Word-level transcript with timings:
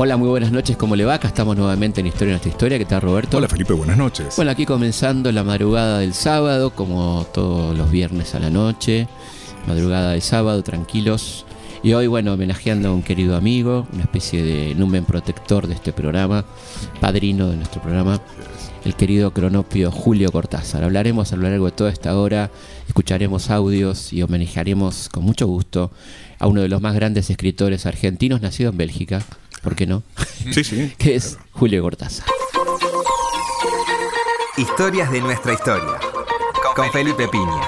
Hola, 0.00 0.16
muy 0.16 0.28
buenas 0.28 0.52
noches, 0.52 0.76
¿cómo 0.76 0.94
le 0.94 1.04
va? 1.04 1.14
Acá 1.14 1.26
estamos 1.26 1.56
nuevamente 1.56 2.00
en 2.00 2.06
Historia 2.06 2.30
nuestra 2.30 2.52
historia. 2.52 2.78
¿Qué 2.78 2.84
tal, 2.84 3.00
Roberto? 3.00 3.38
Hola, 3.38 3.48
Felipe, 3.48 3.72
buenas 3.72 3.96
noches. 3.96 4.36
Bueno, 4.36 4.52
aquí 4.52 4.64
comenzando 4.64 5.32
la 5.32 5.42
madrugada 5.42 5.98
del 5.98 6.14
sábado, 6.14 6.70
como 6.70 7.26
todos 7.34 7.76
los 7.76 7.90
viernes 7.90 8.32
a 8.36 8.38
la 8.38 8.48
noche. 8.48 9.08
Madrugada 9.66 10.12
de 10.12 10.20
sábado, 10.20 10.62
tranquilos. 10.62 11.46
Y 11.82 11.94
hoy, 11.94 12.06
bueno, 12.06 12.34
homenajeando 12.34 12.90
a 12.90 12.92
un 12.92 13.02
querido 13.02 13.34
amigo, 13.34 13.88
una 13.92 14.02
especie 14.02 14.40
de 14.44 14.76
numen 14.76 15.04
protector 15.04 15.66
de 15.66 15.74
este 15.74 15.92
programa, 15.92 16.44
padrino 17.00 17.48
de 17.48 17.56
nuestro 17.56 17.82
programa, 17.82 18.20
el 18.84 18.94
querido 18.94 19.32
cronopio 19.32 19.90
Julio 19.90 20.30
Cortázar. 20.30 20.84
Hablaremos 20.84 21.32
a 21.32 21.36
lo 21.36 21.42
largo 21.42 21.64
de 21.64 21.72
toda 21.72 21.90
esta 21.90 22.16
hora, 22.16 22.52
escucharemos 22.86 23.50
audios 23.50 24.12
y 24.12 24.22
homenajearemos 24.22 25.08
con 25.08 25.24
mucho 25.24 25.48
gusto 25.48 25.90
a 26.38 26.46
uno 26.46 26.60
de 26.60 26.68
los 26.68 26.80
más 26.80 26.94
grandes 26.94 27.30
escritores 27.30 27.84
argentinos, 27.84 28.40
nacido 28.40 28.70
en 28.70 28.76
Bélgica, 28.76 29.24
¿por 29.60 29.74
qué 29.76 29.86
no? 29.86 30.02
Sí, 30.52 30.64
sí. 30.64 30.92
que 30.98 31.14
es 31.16 31.38
Julio 31.52 31.82
Cortázar. 31.82 32.26
Historias 34.56 35.10
de 35.12 35.20
nuestra 35.20 35.52
historia. 35.52 35.98
Con 36.74 36.90
Felipe 36.90 37.28
Piña. 37.28 37.62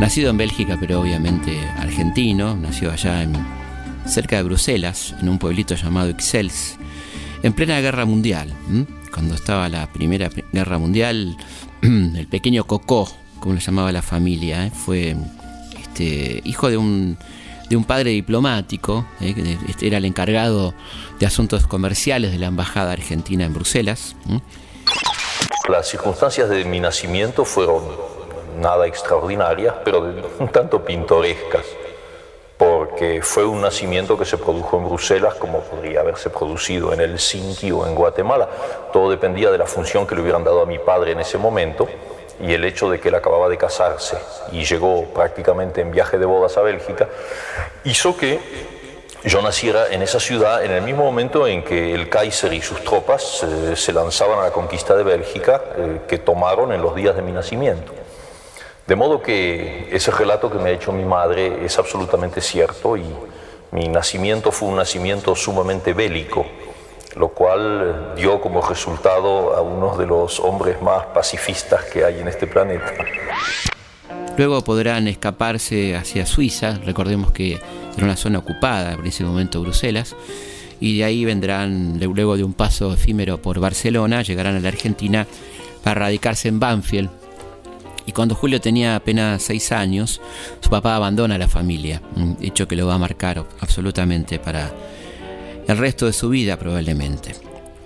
Nacido 0.00 0.30
en 0.30 0.36
Bélgica, 0.36 0.76
pero 0.78 1.00
obviamente 1.00 1.58
argentino, 1.78 2.54
nació 2.56 2.92
allá 2.92 3.22
en, 3.22 3.32
cerca 4.06 4.36
de 4.36 4.42
Bruselas, 4.42 5.14
en 5.20 5.28
un 5.28 5.38
pueblito 5.38 5.74
llamado 5.74 6.10
Ixelles, 6.10 6.76
en 7.42 7.52
plena 7.54 7.80
guerra 7.80 8.04
mundial. 8.04 8.52
¿m? 8.68 8.86
Cuando 9.12 9.34
estaba 9.34 9.68
la 9.68 9.90
primera 9.92 10.28
Pri- 10.28 10.44
guerra 10.52 10.78
mundial, 10.78 11.36
el 11.82 12.26
pequeño 12.28 12.64
Cocó, 12.64 13.10
como 13.40 13.54
le 13.54 13.60
llamaba 13.60 13.90
la 13.90 14.02
familia, 14.02 14.66
¿eh? 14.66 14.70
fue 14.70 15.16
este, 15.80 16.42
hijo 16.44 16.68
de 16.68 16.76
un, 16.76 17.16
de 17.68 17.76
un 17.76 17.84
padre 17.84 18.10
diplomático, 18.10 19.06
¿eh? 19.20 19.34
que 19.34 19.86
era 19.86 19.98
el 19.98 20.04
encargado 20.04 20.74
de 21.18 21.26
asuntos 21.26 21.66
comerciales 21.66 22.32
de 22.32 22.38
la 22.38 22.46
embajada 22.46 22.92
argentina 22.92 23.44
en 23.44 23.54
Bruselas. 23.54 24.16
Las 25.68 25.88
circunstancias 25.88 26.48
de 26.48 26.64
mi 26.64 26.80
nacimiento 26.80 27.44
fueron 27.44 27.82
nada 28.60 28.86
extraordinarias, 28.86 29.74
pero 29.84 30.14
un 30.38 30.48
tanto 30.48 30.84
pintorescas, 30.84 31.64
porque 32.56 33.20
fue 33.22 33.44
un 33.44 33.60
nacimiento 33.60 34.16
que 34.16 34.24
se 34.24 34.38
produjo 34.38 34.78
en 34.78 34.84
Bruselas 34.84 35.34
como 35.34 35.60
podría 35.60 36.00
haberse 36.00 36.30
producido 36.30 36.92
en 36.92 37.00
Helsinki 37.00 37.72
o 37.72 37.86
en 37.86 37.94
Guatemala. 37.94 38.48
Todo 38.92 39.10
dependía 39.10 39.50
de 39.50 39.58
la 39.58 39.66
función 39.66 40.06
que 40.06 40.14
le 40.14 40.22
hubieran 40.22 40.44
dado 40.44 40.62
a 40.62 40.66
mi 40.66 40.78
padre 40.78 41.12
en 41.12 41.20
ese 41.20 41.36
momento 41.36 41.88
y 42.40 42.52
el 42.52 42.64
hecho 42.64 42.90
de 42.90 43.00
que 43.00 43.08
él 43.08 43.14
acababa 43.14 43.48
de 43.48 43.56
casarse 43.56 44.18
y 44.52 44.64
llegó 44.64 45.04
prácticamente 45.06 45.80
en 45.80 45.90
viaje 45.90 46.18
de 46.18 46.26
bodas 46.26 46.56
a 46.56 46.62
Bélgica, 46.62 47.08
hizo 47.84 48.16
que 48.16 48.38
yo 49.24 49.42
naciera 49.42 49.88
en 49.90 50.02
esa 50.02 50.20
ciudad 50.20 50.64
en 50.64 50.70
el 50.70 50.82
mismo 50.82 51.02
momento 51.02 51.46
en 51.46 51.64
que 51.64 51.94
el 51.94 52.08
Kaiser 52.08 52.52
y 52.52 52.62
sus 52.62 52.84
tropas 52.84 53.42
eh, 53.42 53.74
se 53.74 53.92
lanzaban 53.92 54.38
a 54.38 54.42
la 54.42 54.50
conquista 54.52 54.94
de 54.94 55.02
Bélgica, 55.02 55.62
eh, 55.76 56.00
que 56.06 56.18
tomaron 56.18 56.72
en 56.72 56.80
los 56.80 56.94
días 56.94 57.16
de 57.16 57.22
mi 57.22 57.32
nacimiento. 57.32 57.92
De 58.86 58.94
modo 58.94 59.20
que 59.20 59.88
ese 59.90 60.12
relato 60.12 60.48
que 60.48 60.58
me 60.58 60.70
ha 60.70 60.72
hecho 60.72 60.92
mi 60.92 61.04
madre 61.04 61.64
es 61.64 61.76
absolutamente 61.76 62.40
cierto 62.40 62.96
y 62.96 63.04
mi 63.72 63.88
nacimiento 63.88 64.52
fue 64.52 64.68
un 64.68 64.76
nacimiento 64.76 65.34
sumamente 65.34 65.92
bélico, 65.92 66.46
lo 67.16 67.28
cual 67.28 68.14
dio 68.14 68.40
como 68.40 68.60
resultado 68.60 69.56
a 69.56 69.62
uno 69.62 69.96
de 69.96 70.06
los 70.06 70.38
hombres 70.40 70.80
más 70.82 71.06
pacifistas 71.06 71.84
que 71.84 72.04
hay 72.04 72.20
en 72.20 72.28
este 72.28 72.46
planeta. 72.46 72.92
Luego 74.36 74.62
podrán 74.62 75.08
escaparse 75.08 75.96
hacia 75.96 76.26
Suiza, 76.26 76.78
recordemos 76.84 77.32
que 77.32 77.54
era 77.96 78.04
una 78.04 78.16
zona 78.16 78.38
ocupada 78.38 78.92
en 78.92 79.06
ese 79.06 79.24
momento 79.24 79.62
Bruselas, 79.62 80.14
y 80.78 80.98
de 80.98 81.04
ahí 81.04 81.24
vendrán, 81.24 81.98
luego 81.98 82.36
de 82.36 82.44
un 82.44 82.52
paso 82.52 82.92
efímero 82.92 83.40
por 83.40 83.60
Barcelona, 83.60 84.20
llegarán 84.20 84.56
a 84.56 84.60
la 84.60 84.68
Argentina 84.68 85.26
para 85.82 86.00
radicarse 86.00 86.48
en 86.48 86.60
Banfield. 86.60 87.08
Y 88.04 88.12
cuando 88.12 88.34
Julio 88.34 88.60
tenía 88.60 88.94
apenas 88.94 89.42
seis 89.42 89.72
años, 89.72 90.20
su 90.60 90.68
papá 90.68 90.96
abandona 90.96 91.38
la 91.38 91.48
familia, 91.48 92.02
hecho 92.42 92.68
que 92.68 92.76
lo 92.76 92.86
va 92.86 92.94
a 92.94 92.98
marcar 92.98 93.42
absolutamente 93.60 94.38
para 94.38 94.70
el 95.66 95.78
resto 95.78 96.06
de 96.06 96.12
su 96.12 96.28
vida 96.28 96.58
probablemente. 96.58 97.34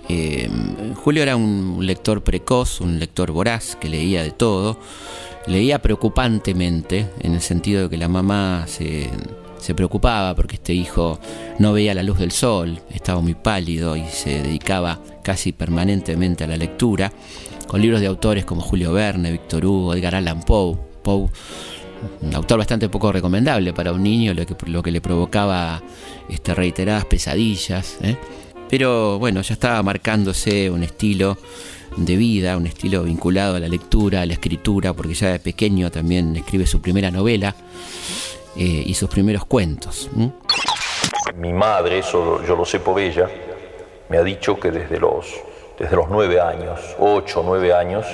Eh, 0.09 0.51
Julio 0.97 1.23
era 1.23 1.37
un 1.37 1.79
lector 1.81 2.23
precoz, 2.23 2.81
un 2.81 2.99
lector 2.99 3.31
voraz, 3.31 3.77
que 3.77 3.89
leía 3.89 4.23
de 4.23 4.33
todo, 4.33 4.79
leía 5.47 5.81
preocupantemente, 5.81 7.07
en 7.21 7.35
el 7.35 7.41
sentido 7.41 7.85
de 7.85 7.91
que 7.91 7.97
la 7.97 8.09
mamá 8.09 8.67
se, 8.67 9.09
preocupaba 9.75 10.35
porque 10.35 10.57
este 10.57 10.75
hijo 10.75 11.21
no 11.61 11.73
veía 11.73 11.95
la 11.95 12.03
luz 12.03 12.19
del 12.19 12.33
sol, 12.33 12.81
estaba 12.93 13.21
muy 13.21 13.35
pálido 13.35 13.97
y 13.97 14.05
se 14.07 14.43
dedicaba 14.43 14.99
casi 15.23 15.53
permanentemente 15.53 16.43
a 16.43 16.49
la 16.49 16.57
lectura, 16.57 17.13
con 17.69 17.81
libros 17.81 18.01
de 18.01 18.09
autores 18.09 18.45
como 18.45 18.63
Julio 18.63 18.93
Verne, 18.93 19.31
Víctor 19.31 19.65
Hugo, 19.65 19.95
Edgar 19.95 20.17
Allan 20.17 20.41
Poe 20.43 20.77
un 22.23 22.35
autor 22.35 22.59
bastante 22.59 22.89
poco 22.89 23.13
recomendable 23.13 23.73
para 23.73 23.93
un 23.93 24.03
niño, 24.03 24.35
lo 24.35 24.47
que, 24.47 24.55
lo 24.67 24.83
que 24.83 24.91
le 24.91 25.01
provocaba 25.01 25.83
este, 26.29 26.55
reiteradas 26.55 27.05
pesadillas. 27.05 27.99
¿eh? 28.03 28.17
Pero 28.69 29.19
bueno, 29.19 29.41
ya 29.43 29.55
estaba 29.55 29.83
marcándose 29.83 30.71
un 30.71 30.83
estilo 30.83 31.37
de 31.97 32.17
vida, 32.17 32.57
un 32.57 32.67
estilo 32.67 33.03
vinculado 33.03 33.57
a 33.57 33.61
la 33.61 33.69
lectura, 33.69 34.23
a 34.23 34.27
la 34.27 34.35
escritura, 34.35 34.93
porque 34.93 35.15
ya 35.15 35.33
de 35.33 35.41
pequeño 35.41 35.91
también 35.91 36.37
escribe 36.37 36.67
su 36.67 36.81
primera 36.81 37.11
novela 37.11 37.55
eh, 38.57 38.85
y 38.87 38.95
sus 38.95 39.09
primeros 39.09 39.45
cuentos. 39.45 40.09
Mi 41.37 41.53
madre, 41.53 41.99
eso 41.99 42.45
yo 42.47 42.57
lo 42.57 42.65
sé 42.65 42.81
por 42.81 43.01
ella, 43.01 43.29
me 44.09 44.19
ha 44.19 44.23
dicho 44.23 44.59
que 44.59 44.71
desde 44.71 44.99
los, 44.99 45.27
desde 45.79 45.97
los 45.97 46.09
nueve 46.09 46.41
años, 46.41 46.81
ocho, 46.99 47.43
nueve 47.45 47.73
años, 47.73 48.07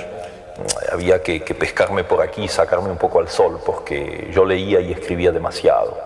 había 0.91 1.21
que, 1.21 1.43
que 1.43 1.55
pescarme 1.55 2.03
por 2.03 2.21
aquí 2.21 2.47
sacarme 2.47 2.89
un 2.89 2.97
poco 2.97 3.19
al 3.19 3.29
sol, 3.29 3.59
porque 3.65 4.29
yo 4.33 4.45
leía 4.45 4.79
y 4.79 4.91
escribía 4.91 5.31
demasiado. 5.31 5.97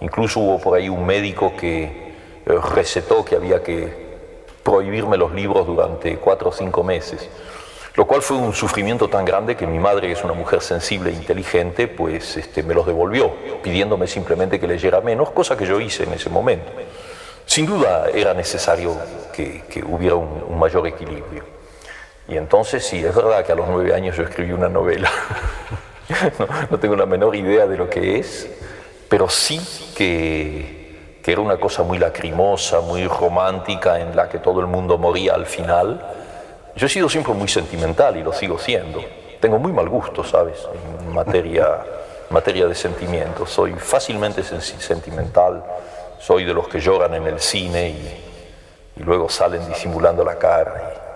Incluso 0.00 0.40
hubo 0.40 0.58
por 0.60 0.78
ahí 0.78 0.88
un 0.88 1.04
médico 1.04 1.54
que 1.56 1.84
eh, 1.84 2.58
recetó 2.74 3.24
que 3.24 3.36
había 3.36 3.62
que 3.62 4.08
prohibirme 4.62 5.16
los 5.16 5.32
libros 5.32 5.66
durante 5.66 6.16
cuatro 6.16 6.50
o 6.50 6.52
cinco 6.52 6.82
meses. 6.82 7.28
Lo 7.94 8.06
cual 8.06 8.22
fue 8.22 8.36
un 8.36 8.52
sufrimiento 8.52 9.08
tan 9.08 9.24
grande 9.24 9.56
que 9.56 9.66
mi 9.66 9.80
madre, 9.80 10.06
que 10.06 10.12
es 10.12 10.22
una 10.22 10.34
mujer 10.34 10.60
sensible 10.60 11.10
e 11.10 11.14
inteligente, 11.14 11.88
pues 11.88 12.36
este, 12.36 12.62
me 12.62 12.72
los 12.72 12.86
devolvió, 12.86 13.32
pidiéndome 13.60 14.06
simplemente 14.06 14.60
que 14.60 14.68
leyera 14.68 15.00
menos, 15.00 15.30
cosa 15.30 15.56
que 15.56 15.66
yo 15.66 15.80
hice 15.80 16.04
en 16.04 16.12
ese 16.12 16.30
momento. 16.30 16.70
Sin 17.44 17.66
duda 17.66 18.08
era 18.14 18.34
necesario 18.34 18.96
que, 19.32 19.62
que 19.68 19.82
hubiera 19.82 20.14
un, 20.14 20.44
un 20.48 20.58
mayor 20.58 20.86
equilibrio. 20.86 21.57
Y 22.28 22.36
entonces 22.36 22.86
sí, 22.86 23.02
es 23.04 23.14
verdad 23.14 23.44
que 23.44 23.52
a 23.52 23.54
los 23.54 23.68
nueve 23.68 23.94
años 23.94 24.16
yo 24.16 24.22
escribí 24.22 24.52
una 24.52 24.68
novela. 24.68 25.10
no, 26.38 26.46
no 26.70 26.78
tengo 26.78 26.94
la 26.96 27.06
menor 27.06 27.34
idea 27.34 27.66
de 27.66 27.76
lo 27.76 27.88
que 27.88 28.18
es, 28.18 28.48
pero 29.08 29.28
sí 29.28 29.58
que, 29.96 31.16
que 31.22 31.32
era 31.32 31.40
una 31.40 31.58
cosa 31.58 31.82
muy 31.82 31.98
lacrimosa, 31.98 32.80
muy 32.80 33.06
romántica, 33.06 33.98
en 33.98 34.14
la 34.14 34.28
que 34.28 34.38
todo 34.38 34.60
el 34.60 34.66
mundo 34.66 34.98
moría 34.98 35.34
al 35.34 35.46
final. 35.46 36.04
Yo 36.76 36.86
he 36.86 36.90
sido 36.90 37.08
siempre 37.08 37.32
muy 37.32 37.48
sentimental 37.48 38.16
y 38.18 38.22
lo 38.22 38.32
sigo 38.32 38.58
siendo. 38.58 39.02
Tengo 39.40 39.58
muy 39.58 39.72
mal 39.72 39.88
gusto, 39.88 40.22
¿sabes? 40.22 40.58
En 41.00 41.12
materia, 41.14 41.78
materia 42.28 42.66
de 42.66 42.74
sentimientos. 42.74 43.50
Soy 43.50 43.72
fácilmente 43.72 44.42
sen- 44.42 44.60
sentimental. 44.60 45.64
Soy 46.20 46.44
de 46.44 46.52
los 46.52 46.68
que 46.68 46.78
lloran 46.80 47.14
en 47.14 47.26
el 47.26 47.40
cine 47.40 47.88
y, 47.88 48.24
y 48.96 49.02
luego 49.02 49.28
salen 49.30 49.66
disimulando 49.68 50.24
la 50.24 50.36
cara. 50.36 50.92
Y, 50.94 51.07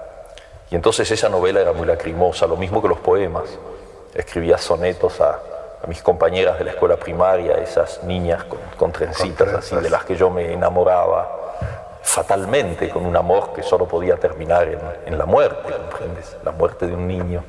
y 0.73 0.75
entonces 0.75 1.11
esa 1.11 1.29
novela 1.29 1.61
era 1.61 1.75
muy 1.75 1.87
lacrimosa, 1.87 2.47
lo 2.47 2.57
mismo 2.57 2.81
que 2.81 2.89
los 2.89 2.99
poemas. 2.99 3.45
Escribía 4.15 4.57
sonetos 4.57 5.21
a, 5.21 5.39
a 5.85 5.87
mis 5.87 6.01
compañeras 6.01 6.59
de 6.59 6.65
la 6.65 6.71
escuela 6.71 6.97
primaria, 6.97 7.59
esas 7.59 8.03
niñas 8.05 8.45
con, 8.45 8.59
con 8.79 8.91
trencitas 8.91 9.53
así, 9.53 9.77
de 9.77 9.91
las 9.91 10.05
que 10.05 10.17
yo 10.17 10.31
me 10.31 10.51
enamoraba 10.51 11.31
fatalmente, 12.01 12.89
con 12.89 13.05
un 13.05 13.15
amor 13.15 13.53
que 13.53 13.63
solo 13.63 13.87
podía 13.87 14.17
terminar 14.17 14.67
en, 14.67 14.81
en 15.05 15.19
la 15.19 15.27
muerte, 15.27 15.75
¿comprendes? 15.75 16.39
La 16.43 16.53
muerte 16.53 16.87
de 16.87 16.95
un 16.95 17.07
niño. 17.07 17.45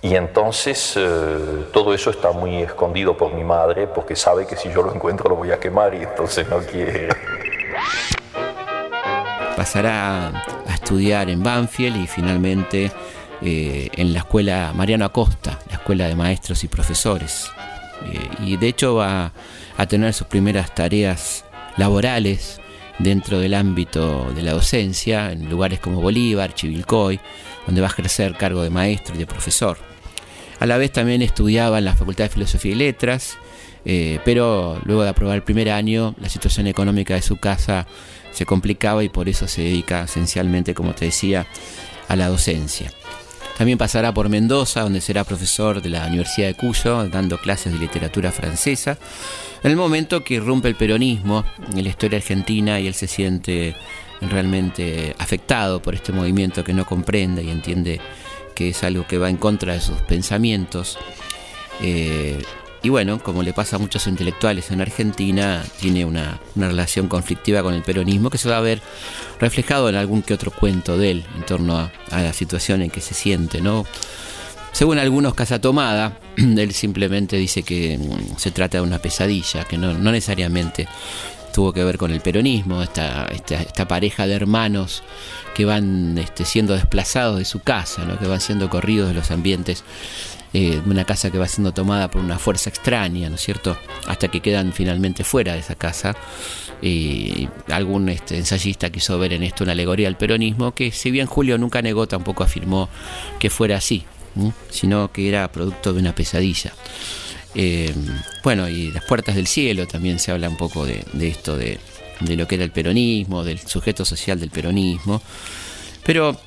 Y 0.00 0.14
entonces 0.14 0.94
eh, 0.96 1.66
todo 1.72 1.92
eso 1.92 2.10
está 2.10 2.30
muy 2.30 2.62
escondido 2.62 3.16
por 3.16 3.32
mi 3.32 3.42
madre, 3.42 3.88
porque 3.88 4.14
sabe 4.14 4.46
que 4.46 4.54
si 4.54 4.70
yo 4.70 4.84
lo 4.84 4.94
encuentro 4.94 5.28
lo 5.28 5.34
voy 5.34 5.50
a 5.50 5.58
quemar 5.58 5.92
y 5.94 6.04
entonces 6.04 6.48
no 6.48 6.58
quiere. 6.58 7.08
pasará 9.56 10.30
estudiar 10.82 11.30
en 11.30 11.42
Banfield 11.42 11.96
y 11.96 12.06
finalmente 12.08 12.90
eh, 13.40 13.88
en 13.94 14.12
la 14.12 14.18
escuela 14.18 14.72
Mariano 14.74 15.04
Acosta, 15.04 15.60
la 15.70 15.76
escuela 15.76 16.08
de 16.08 16.16
maestros 16.16 16.64
y 16.64 16.68
profesores. 16.68 17.48
Eh, 18.04 18.18
y 18.44 18.56
de 18.56 18.66
hecho 18.66 18.96
va 18.96 19.32
a 19.76 19.86
tener 19.86 20.12
sus 20.12 20.26
primeras 20.26 20.74
tareas 20.74 21.44
laborales 21.76 22.60
dentro 22.98 23.38
del 23.38 23.54
ámbito 23.54 24.32
de 24.34 24.42
la 24.42 24.52
docencia, 24.52 25.30
en 25.30 25.48
lugares 25.48 25.78
como 25.78 26.00
Bolívar, 26.00 26.52
Chivilcoy, 26.52 27.20
donde 27.64 27.80
va 27.80 27.86
a 27.86 27.90
ejercer 27.90 28.36
cargo 28.36 28.62
de 28.62 28.70
maestro 28.70 29.14
y 29.14 29.18
de 29.18 29.26
profesor. 29.26 29.78
A 30.58 30.66
la 30.66 30.78
vez 30.78 30.90
también 30.92 31.22
estudiaba 31.22 31.78
en 31.78 31.84
la 31.84 31.94
Facultad 31.94 32.24
de 32.24 32.30
Filosofía 32.30 32.72
y 32.72 32.76
Letras, 32.76 33.38
eh, 33.84 34.18
pero 34.24 34.80
luego 34.84 35.04
de 35.04 35.10
aprobar 35.10 35.36
el 35.36 35.42
primer 35.42 35.70
año, 35.70 36.14
la 36.20 36.28
situación 36.28 36.66
económica 36.66 37.14
de 37.14 37.22
su 37.22 37.36
casa 37.36 37.86
se 38.32 38.46
complicaba 38.46 39.04
y 39.04 39.08
por 39.08 39.28
eso 39.28 39.46
se 39.46 39.62
dedica 39.62 40.04
esencialmente, 40.04 40.74
como 40.74 40.94
te 40.94 41.06
decía, 41.06 41.46
a 42.08 42.16
la 42.16 42.28
docencia. 42.28 42.92
También 43.56 43.78
pasará 43.78 44.12
por 44.12 44.28
Mendoza, 44.28 44.80
donde 44.80 45.00
será 45.00 45.24
profesor 45.24 45.82
de 45.82 45.90
la 45.90 46.06
Universidad 46.06 46.48
de 46.48 46.54
Cuyo, 46.54 47.08
dando 47.08 47.38
clases 47.38 47.72
de 47.72 47.78
literatura 47.78 48.32
francesa, 48.32 48.98
en 49.62 49.70
el 49.70 49.76
momento 49.76 50.24
que 50.24 50.34
irrumpe 50.34 50.68
el 50.68 50.74
peronismo 50.74 51.44
en 51.72 51.84
la 51.84 51.90
historia 51.90 52.18
argentina 52.18 52.80
y 52.80 52.88
él 52.88 52.94
se 52.94 53.06
siente 53.06 53.76
realmente 54.20 55.14
afectado 55.18 55.82
por 55.82 55.94
este 55.94 56.12
movimiento 56.12 56.64
que 56.64 56.72
no 56.72 56.86
comprende 56.86 57.42
y 57.42 57.50
entiende 57.50 58.00
que 58.54 58.70
es 58.70 58.82
algo 58.82 59.06
que 59.06 59.18
va 59.18 59.30
en 59.30 59.36
contra 59.36 59.74
de 59.74 59.80
sus 59.80 60.00
pensamientos. 60.02 60.98
Eh, 61.80 62.42
y 62.82 62.88
bueno, 62.88 63.22
como 63.22 63.44
le 63.44 63.52
pasa 63.52 63.76
a 63.76 63.78
muchos 63.78 64.08
intelectuales 64.08 64.72
en 64.72 64.80
Argentina, 64.80 65.64
tiene 65.78 66.04
una, 66.04 66.40
relación 66.56 67.06
conflictiva 67.06 67.62
con 67.62 67.74
el 67.74 67.82
peronismo 67.82 68.28
que 68.28 68.38
se 68.38 68.48
va 68.48 68.56
a 68.56 68.60
ver 68.60 68.82
reflejado 69.40 69.88
en 69.88 69.94
algún 69.94 70.22
que 70.22 70.34
otro 70.34 70.50
cuento 70.50 70.98
de 70.98 71.12
él 71.12 71.24
en 71.36 71.46
torno 71.46 71.78
a, 71.78 71.92
la 72.10 72.32
situación 72.32 72.82
en 72.82 72.90
que 72.90 73.00
se 73.00 73.14
siente, 73.14 73.60
¿no? 73.60 73.86
Según 74.72 74.98
algunos, 74.98 75.34
Casa 75.34 75.60
Tomada, 75.60 76.18
él 76.36 76.72
simplemente 76.72 77.36
dice 77.36 77.62
que 77.62 77.98
mm, 77.98 78.36
se 78.36 78.50
trata 78.50 78.78
de 78.78 78.82
una 78.82 78.98
pesadilla, 78.98 79.62
que 79.64 79.78
no, 79.78 79.94
necesariamente 79.94 80.88
tuvo 81.54 81.72
que 81.72 81.84
ver 81.84 81.98
con 81.98 82.10
el 82.10 82.20
peronismo, 82.20 82.82
esta, 82.82 83.26
esta, 83.26 83.86
pareja 83.86 84.26
de 84.26 84.34
hermanos 84.34 85.02
que 85.54 85.66
van 85.66 86.16
este, 86.16 86.46
siendo 86.46 86.72
desplazados 86.72 87.38
de 87.38 87.44
su 87.44 87.60
casa, 87.60 88.06
¿no? 88.06 88.18
que 88.18 88.26
van 88.26 88.40
siendo 88.40 88.70
corridos 88.70 89.08
de 89.08 89.14
los 89.14 89.30
ambientes 89.30 89.84
eh, 90.54 90.82
una 90.84 91.04
casa 91.04 91.30
que 91.30 91.38
va 91.38 91.48
siendo 91.48 91.72
tomada 91.72 92.10
por 92.10 92.20
una 92.20 92.38
fuerza 92.38 92.68
extraña, 92.68 93.28
¿no 93.30 93.36
es 93.36 93.40
cierto? 93.40 93.76
Hasta 94.06 94.28
que 94.28 94.40
quedan 94.40 94.72
finalmente 94.72 95.24
fuera 95.24 95.54
de 95.54 95.60
esa 95.60 95.74
casa. 95.74 96.14
Y 96.82 97.48
algún 97.68 98.08
este, 98.08 98.36
ensayista 98.36 98.90
quiso 98.90 99.18
ver 99.18 99.32
en 99.32 99.44
esto 99.44 99.64
una 99.64 99.72
alegoría 99.72 100.08
al 100.08 100.16
peronismo, 100.16 100.72
que 100.72 100.90
si 100.90 101.10
bien 101.10 101.26
Julio 101.26 101.56
nunca 101.56 101.80
negó, 101.80 102.06
tampoco 102.06 102.42
afirmó 102.42 102.88
que 103.38 103.50
fuera 103.50 103.76
así, 103.76 104.04
sino 104.68 105.10
que 105.12 105.28
era 105.28 105.50
producto 105.50 105.92
de 105.92 106.00
una 106.00 106.14
pesadilla. 106.14 106.74
Eh, 107.54 107.94
bueno, 108.42 108.68
y 108.68 108.90
las 108.90 109.04
puertas 109.04 109.36
del 109.36 109.46
cielo 109.46 109.86
también 109.86 110.18
se 110.18 110.32
habla 110.32 110.48
un 110.48 110.56
poco 110.56 110.84
de, 110.84 111.04
esto, 111.20 111.56
de, 111.56 111.78
de 112.20 112.36
lo 112.36 112.46
que 112.46 112.56
era 112.56 112.64
el 112.64 112.72
peronismo, 112.72 113.44
del 113.44 113.60
sujeto 113.60 114.04
social 114.04 114.40
del 114.40 114.50
peronismo. 114.50 115.22
Pero 116.04 116.38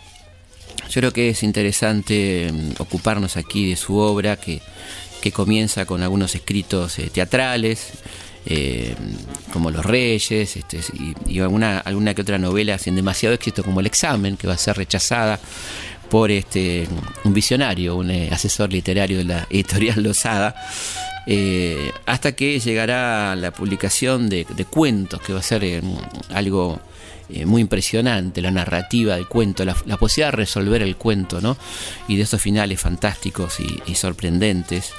yo 0.89 1.01
creo 1.01 1.12
que 1.12 1.30
es 1.30 1.44
interesante 1.44 2.50
mm, 2.51 2.81
ocuparnos 2.81 3.38
aquí 3.38 3.69
de 3.69 3.75
su 3.75 3.98
obra 3.98 4.38
que, 4.38 4.62
comienza 5.33 5.88
con 5.88 6.04
algunos 6.04 6.36
escritos 6.36 7.00
eh, 7.00 7.10
teatrales, 7.12 7.94
eh, 8.45 8.94
como 9.51 9.72
Los 9.72 9.83
Reyes, 9.83 10.56
este, 10.56 10.80
y, 11.27 11.39
alguna, 11.39 11.80
alguna 11.80 12.13
que 12.13 12.22
otra 12.22 12.38
novela 12.38 12.77
sin 12.77 12.95
demasiado 12.95 13.33
éxito 13.33 13.63
como 13.63 13.80
El 13.80 13.88
Examen, 13.88 14.38
que 14.38 14.45
va 14.45 14.54
a 14.54 14.57
ser 14.60 14.77
rechazada 14.77 15.39
por 16.12 16.30
este, 16.30 16.88
un 17.24 17.33
visionario, 17.33 17.95
un 17.95 18.12
eh, 18.12 18.30
asesor 18.31 18.71
literario 18.71 19.18
de 19.18 19.24
la 19.24 19.48
editorial 19.50 20.04
Losada, 20.04 20.54
hasta 22.06 22.33
que 22.33 22.60
llegará 22.60 23.36
la 23.36 23.50
publicación 23.50 24.30
de, 24.30 24.45
de 24.56 24.66
cuentos, 24.66 25.21
que 25.21 25.33
va 25.33 25.39
a 25.39 25.42
ser 25.42 25.81
algo 26.30 26.80
eh, 27.30 27.45
muy 27.45 27.62
impresionante, 27.62 28.42
la 28.42 28.51
narrativa 28.51 29.16
del 29.16 29.27
cuento, 29.27 29.66
la, 29.66 29.74
posibilidad 29.98 30.31
de 30.31 30.38
resolver 30.38 30.83
el 30.83 30.95
cuento, 30.95 31.42
¿no? 31.42 31.57
Y 32.07 32.18
de 32.18 32.24
esos 32.24 32.39
finales 32.39 32.80
fantásticos 32.80 33.60
y, 33.60 33.95
sorprendentes 33.95 34.92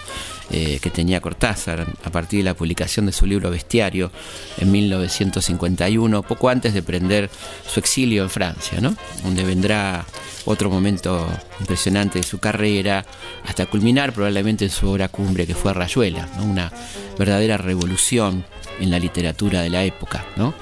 eh, 0.51 0.79
que 0.81 0.91
tenía 0.91 1.21
Cortázar 1.21 1.87
a 2.03 2.11
partir 2.11 2.41
de 2.41 2.45
la 2.45 2.55
publicación 2.55 3.07
de 3.07 3.13
su 3.13 3.27
libro 3.27 3.51
Bestiario 3.51 4.11
en 4.59 4.73
1951, 4.73 6.23
poco 6.23 6.49
antes 6.49 6.75
de 6.75 6.83
prender 6.83 7.31
su 7.69 7.79
exilio 7.79 8.25
en 8.25 8.31
Francia, 8.31 8.81
¿no? 8.81 8.97
Donde 9.23 9.45
vendrá 9.45 10.05
otro 10.47 10.69
momento 10.69 11.29
impresionante 11.61 12.19
de 12.19 12.25
su 12.25 12.39
carrera, 12.39 13.05
hasta 13.45 13.67
culminar 13.67 14.13
probablemente 14.13 14.65
en 14.65 14.71
su 14.71 14.89
obra 14.89 15.09
cumbre 15.09 15.47
que 15.47 15.55
fue 15.55 15.73
Rayuela, 15.75 16.29
una 16.41 16.73
verdadera 17.19 17.57
revolución 17.57 18.45
en 18.81 18.91
la 18.91 18.99
literatura 18.99 19.63
de 19.63 19.71
la 19.71 19.85
época. 19.85 20.25
¿no? 20.37 20.55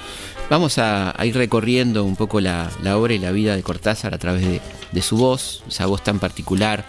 Vamos 0.50 0.78
a, 0.78 1.14
ir 1.24 1.36
recorriendo 1.36 2.04
un 2.04 2.16
poco 2.16 2.40
la, 2.40 2.68
obra 2.94 3.14
y 3.14 3.18
la 3.18 3.32
vida 3.32 3.56
de 3.56 3.62
Cortázar 3.62 4.14
a 4.14 4.18
través 4.18 4.60
de, 4.92 5.02
su 5.02 5.16
voz, 5.16 5.64
esa 5.66 5.86
voz 5.86 6.02
tan 6.02 6.18
particular 6.18 6.84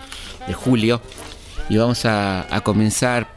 de 0.46 0.54
Julio. 0.54 1.00
Y 1.70 1.78
vamos 1.78 2.06
a, 2.06 2.46
comenzar 2.64 3.28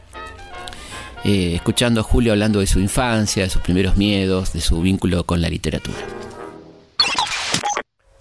eh, 1.23 1.53
escuchando 1.55 2.01
a 2.01 2.03
Julio 2.03 2.33
hablando 2.33 2.59
de 2.59 2.67
su 2.67 2.79
infancia, 2.79 3.43
de 3.43 3.49
sus 3.49 3.61
primeros 3.61 3.95
miedos, 3.95 4.51
de 4.51 4.59
su 4.59 4.81
vínculo 4.81 5.23
con 5.23 5.41
la 5.41 5.47
literatura. 5.47 5.97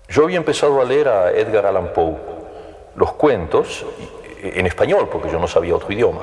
Yo 0.08 0.24
había 0.24 0.38
empezado 0.38 0.80
a 0.80 0.84
leer 0.84 1.08
a 1.08 1.32
Edgar 1.32 1.66
Allan 1.66 1.92
Poe, 1.92 2.16
los 2.96 3.12
cuentos, 3.14 3.84
en 4.40 4.66
español, 4.66 5.08
porque 5.10 5.30
yo 5.30 5.38
no 5.40 5.48
sabía 5.48 5.74
otro 5.74 5.92
idioma. 5.92 6.22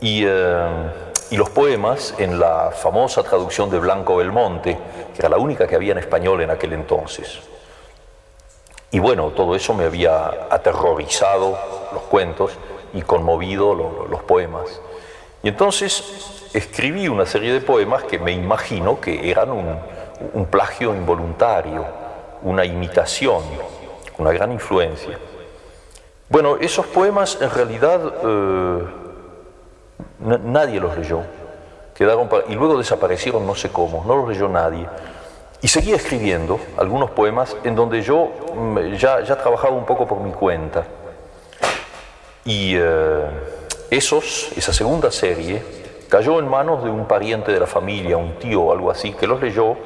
Y. 0.00 0.22
Eh, 0.24 1.11
y 1.32 1.36
los 1.38 1.48
poemas 1.48 2.14
en 2.18 2.38
la 2.38 2.72
famosa 2.72 3.22
traducción 3.22 3.70
de 3.70 3.78
Blanco 3.78 4.16
Belmonte, 4.16 4.76
que 5.14 5.18
era 5.18 5.30
la 5.30 5.38
única 5.38 5.66
que 5.66 5.74
había 5.74 5.92
en 5.92 5.98
español 5.98 6.42
en 6.42 6.50
aquel 6.50 6.74
entonces. 6.74 7.40
Y 8.90 8.98
bueno, 8.98 9.30
todo 9.30 9.56
eso 9.56 9.72
me 9.72 9.84
había 9.84 10.26
aterrorizado, 10.50 11.58
los 11.94 12.02
cuentos, 12.02 12.52
y 12.92 13.00
conmovido 13.00 13.74
los 13.74 14.22
poemas. 14.24 14.82
Y 15.42 15.48
entonces 15.48 16.50
escribí 16.52 17.08
una 17.08 17.24
serie 17.24 17.54
de 17.54 17.62
poemas 17.62 18.04
que 18.04 18.18
me 18.18 18.32
imagino 18.32 19.00
que 19.00 19.30
eran 19.30 19.52
un, 19.52 20.44
plagio 20.50 20.94
involuntario, 20.94 21.86
una 22.42 22.66
imitación, 22.66 23.42
una 24.18 24.32
gran 24.32 24.52
influencia. 24.52 25.18
Bueno, 26.28 26.58
esos 26.60 26.84
poemas 26.88 27.38
en 27.40 27.50
realidad... 27.50 28.00
Eh, 28.22 29.01
nadie 30.20 30.80
los 30.80 30.96
leyó. 30.96 31.20
Quedaron 31.94 32.28
y 32.48 32.54
luego 32.54 32.78
desaparecieron 32.78 33.46
no 33.46 33.54
sé 33.54 33.70
cómo, 33.70 34.04
no 34.06 34.16
los 34.16 34.28
leyó 34.28 34.48
nadie. 34.48 34.86
Y 35.60 35.68
seguía 35.68 35.94
escribiendo 35.94 36.58
algunos 36.76 37.10
poemas 37.10 37.56
en 37.62 37.76
donde 37.76 38.02
yo 38.02 38.30
mm, 38.54 38.94
ya, 38.94 39.22
trabajaba 39.24 39.74
un 39.76 39.86
poco 39.86 40.06
por 40.06 40.18
mi 40.18 40.32
cuenta. 40.32 40.84
Y 42.44 42.74
eh, 42.76 43.26
esos, 43.90 44.50
esa 44.56 44.72
segunda 44.72 45.12
serie 45.12 45.62
cayó 46.08 46.38
en 46.40 46.48
manos 46.48 46.82
de 46.82 46.90
un 46.90 47.06
pariente 47.06 47.52
de 47.52 47.60
la 47.60 47.66
familia, 47.66 48.16
un 48.16 48.38
tío 48.38 48.62
o 48.62 48.72
algo 48.72 48.90
así, 48.90 49.12
que 49.12 49.26
los 49.26 49.40
leyó 49.40 49.76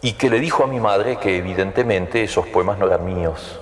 y 0.00 0.14
que 0.14 0.30
le 0.30 0.40
dijo 0.40 0.64
a 0.64 0.66
mi 0.66 0.80
madre 0.80 1.18
que 1.18 1.36
evidentemente 1.36 2.22
esos 2.22 2.46
poemas 2.46 2.78
no 2.78 2.86
eran 2.86 3.04
míos, 3.04 3.60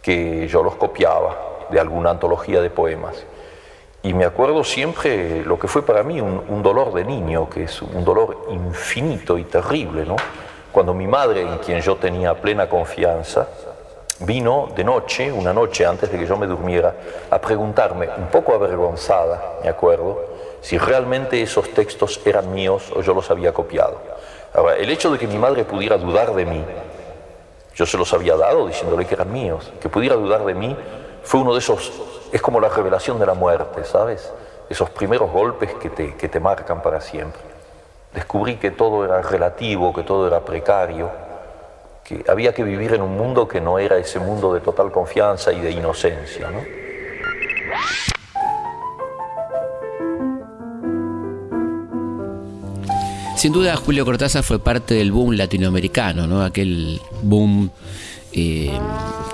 que 0.00 0.46
yo 0.46 0.62
los 0.62 0.76
copiaba 0.76 1.36
de 1.70 1.80
alguna 1.80 2.10
antología 2.10 2.60
de 2.60 2.70
poemas. 2.70 3.24
Y 4.06 4.14
me 4.14 4.24
acuerdo 4.24 4.62
siempre 4.62 5.42
lo 5.42 5.58
que 5.58 5.66
fue 5.66 5.84
para 5.84 6.04
mí 6.04 6.20
un, 6.20 6.62
dolor 6.62 6.94
de 6.94 7.04
niño, 7.04 7.50
que 7.50 7.64
es 7.64 7.82
un 7.82 8.04
dolor 8.04 8.46
infinito 8.50 9.36
y 9.36 9.42
terrible, 9.42 10.04
¿no? 10.04 10.14
Cuando 10.70 10.94
mi 10.94 11.08
madre, 11.08 11.40
en 11.40 11.58
quien 11.58 11.80
yo 11.80 11.96
tenía 11.96 12.32
plena 12.40 12.68
confianza, 12.68 13.48
vino 14.20 14.68
de 14.76 14.84
noche, 14.84 15.32
una 15.32 15.52
noche 15.52 15.84
antes 15.84 16.08
de 16.12 16.20
que 16.20 16.24
yo 16.24 16.36
me 16.36 16.46
durmiera, 16.46 16.94
a 17.28 17.40
preguntarme, 17.40 18.08
un 18.16 18.28
poco 18.28 18.54
avergonzada, 18.54 19.56
me 19.64 19.68
acuerdo, 19.68 20.24
si 20.60 20.78
realmente 20.78 21.42
esos 21.42 21.70
textos 21.70 22.20
eran 22.24 22.54
míos 22.54 22.92
o 22.94 23.02
yo 23.02 23.12
los 23.12 23.28
había 23.32 23.52
copiado. 23.52 24.00
Ahora, 24.54 24.76
el 24.76 24.88
hecho 24.88 25.10
de 25.10 25.18
que 25.18 25.26
mi 25.26 25.36
madre 25.36 25.64
pudiera 25.64 25.98
dudar 25.98 26.32
de 26.32 26.46
mí, 26.46 26.64
yo 27.74 27.84
se 27.84 27.98
los 27.98 28.14
había 28.14 28.36
dado 28.36 28.68
diciéndole 28.68 29.04
que 29.04 29.14
eran 29.14 29.32
míos, 29.32 29.72
que 29.80 29.88
pudiera 29.88 30.14
dudar 30.14 30.44
de 30.44 30.54
mí, 30.54 30.76
fue 31.24 31.40
uno 31.40 31.54
de 31.54 31.58
esos 31.58 31.90
es 32.36 32.42
como 32.42 32.60
la 32.60 32.68
revelación 32.68 33.18
de 33.18 33.24
la 33.24 33.32
muerte, 33.32 33.82
¿sabes? 33.84 34.30
Esos 34.68 34.90
primeros 34.90 35.30
golpes 35.30 35.72
que 35.74 35.88
te, 35.88 36.14
que 36.16 36.28
te 36.28 36.38
marcan 36.38 36.82
para 36.82 37.00
siempre. 37.00 37.40
Descubrí 38.14 38.56
que 38.56 38.70
todo 38.70 39.06
era 39.06 39.22
relativo, 39.22 39.94
que 39.94 40.02
todo 40.02 40.26
era 40.26 40.44
precario, 40.44 41.10
que 42.04 42.22
había 42.28 42.52
que 42.52 42.62
vivir 42.62 42.92
en 42.92 43.00
un 43.00 43.16
mundo 43.16 43.48
que 43.48 43.60
no 43.60 43.78
era 43.78 43.96
ese 43.96 44.18
mundo 44.18 44.52
de 44.52 44.60
total 44.60 44.92
confianza 44.92 45.50
y 45.50 45.60
de 45.60 45.70
inocencia, 45.70 46.50
¿no? 46.50 46.60
Sin 53.36 53.52
duda, 53.52 53.76
Julio 53.76 54.04
Cortázar 54.04 54.42
fue 54.42 54.58
parte 54.58 54.94
del 54.94 55.10
boom 55.10 55.36
latinoamericano, 55.36 56.26
¿no? 56.26 56.42
Aquel 56.42 57.00
boom 57.22 57.70
eh, 58.38 58.70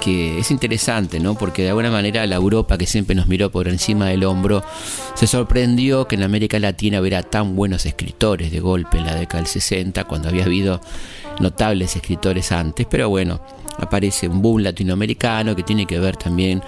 que 0.00 0.38
es 0.38 0.52
interesante, 0.52 1.18
¿no? 1.18 1.34
Porque 1.34 1.62
de 1.62 1.70
alguna 1.70 1.90
manera 1.90 2.24
la 2.24 2.36
Europa 2.36 2.78
que 2.78 2.86
siempre 2.86 3.16
nos 3.16 3.26
miró 3.26 3.50
por 3.50 3.66
encima 3.66 4.06
del 4.06 4.22
hombro 4.22 4.62
se 5.14 5.26
sorprendió 5.26 6.06
que 6.06 6.14
en 6.14 6.22
América 6.22 6.60
Latina 6.60 7.00
hubiera 7.00 7.24
tan 7.24 7.56
buenos 7.56 7.84
escritores 7.84 8.52
de 8.52 8.60
golpe 8.60 8.98
en 8.98 9.06
la 9.06 9.16
década 9.16 9.42
del 9.42 9.48
60, 9.48 10.04
cuando 10.04 10.28
había 10.28 10.44
habido 10.44 10.80
notables 11.40 11.96
escritores 11.96 12.52
antes, 12.52 12.86
pero 12.88 13.08
bueno, 13.08 13.40
aparece 13.78 14.28
un 14.28 14.42
boom 14.42 14.62
latinoamericano 14.62 15.56
que 15.56 15.62
tiene 15.62 15.86
que 15.86 15.98
ver 15.98 16.16
también 16.16 16.62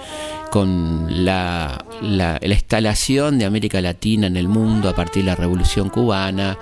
con 0.51 1.25
la, 1.25 1.83
la, 2.01 2.39
instalación 2.41 3.37
de 3.37 3.45
América 3.45 3.81
Latina 3.81 4.27
en 4.27 4.37
el 4.37 4.47
mundo 4.47 4.89
a 4.89 4.95
partir 4.95 5.23
de 5.23 5.31
la 5.31 5.35
Revolución 5.35 5.89
Cubana, 5.89 6.57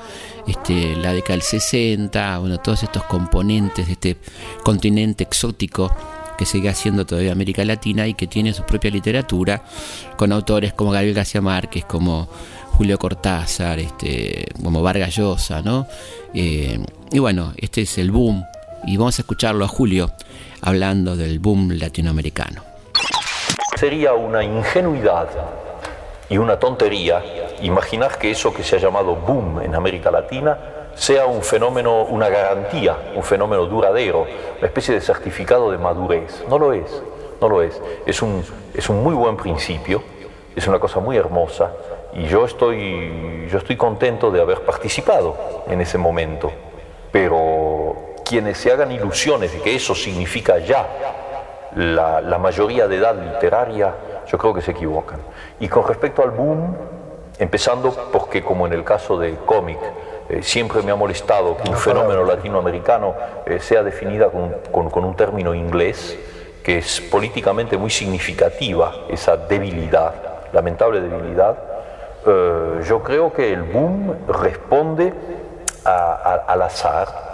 este, 0.48 0.96
la 0.96 1.14
década 1.14 1.34
del 1.34 1.42
60, 1.44 2.40
bueno, 2.40 2.58
todos 2.58 2.84
estos 2.84 3.04
componentes 3.04 3.88
de 3.88 3.94
este 3.94 4.18
continente 4.64 5.24
exótico 5.24 5.96
que 6.38 6.46
sigue 6.46 6.70
haciendo 6.70 7.06
todavía 7.06 7.32
América 7.32 7.64
Latina 7.64 8.08
y 8.08 8.16
que 8.16 8.28
tiene 8.28 8.54
su 8.54 8.64
propia 8.64 8.90
literatura, 8.90 9.64
con 10.18 10.32
autores 10.32 10.74
como 10.74 10.92
Gabriel 10.92 11.14
García 11.14 11.42
Márquez, 11.42 11.86
como 11.86 12.28
Julio 12.72 12.98
Cortázar, 12.98 13.80
este, 13.80 14.48
como 14.64 14.82
Vargas 14.82 15.16
Llosa, 15.16 15.62
¿no? 15.62 15.86
Eh, 16.34 16.84
y 17.12 17.20
bueno, 17.20 17.54
este 17.58 17.84
es 17.84 17.98
el 18.00 18.10
boom 18.10 18.44
y 18.86 18.98
vamos 18.98 19.18
a 19.20 19.22
escucharlo 19.22 19.66
a 19.66 19.68
Julio 19.68 20.12
hablando 20.62 21.16
del 21.16 21.40
boom 21.40 21.72
latinoamericano. 21.74 22.64
Sería 23.76 24.14
una 24.14 24.44
ingenuidad 24.44 25.28
y 26.30 26.38
una 26.38 26.58
tontería 26.58 27.22
imaginar 27.62 28.18
que 28.18 28.32
eso 28.32 28.54
que 28.54 28.64
se 28.64 28.78
ha 28.78 28.80
llamado 28.80 29.16
boom 29.16 29.62
en 29.62 29.76
América 29.76 30.12
Latina 30.12 30.58
sea 30.96 31.26
un 31.26 31.42
fenómeno, 31.42 32.04
una 32.04 32.30
garantía, 32.30 32.96
un 33.16 33.24
fenómeno 33.24 33.66
duradero, 33.66 34.28
una 34.58 34.68
especie 34.68 34.94
de 34.94 35.02
certificado 35.02 35.72
de 35.72 35.78
madurez. 35.78 36.44
No 36.50 36.60
lo 36.60 36.72
es, 36.74 37.02
no 37.42 37.50
lo 37.50 37.62
es. 37.62 37.82
Es 38.06 38.22
un, 38.22 38.44
es 38.74 38.90
un 38.90 39.04
muy 39.04 39.16
buen 39.16 39.36
principio, 39.36 40.04
es 40.56 40.68
una 40.68 40.80
cosa 40.80 41.00
muy 41.00 41.18
hermosa 41.18 41.72
y 42.14 42.26
yo 42.28 42.46
estoy, 42.46 43.48
yo 43.52 43.58
estoy 43.58 43.76
contento 43.76 44.30
de 44.32 44.40
haber 44.40 44.62
participado 44.62 45.36
en 45.68 45.82
ese 45.82 45.98
momento. 45.98 46.52
Pero 47.12 48.13
quienes 48.24 48.58
se 48.58 48.72
hagan 48.72 48.92
ilusiones 48.92 49.52
de 49.54 49.62
que 49.62 49.76
eso 49.76 49.94
significa 49.96 50.58
ya 50.60 50.88
la, 51.76 52.38
mayoría 52.38 52.88
de 52.88 52.98
edad 52.98 53.16
literaria, 53.16 53.94
yo 54.28 54.38
creo 54.38 54.54
que 54.54 54.62
se 54.62 54.72
equivocan. 54.72 55.20
Y 55.60 55.68
con 55.68 55.88
respecto 55.88 56.22
al 56.22 56.32
boom, 56.32 56.76
empezando 57.40 57.92
porque 58.12 58.44
como 58.44 58.68
en 58.68 58.74
el 58.74 58.84
caso 58.84 59.18
de 59.18 59.36
cómic, 59.46 59.80
eh, 60.30 60.42
siempre 60.42 60.82
me 60.82 60.92
ha 60.92 60.96
molestado 60.96 61.58
que 61.58 61.70
un 61.70 61.76
fenómeno 61.76 62.24
latinoamericano 62.24 63.16
eh, 63.46 63.60
sea 63.60 63.84
definida 63.84 64.30
con, 64.30 65.06
un 65.06 65.16
término 65.16 65.54
inglés, 65.54 66.18
que 66.64 66.78
es 66.78 67.02
políticamente 67.02 67.78
muy 67.78 67.90
significativa, 67.90 68.94
esa 69.10 69.36
debilidad, 69.36 70.14
lamentable 70.54 71.02
debilidad, 71.02 71.58
eh, 72.26 72.82
yo 72.88 73.04
creo 73.04 73.34
que 73.34 73.52
el 73.52 73.64
boom 73.64 74.16
responde 74.28 75.14
al 75.84 76.62
azar, 76.62 77.33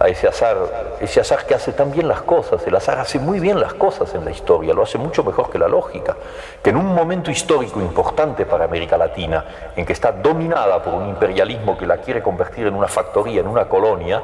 a 0.00 0.08
ese 0.08 0.26
azar, 0.26 0.56
ese 0.98 1.20
azar 1.20 1.44
que 1.44 1.54
hace 1.54 1.72
tan 1.72 1.92
bien 1.92 2.08
las 2.08 2.22
cosas. 2.22 2.66
El 2.66 2.74
azar 2.74 2.98
hace 2.98 3.18
muy 3.18 3.38
bien 3.38 3.60
las 3.60 3.74
cosas 3.74 4.14
en 4.14 4.24
la 4.24 4.30
historia, 4.30 4.72
lo 4.72 4.82
hace 4.82 4.96
mucho 4.96 5.22
mejor 5.22 5.50
que 5.50 5.58
la 5.58 5.68
lógica. 5.68 6.16
Que 6.62 6.70
en 6.70 6.76
un 6.76 6.94
momento 6.94 7.30
histórico 7.30 7.80
importante 7.80 8.46
para 8.46 8.64
América 8.64 8.96
Latina, 8.96 9.44
en 9.76 9.84
que 9.84 9.92
está 9.92 10.10
dominada 10.10 10.82
por 10.82 10.94
un 10.94 11.06
imperialismo 11.10 11.76
que 11.76 11.86
la 11.86 11.98
quiere 11.98 12.22
convertir 12.22 12.66
en 12.66 12.74
una 12.74 12.88
factoría, 12.88 13.42
en 13.42 13.46
una 13.46 13.68
colonia, 13.68 14.22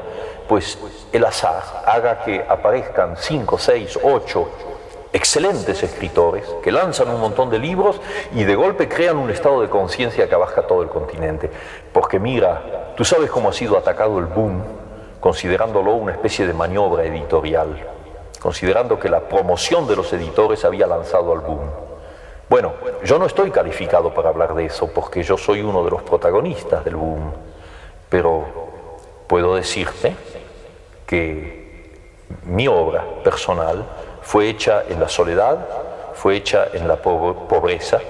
pues 0.48 0.78
el 1.12 1.22
azar 1.26 1.62
haga 1.84 2.22
que 2.22 2.42
aparezcan 2.48 3.14
cinco, 3.18 3.58
seis, 3.58 3.98
ocho 4.02 4.48
excelentes 5.12 5.82
escritores 5.82 6.46
que 6.62 6.72
lanzan 6.72 7.10
un 7.10 7.20
montón 7.20 7.50
de 7.50 7.58
libros 7.58 8.00
y 8.34 8.44
de 8.44 8.54
golpe 8.54 8.88
crean 8.88 9.18
un 9.18 9.30
estado 9.30 9.60
de 9.60 9.68
conciencia 9.68 10.26
que 10.26 10.34
abarca 10.34 10.62
todo 10.62 10.82
el 10.82 10.88
continente. 10.88 11.50
Porque 11.92 12.18
mira, 12.18 12.94
tú 12.96 13.04
sabes 13.04 13.30
cómo 13.30 13.50
ha 13.50 13.52
sido 13.52 13.76
atacado 13.76 14.18
el 14.18 14.24
boom 14.24 14.85
considerándolo 15.20 15.94
una 15.94 16.12
especie 16.12 16.46
de 16.46 16.52
maniobra 16.52 17.04
editorial, 17.04 17.76
considerando 18.40 18.98
que 18.98 19.08
la 19.08 19.20
promoción 19.20 19.86
de 19.86 19.96
los 19.96 20.12
editores 20.12 20.64
había 20.64 20.86
lanzado 20.86 21.32
al 21.32 21.40
boom. 21.40 21.70
Bueno, 22.48 22.74
yo 23.04 23.18
no 23.18 23.26
estoy 23.26 23.50
calificado 23.50 24.14
para 24.14 24.28
hablar 24.28 24.54
de 24.54 24.66
eso 24.66 24.88
porque 24.92 25.22
yo 25.22 25.36
soy 25.36 25.62
uno 25.62 25.84
de 25.84 25.90
los 25.90 26.02
protagonistas 26.02 26.84
del 26.84 26.96
boom, 26.96 27.32
pero 28.08 28.44
puedo 29.26 29.56
decirte 29.56 30.14
que 31.06 31.66
mi 32.44 32.68
obra 32.68 33.04
personal 33.24 33.84
fue 34.22 34.48
hecha 34.48 34.84
en 34.88 35.00
la 35.00 35.08
soledad, 35.08 35.58
fue 36.14 36.36
hecha 36.36 36.68
en 36.72 36.86
la 36.86 36.96
pobreza, 36.96 38.00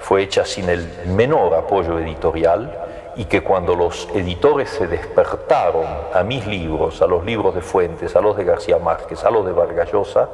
fue 0.00 0.22
hecha 0.22 0.44
sin 0.44 0.68
el 0.68 0.86
menor 1.06 1.54
apoyo 1.54 1.98
editorial, 1.98 2.76
y 3.16 3.26
que 3.26 3.42
cuando 3.42 3.74
los 3.74 4.08
editores 4.14 4.70
se 4.70 4.86
despertaron 4.86 5.86
a 6.12 6.22
mis 6.22 6.46
libros, 6.46 7.00
a 7.02 7.06
los 7.06 7.24
libros 7.24 7.54
de 7.54 7.60
Fuentes, 7.60 8.16
a 8.16 8.20
los 8.20 8.36
de 8.36 8.44
García 8.44 8.78
Márquez, 8.78 9.24
a 9.24 9.30
los 9.30 9.46
de 9.46 9.52
Vargas 9.52 9.92
Llosa, 9.92 10.28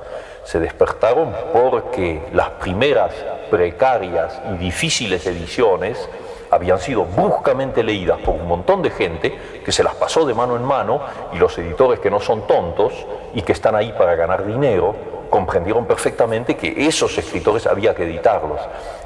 se 0.44 0.58
despertaron 0.58 1.34
porque 1.52 2.22
las 2.32 2.50
primeras 2.50 3.12
precarias 3.50 4.40
y 4.54 4.56
difíciles 4.56 5.26
ediciones 5.26 6.08
habían 6.50 6.80
sido 6.80 7.04
bruscamente 7.04 7.82
leídas 7.82 8.18
por 8.20 8.34
un 8.34 8.48
montón 8.48 8.82
de 8.82 8.90
gente 8.90 9.38
que 9.64 9.72
se 9.72 9.84
las 9.84 9.94
pasó 9.94 10.26
de 10.26 10.34
mano 10.34 10.56
en 10.56 10.64
mano 10.64 11.00
y 11.32 11.38
los 11.38 11.56
editores 11.58 12.00
que 12.00 12.10
no 12.10 12.20
son 12.20 12.46
tontos 12.46 12.92
y 13.34 13.42
que 13.42 13.52
están 13.52 13.76
ahí 13.76 13.92
para 13.96 14.16
ganar 14.16 14.44
dinero 14.44 14.94
comprendieron 15.30 15.86
perfectamente 15.86 16.56
que 16.56 16.86
esos 16.86 17.16
escritores 17.16 17.66
había 17.66 17.94
que 17.94 18.02
editarlos. 18.02 18.60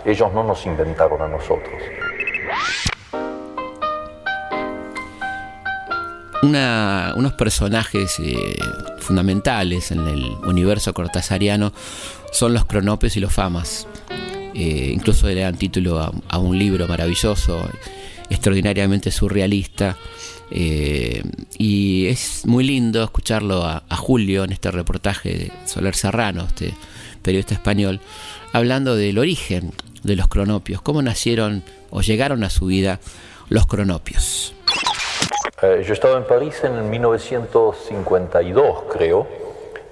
Ellos 0.06 0.32
no 0.32 0.42
nos 0.42 0.64
inventaron 0.64 1.20
a 1.20 1.28
nosotros. 1.28 1.74
Unos 6.44 7.32
personajes 7.34 8.18
eh, 8.18 8.56
fundamentales 8.98 9.90
en 9.90 10.06
el 10.06 10.24
universo 10.46 10.92
cortasariano 10.92 11.72
son 12.32 12.52
los 12.52 12.64
cronopios 12.64 13.16
y 13.16 13.20
los 13.20 13.32
famas. 13.32 13.86
Eh, 14.54 14.92
incluso 14.94 15.26
le 15.26 15.40
dan 15.40 15.56
título 15.56 16.00
a, 16.28 16.38
un 16.38 16.58
libro 16.58 16.86
maravilloso, 16.86 17.68
extraordinariamente 18.30 19.10
surrealista. 19.10 19.96
Eh, 20.50 21.22
y 21.58 22.06
es 22.06 22.42
muy 22.46 22.64
lindo 22.64 23.02
escucharlo 23.02 23.64
a, 23.64 23.82
Julio 23.96 24.44
en 24.44 24.52
este 24.52 24.70
reportaje 24.70 25.30
de 25.30 25.52
Soler 25.66 25.94
Serrano, 25.94 26.44
este 26.46 26.74
periodista 27.22 27.54
español, 27.54 28.00
hablando 28.52 28.96
del 28.96 29.18
origen 29.18 29.72
de 30.02 30.14
los 30.14 30.28
cronopios, 30.28 30.82
cómo 30.82 31.00
nacieron 31.00 31.64
o 31.90 32.02
llegaron 32.02 32.44
a 32.44 32.50
su 32.50 32.66
vida 32.66 33.00
los 33.48 33.66
cronopios. 33.66 34.54
Eh, 35.62 35.82
yo 35.86 35.92
estaba 35.94 36.16
en 36.18 36.24
París 36.24 36.62
en 36.64 36.90
1952, 36.90 38.84
creo, 38.90 39.26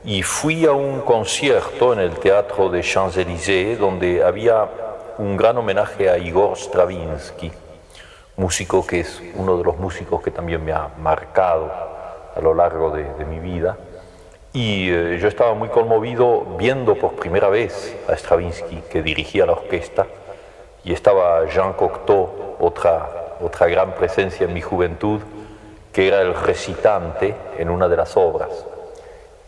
y 0.05 0.23
fui 0.23 0.67
a 0.67 0.73
un 0.73 1.01
concierto 1.01 1.93
en 1.93 2.01
el 2.01 2.19
Teatro 2.19 2.69
de 2.69 2.83
Champs-Élysées 2.83 3.79
donde 3.79 4.23
había 4.23 4.69
un 5.19 5.37
gran 5.37 5.57
homenaje 5.57 6.11
a 6.11 6.19
Igor 6.19 6.59
Stravinsky, 6.59 7.53
músico 8.37 8.87
que 8.87 9.01
es 9.01 9.23
uno 9.37 9.57
de 9.57 9.65
los 9.65 9.79
músicos 9.79 10.21
que 10.21 10.31
también 10.31 10.65
me 10.65 10.73
ha 10.73 10.89
marcado 10.99 11.71
a 12.35 12.41
lo 12.41 12.55
largo 12.55 12.91
de, 12.91 13.25
mi 13.25 13.39
vida. 13.39 13.77
Y 14.53 14.91
eh, 14.91 15.19
yo 15.21 15.29
estaba 15.29 15.55
muy 15.55 15.69
conmovido 15.69 16.57
viendo 16.59 16.97
por 16.97 17.13
primera 17.15 17.49
vez 17.49 17.97
a 18.09 18.15
Stravinsky, 18.15 18.83
que 18.91 19.03
dirigía 19.03 19.47
la 19.47 19.53
orquesta, 19.53 20.07
y 20.85 20.93
estaba 20.93 21.47
Jean 21.47 21.75
Cocteau, 21.75 22.57
otra, 22.59 23.22
otra 23.41 23.67
gran 23.67 23.95
presencia 23.95 24.47
en 24.47 24.53
mi 24.53 24.61
juventud, 24.61 25.21
que 25.93 26.09
era 26.09 26.21
el 26.21 26.35
recitante 26.35 27.35
en 27.59 27.71
una 27.71 27.89
de 27.89 27.97
las 27.97 28.17
obras. 28.17 28.67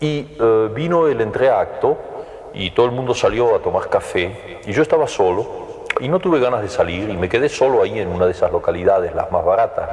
Y 0.01 0.37
eh, 0.39 0.71
vino 0.75 1.09
el 1.09 1.21
entreacto 1.21 1.97
y 2.53 2.71
todo 2.71 2.87
el 2.87 2.93
mundo 2.93 3.15
salió 3.15 3.55
a 3.55 3.61
tomar 3.61 3.89
café 3.89 4.61
y 4.67 4.73
yo 4.73 4.83
estaba 4.83 5.07
solo 5.07 5.65
y 6.01 6.09
no 6.09 6.19
tuve 6.19 6.41
ganas 6.41 6.63
de 6.63 6.69
salir 6.69 7.09
y 7.09 7.17
me 7.17 7.29
quedé 7.29 7.49
solo 7.49 7.83
ahí 7.83 7.99
en 7.99 8.09
una 8.09 8.27
de 8.27 8.33
esas 8.33 8.51
localidades, 8.53 9.15
las 9.15 9.31
más 9.31 9.45
baratas. 9.45 9.89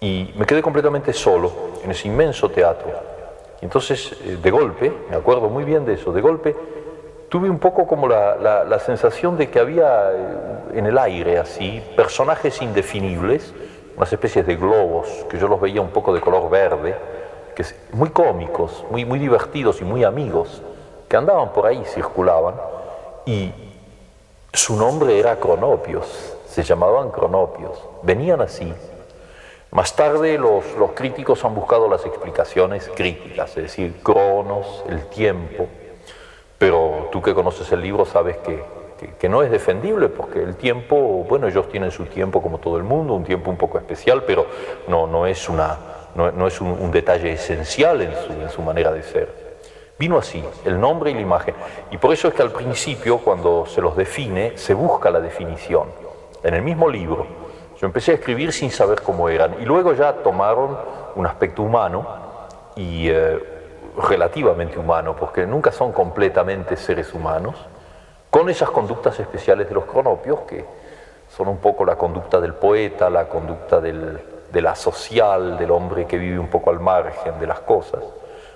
Y 0.00 0.32
me 0.36 0.44
quedé 0.44 0.60
completamente 0.60 1.12
solo 1.12 1.50
en 1.82 1.90
ese 1.90 2.08
inmenso 2.08 2.50
teatro. 2.50 2.90
Entonces, 3.62 4.12
eh, 4.24 4.38
de 4.42 4.50
golpe, 4.50 4.92
me 5.08 5.16
acuerdo 5.16 5.48
muy 5.48 5.64
bien 5.64 5.86
de 5.86 5.94
eso, 5.94 6.12
de 6.12 6.20
golpe 6.20 6.54
tuve 7.34 7.50
un 7.50 7.58
poco 7.58 7.84
como 7.84 8.06
la, 8.06 8.64
la 8.64 8.78
sensación 8.78 9.36
de 9.36 9.50
que 9.50 9.58
había 9.58 10.12
eh, 10.12 10.36
en 10.74 10.86
el 10.86 10.96
aire 10.96 11.38
así 11.38 11.82
personajes 11.96 12.62
indefinibles 12.62 13.52
unas 13.96 14.12
especies 14.12 14.46
de 14.46 14.54
globos 14.54 15.08
que 15.28 15.36
yo 15.36 15.48
los 15.48 15.60
veía 15.60 15.80
un 15.80 15.90
poco 15.90 16.14
de 16.14 16.20
color 16.20 16.48
verde, 16.48 16.94
que 17.56 17.64
muy 17.90 18.10
cómicos, 18.10 18.84
muy, 18.88 19.04
muy 19.04 19.18
divertidos 19.18 19.80
y 19.80 19.84
muy 19.84 20.04
amigos, 20.04 20.62
que 21.08 21.16
andaban 21.16 21.52
por 21.52 21.66
ahí, 21.66 21.82
circulaban, 21.86 22.54
y 23.26 23.52
su 24.52 24.76
nombre 24.76 25.18
era 25.18 25.34
Cronopios, 25.34 26.36
se 26.46 26.62
llamaban 26.62 27.10
Cronopios, 27.10 27.82
venían 28.04 28.42
así. 28.42 28.72
Más 29.72 29.96
tarde 29.96 30.38
los, 30.38 30.72
los 30.78 30.92
críticos 30.92 31.44
han 31.44 31.56
buscado 31.56 31.88
las 31.88 32.06
explicaciones 32.06 32.88
críticas, 32.94 33.50
es 33.56 33.64
decir, 33.64 34.00
Cronos, 34.04 34.84
el 34.88 35.08
tiempo, 35.08 35.66
pero 36.58 37.08
tú 37.12 37.20
que 37.20 37.34
conoces 37.34 37.70
el 37.72 37.80
libro 37.80 38.04
sabes 38.04 38.38
que, 38.38 38.62
que, 39.18 39.28
no 39.28 39.42
es 39.42 39.50
defendible 39.50 40.08
porque 40.08 40.42
el 40.42 40.56
tiempo, 40.56 40.96
bueno, 41.28 41.48
ellos 41.48 41.68
tienen 41.68 41.90
su 41.90 42.06
tiempo 42.06 42.40
como 42.40 42.58
todo 42.58 42.76
el 42.76 42.84
mundo, 42.84 43.14
un 43.14 43.24
tiempo 43.24 43.50
un 43.50 43.56
poco 43.56 43.78
especial, 43.78 44.22
pero 44.26 44.46
no, 44.88 45.06
no 45.06 45.26
es, 45.26 45.48
una, 45.48 45.78
no, 46.14 46.30
no 46.32 46.46
es 46.46 46.60
un, 46.60 46.90
detalle 46.90 47.32
esencial 47.32 48.02
en 48.02 48.14
su, 48.14 48.32
en 48.32 48.48
su 48.50 48.62
manera 48.62 48.92
de 48.92 49.02
ser. 49.02 49.44
Vino 49.98 50.18
así, 50.18 50.42
el 50.64 50.80
nombre 50.80 51.10
y 51.10 51.14
la 51.14 51.20
imagen. 51.20 51.54
Y 51.90 51.98
por 51.98 52.12
eso 52.12 52.28
es 52.28 52.34
que 52.34 52.42
al 52.42 52.50
principio, 52.50 53.18
cuando 53.18 53.66
se 53.66 53.80
los 53.80 53.96
define, 53.96 54.56
se 54.56 54.74
busca 54.74 55.10
la 55.10 55.20
definición. 55.20 55.88
En 56.42 56.54
el 56.54 56.62
mismo 56.62 56.88
libro, 56.88 57.26
yo 57.80 57.86
empecé 57.86 58.12
a 58.12 58.14
escribir 58.14 58.52
sin 58.52 58.70
saber 58.70 59.02
cómo 59.02 59.28
eran. 59.28 59.60
Y 59.60 59.64
luego 59.64 59.92
ya 59.92 60.12
tomaron 60.14 60.78
un 61.14 61.26
aspecto 61.26 61.62
humano 61.62 62.06
y 62.76 63.08
eh, 63.08 63.38
relativamente 63.96 64.78
humano, 64.78 65.14
porque 65.16 65.46
nunca 65.46 65.72
son 65.72 65.92
completamente 65.92 66.76
seres 66.76 67.12
humanos, 67.14 67.54
con 68.30 68.48
esas 68.50 68.70
conductas 68.70 69.18
especiales 69.20 69.68
de 69.68 69.74
los 69.74 69.84
cronopios, 69.84 70.40
que 70.40 70.64
son 71.28 71.48
un 71.48 71.58
poco 71.58 71.84
la 71.84 71.96
conducta 71.96 72.40
del 72.40 72.54
poeta, 72.54 73.08
la 73.10 73.28
conducta 73.28 73.80
de 73.80 74.62
la 74.62 74.74
social, 74.74 75.56
del 75.58 75.70
hombre 75.70 76.06
que 76.06 76.18
vive 76.18 76.38
un 76.38 76.48
poco 76.48 76.70
al 76.70 76.80
margen 76.80 77.38
de 77.38 77.46
las 77.46 77.60
cosas 77.60 78.02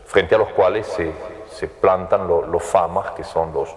frente 0.09 0.35
a 0.35 0.39
los 0.39 0.49
cuales 0.49 0.87
se, 0.87 1.13
se 1.51 1.69
plantan 1.69 2.27
los 2.27 2.63
famas, 2.63 3.11
que 3.11 3.25
son 3.25 3.53
los, 3.53 3.69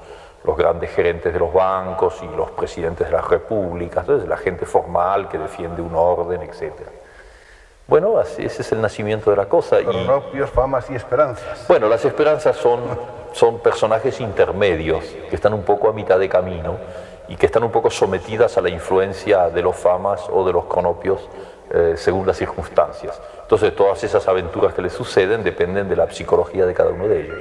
los 0.45 0.55
grandes 0.55 0.89
gerentes 0.91 1.33
de 1.33 1.39
los 1.39 1.53
bancos 1.53 2.21
y 2.23 2.35
los 2.35 2.51
presidentes 2.51 3.07
de 3.07 3.13
las 3.13 3.27
repúblicas, 3.27 4.07
la 4.07 4.37
gente 4.37 4.65
formal 4.65 5.27
que 5.27 5.37
defiende 5.37 5.81
un 5.81 5.93
orden, 5.93 6.41
etc. 6.41 6.73
Bueno, 7.91 8.17
así, 8.17 8.41
ese 8.41 8.61
es 8.61 8.71
el 8.71 8.79
nacimiento 8.79 9.31
de 9.31 9.35
la 9.35 9.49
cosa. 9.49 9.79
Propios, 9.79 10.49
famas 10.49 10.89
y 10.89 10.95
esperanzas. 10.95 11.67
Bueno, 11.67 11.89
las 11.89 12.05
esperanzas 12.05 12.55
son, 12.55 12.79
son 13.33 13.59
personajes 13.59 14.21
intermedios 14.21 15.03
que 15.29 15.35
están 15.35 15.53
un 15.53 15.63
poco 15.63 15.89
a 15.89 15.91
mitad 15.91 16.17
de 16.17 16.29
camino 16.29 16.77
y 17.27 17.35
que 17.35 17.47
están 17.47 17.65
un 17.65 17.71
poco 17.71 17.91
sometidas 17.91 18.57
a 18.57 18.61
la 18.61 18.69
influencia 18.69 19.49
de 19.49 19.61
los 19.61 19.75
famas 19.75 20.21
o 20.31 20.47
de 20.47 20.53
los 20.53 20.67
cronopios 20.67 21.19
eh, 21.69 21.95
según 21.97 22.25
las 22.25 22.37
circunstancias. 22.37 23.19
Entonces 23.41 23.75
todas 23.75 24.01
esas 24.05 24.25
aventuras 24.25 24.73
que 24.73 24.81
les 24.81 24.93
suceden 24.93 25.43
dependen 25.43 25.89
de 25.89 25.97
la 25.97 26.09
psicología 26.09 26.65
de 26.65 26.73
cada 26.73 26.91
uno 26.91 27.09
de 27.09 27.23
ellos. 27.23 27.37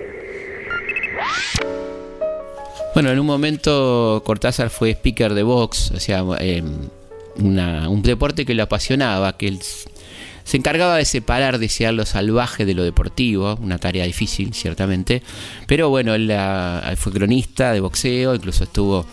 Bueno, 2.92 3.10
en 3.10 3.20
un 3.20 3.26
momento 3.26 4.20
Cortázar 4.26 4.68
fue 4.70 4.90
speaker 4.90 5.32
de 5.32 5.44
box, 5.44 5.92
o 5.92 6.00
sea, 6.00 6.24
eh, 6.40 6.64
un 7.36 8.02
deporte 8.02 8.44
que 8.44 8.54
lo 8.54 8.64
apasionaba, 8.64 9.36
que 9.36 9.46
él 9.46 9.60
se 10.50 10.56
encargaba 10.56 10.96
de 10.96 11.04
separar, 11.04 11.60
desear 11.60 11.94
lo 11.94 12.04
salvaje 12.04 12.64
de 12.64 12.74
lo 12.74 12.82
deportivo, 12.82 13.56
una 13.62 13.78
tarea 13.78 14.04
difícil, 14.04 14.52
ciertamente. 14.52 15.22
Pero 15.68 15.90
bueno, 15.90 16.12
él 16.12 16.28
fue 16.96 17.12
cronista 17.12 17.72
de 17.72 17.78
boxeo, 17.78 18.34
incluso 18.34 18.64
estuvo 18.64 19.06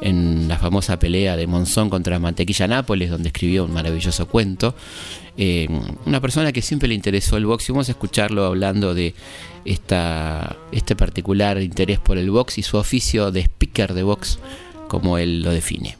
en 0.00 0.48
la 0.48 0.58
famosa 0.58 0.98
pelea 0.98 1.36
de 1.36 1.46
Monzón 1.46 1.90
contra 1.90 2.18
Mantequilla 2.18 2.66
Nápoles, 2.66 3.08
donde 3.08 3.28
escribió 3.28 3.66
un 3.66 3.72
maravilloso 3.72 4.26
cuento. 4.26 4.74
Eh, 5.36 5.68
una 6.06 6.20
persona 6.20 6.50
que 6.50 6.60
siempre 6.60 6.88
le 6.88 6.96
interesó 6.96 7.36
el 7.36 7.46
box 7.46 7.68
y 7.68 7.72
vamos 7.72 7.88
a 7.88 7.92
escucharlo 7.92 8.44
hablando 8.44 8.92
de 8.92 9.14
este 9.64 10.96
particular 10.96 11.62
interés 11.62 12.00
por 12.00 12.18
el 12.18 12.32
box 12.32 12.58
y 12.58 12.64
su 12.64 12.78
oficio 12.78 13.30
de 13.30 13.42
speaker 13.42 13.94
de 13.94 14.02
box, 14.02 14.40
como 14.88 15.18
él 15.18 15.44
lo 15.44 15.52
define. 15.52 15.96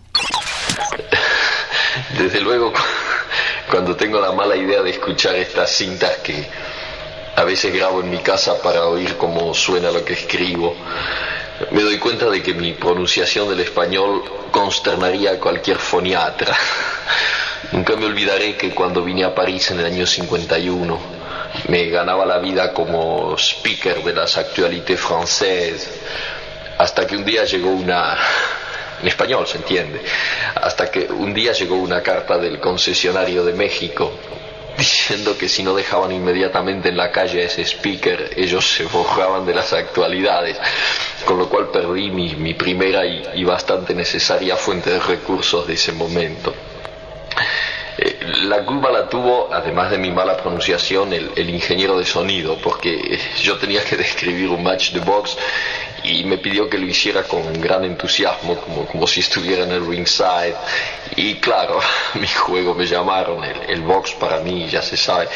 Desde 2.19 2.41
luego 2.41 2.73
cuando 3.71 3.95
tengo 3.95 4.21
la 4.21 4.33
mala 4.33 4.57
idea 4.57 4.83
de 4.83 4.91
escuchar 4.91 5.37
estas 5.37 5.71
cintas 5.71 6.19
que 6.19 6.45
a 7.37 7.45
veces 7.45 7.73
grabo 7.73 8.01
en 8.01 8.11
mi 8.11 8.19
casa 8.19 8.61
para 8.61 8.87
oír 8.87 9.17
cómo 9.17 9.55
suena 9.55 9.91
lo 9.93 10.05
que 10.05 10.15
escribo, 10.15 10.75
me 11.71 11.83
doy 11.83 11.99
cuenta 11.99 12.29
de 12.29 12.43
que 12.43 12.53
mi 12.53 12.73
pronunciación 12.73 13.49
del 13.49 13.61
español 13.61 14.25
consternaría 14.51 15.33
a 15.33 15.39
cualquier 15.39 15.77
foniatra. 15.79 16.57
Nunca 17.73 17.95
me 17.95 18.07
olvidaré 18.07 18.57
que 18.57 18.71
cuando 18.71 19.05
vine 19.05 19.25
a 19.25 19.35
París 19.35 19.71
en 19.71 19.79
el 19.79 19.87
año 19.87 20.07
51, 20.07 20.99
me 21.69 21.89
ganaba 21.89 22.27
la 22.27 22.39
vida 22.39 22.73
como 22.73 23.37
speaker 23.37 24.03
de 24.03 24.13
las 24.13 24.37
actualités 24.37 24.99
françaises, 24.99 25.89
hasta 26.79 27.07
que 27.07 27.17
un 27.17 27.25
día 27.25 27.45
llegó 27.45 27.71
una 27.71 28.19
en 29.03 29.09
español 29.09 29.47
se 29.47 29.59
entiende, 29.59 30.01
hasta 30.55 30.91
que 30.91 31.07
un 31.11 31.33
día 31.33 31.53
llegó 31.53 31.77
una 31.77 32.03
carta 32.03 32.39
del 32.39 32.61
concesionario 32.61 33.45
de 33.45 33.53
México 33.53 34.13
diciendo 34.77 35.37
que 35.37 35.49
si 35.49 35.63
no 35.63 35.75
dejaban 35.75 36.11
inmediatamente 36.13 36.89
en 36.89 36.97
la 36.97 37.11
calle 37.11 37.43
a 37.43 37.47
ese 37.47 37.63
speaker, 37.65 38.31
ellos 38.37 38.67
se 38.67 38.85
borraban 38.85 39.45
de 39.45 39.55
las 39.55 39.73
actualidades, 39.73 40.57
con 41.27 41.39
lo 41.39 41.49
cual 41.49 41.69
perdí 41.71 42.11
mi, 42.11 42.55
primera 42.55 43.05
y, 43.07 43.45
bastante 43.45 43.95
necesaria 43.95 44.57
fuente 44.57 44.91
de 44.91 44.99
recursos 45.01 45.67
de 45.67 45.75
ese 45.75 45.93
momento. 45.93 46.55
La 48.33 48.65
culpa 48.65 48.91
la 48.91 49.09
tuvo, 49.09 49.53
además 49.53 49.91
de 49.91 49.99
mi 49.99 50.11
mala 50.13 50.37
pronunciación, 50.37 51.13
el, 51.13 51.51
ingeniero 51.51 51.99
de 51.99 52.05
sonido, 52.05 52.57
porque 52.63 53.19
yo 53.43 53.59
tenía 53.59 53.83
que 53.83 53.97
describir 53.97 54.51
un 54.51 54.63
match 54.63 54.93
de 54.93 55.01
box 55.01 55.37
y 56.05 56.23
me 56.25 56.39
pidió 56.39 56.69
que 56.71 56.79
lo 56.79 56.87
hiciera 56.87 57.25
con 57.25 57.61
gran 57.61 57.85
entusiasmo, 57.85 58.57
como, 58.57 59.07
si 59.07 59.21
estuviera 59.21 59.65
en 59.65 59.73
el 59.73 59.85
ringside. 59.85 60.55
Y 61.17 61.37
claro, 61.37 61.81
mi 62.15 62.29
juego 62.29 62.75
me 62.75 62.87
llamaron, 62.87 63.43
el, 63.43 63.81
box 63.81 64.13
para 64.13 64.39
mí, 64.41 64.69
ya 64.69 64.83
se 64.83 64.97
sabe. 64.97 65.29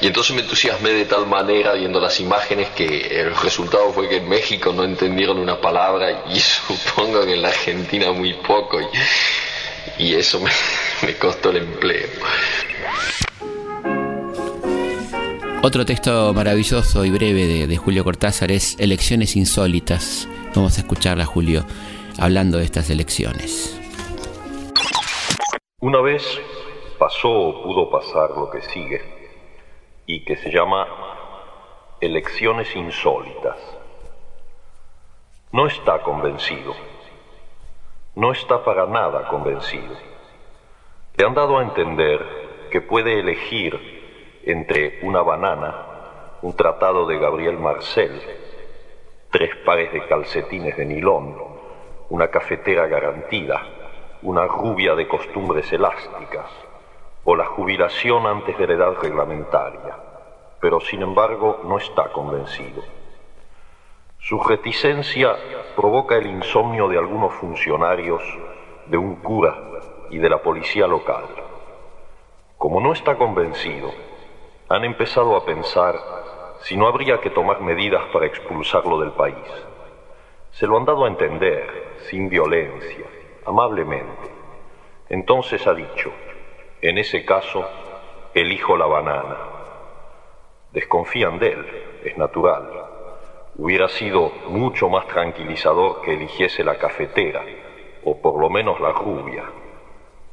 Y 0.00 0.08
entonces 0.08 0.34
me 0.36 0.42
entusiasmé 0.42 0.90
de 0.90 1.06
tal 1.06 1.26
manera 1.26 1.72
viendo 1.72 2.00
las 2.00 2.20
imágenes 2.20 2.68
que 2.70 3.20
el 3.20 3.34
resultado 3.36 3.92
fue 3.92 4.08
que 4.08 4.16
en 4.16 4.28
México 4.28 4.72
no 4.74 4.84
entendieron 4.84 5.38
una 5.38 5.58
palabra 5.58 6.24
y 6.28 6.38
supongo 6.40 7.24
que 7.24 7.34
en 7.34 7.42
la 7.42 7.48
Argentina 7.48 8.12
muy 8.12 8.34
poco 8.34 8.78
y 9.98 10.14
eso 10.14 10.40
me, 10.40 10.50
me 11.04 11.18
costó 11.18 11.50
el 11.50 11.58
empleo. 11.58 12.08
Otro 15.62 15.84
texto 15.84 16.32
maravilloso 16.32 17.04
y 17.04 17.10
breve 17.10 17.66
de, 17.66 17.76
Julio 17.76 18.04
Cortázar 18.04 18.50
es 18.50 18.78
Elecciones 18.78 19.36
Insólitas. 19.36 20.28
Vamos 20.54 20.78
a 20.78 20.80
escucharla, 20.80 21.26
Julio, 21.26 21.64
hablando 22.18 22.58
de 22.58 22.64
estas 22.64 22.88
elecciones. 22.88 23.78
Una 25.80 26.00
vez 26.00 26.22
pasó 26.98 27.30
o 27.30 27.62
pudo 27.62 27.90
pasar 27.90 28.30
lo 28.30 28.50
que 28.50 28.62
sigue 28.62 29.02
y 30.06 30.24
que 30.24 30.36
se 30.36 30.50
llama 30.50 30.86
elecciones 32.00 32.74
insólitas. 32.74 33.58
No 35.52 35.66
está 35.66 36.00
convencido, 36.02 36.74
no 38.16 38.32
está 38.32 38.64
para 38.64 38.86
nada 38.86 39.28
convencido. 39.28 40.13
Le 41.16 41.24
han 41.24 41.34
dado 41.34 41.58
a 41.58 41.62
entender 41.62 42.68
que 42.72 42.80
puede 42.80 43.20
elegir 43.20 44.40
entre 44.44 44.98
una 45.02 45.22
banana, 45.22 46.38
un 46.42 46.56
tratado 46.56 47.06
de 47.06 47.20
Gabriel 47.20 47.56
Marcel, 47.56 48.20
tres 49.30 49.54
pares 49.64 49.92
de 49.92 50.04
calcetines 50.08 50.76
de 50.76 50.84
nilón, 50.84 51.36
una 52.08 52.26
cafetera 52.28 52.88
garantida, 52.88 53.62
una 54.22 54.44
rubia 54.46 54.96
de 54.96 55.06
costumbres 55.06 55.72
elásticas, 55.72 56.50
o 57.22 57.36
la 57.36 57.46
jubilación 57.46 58.26
antes 58.26 58.58
de 58.58 58.66
la 58.66 58.74
edad 58.74 58.96
reglamentaria, 59.00 59.96
pero 60.60 60.80
sin 60.80 61.02
embargo 61.02 61.60
no 61.62 61.78
está 61.78 62.10
convencido. 62.10 62.82
Su 64.18 64.42
reticencia 64.42 65.36
provoca 65.76 66.16
el 66.16 66.26
insomnio 66.26 66.88
de 66.88 66.98
algunos 66.98 67.32
funcionarios, 67.34 68.20
de 68.86 68.98
un 68.98 69.14
cura 69.16 69.73
y 70.14 70.18
de 70.18 70.30
la 70.30 70.38
policía 70.38 70.86
local. 70.86 71.24
Como 72.56 72.80
no 72.80 72.92
está 72.92 73.16
convencido, 73.16 73.90
han 74.68 74.84
empezado 74.84 75.34
a 75.34 75.44
pensar 75.44 75.96
si 76.60 76.76
no 76.76 76.86
habría 76.86 77.20
que 77.20 77.30
tomar 77.30 77.60
medidas 77.60 78.04
para 78.12 78.26
expulsarlo 78.26 79.00
del 79.00 79.10
país. 79.10 79.34
Se 80.52 80.68
lo 80.68 80.76
han 80.76 80.84
dado 80.84 81.04
a 81.04 81.08
entender, 81.08 81.96
sin 82.08 82.28
violencia, 82.28 83.06
amablemente. 83.44 84.30
Entonces 85.08 85.66
ha 85.66 85.74
dicho, 85.74 86.12
en 86.80 86.98
ese 86.98 87.24
caso, 87.24 87.68
elijo 88.34 88.76
la 88.76 88.86
banana. 88.86 89.36
Desconfían 90.70 91.40
de 91.40 91.48
él, 91.54 91.66
es 92.04 92.16
natural. 92.16 92.70
Hubiera 93.56 93.88
sido 93.88 94.30
mucho 94.46 94.88
más 94.88 95.08
tranquilizador 95.08 96.02
que 96.02 96.14
eligiese 96.14 96.62
la 96.62 96.78
cafetera, 96.78 97.42
o 98.04 98.22
por 98.22 98.40
lo 98.40 98.48
menos 98.48 98.78
la 98.78 98.92
rubia. 98.92 99.42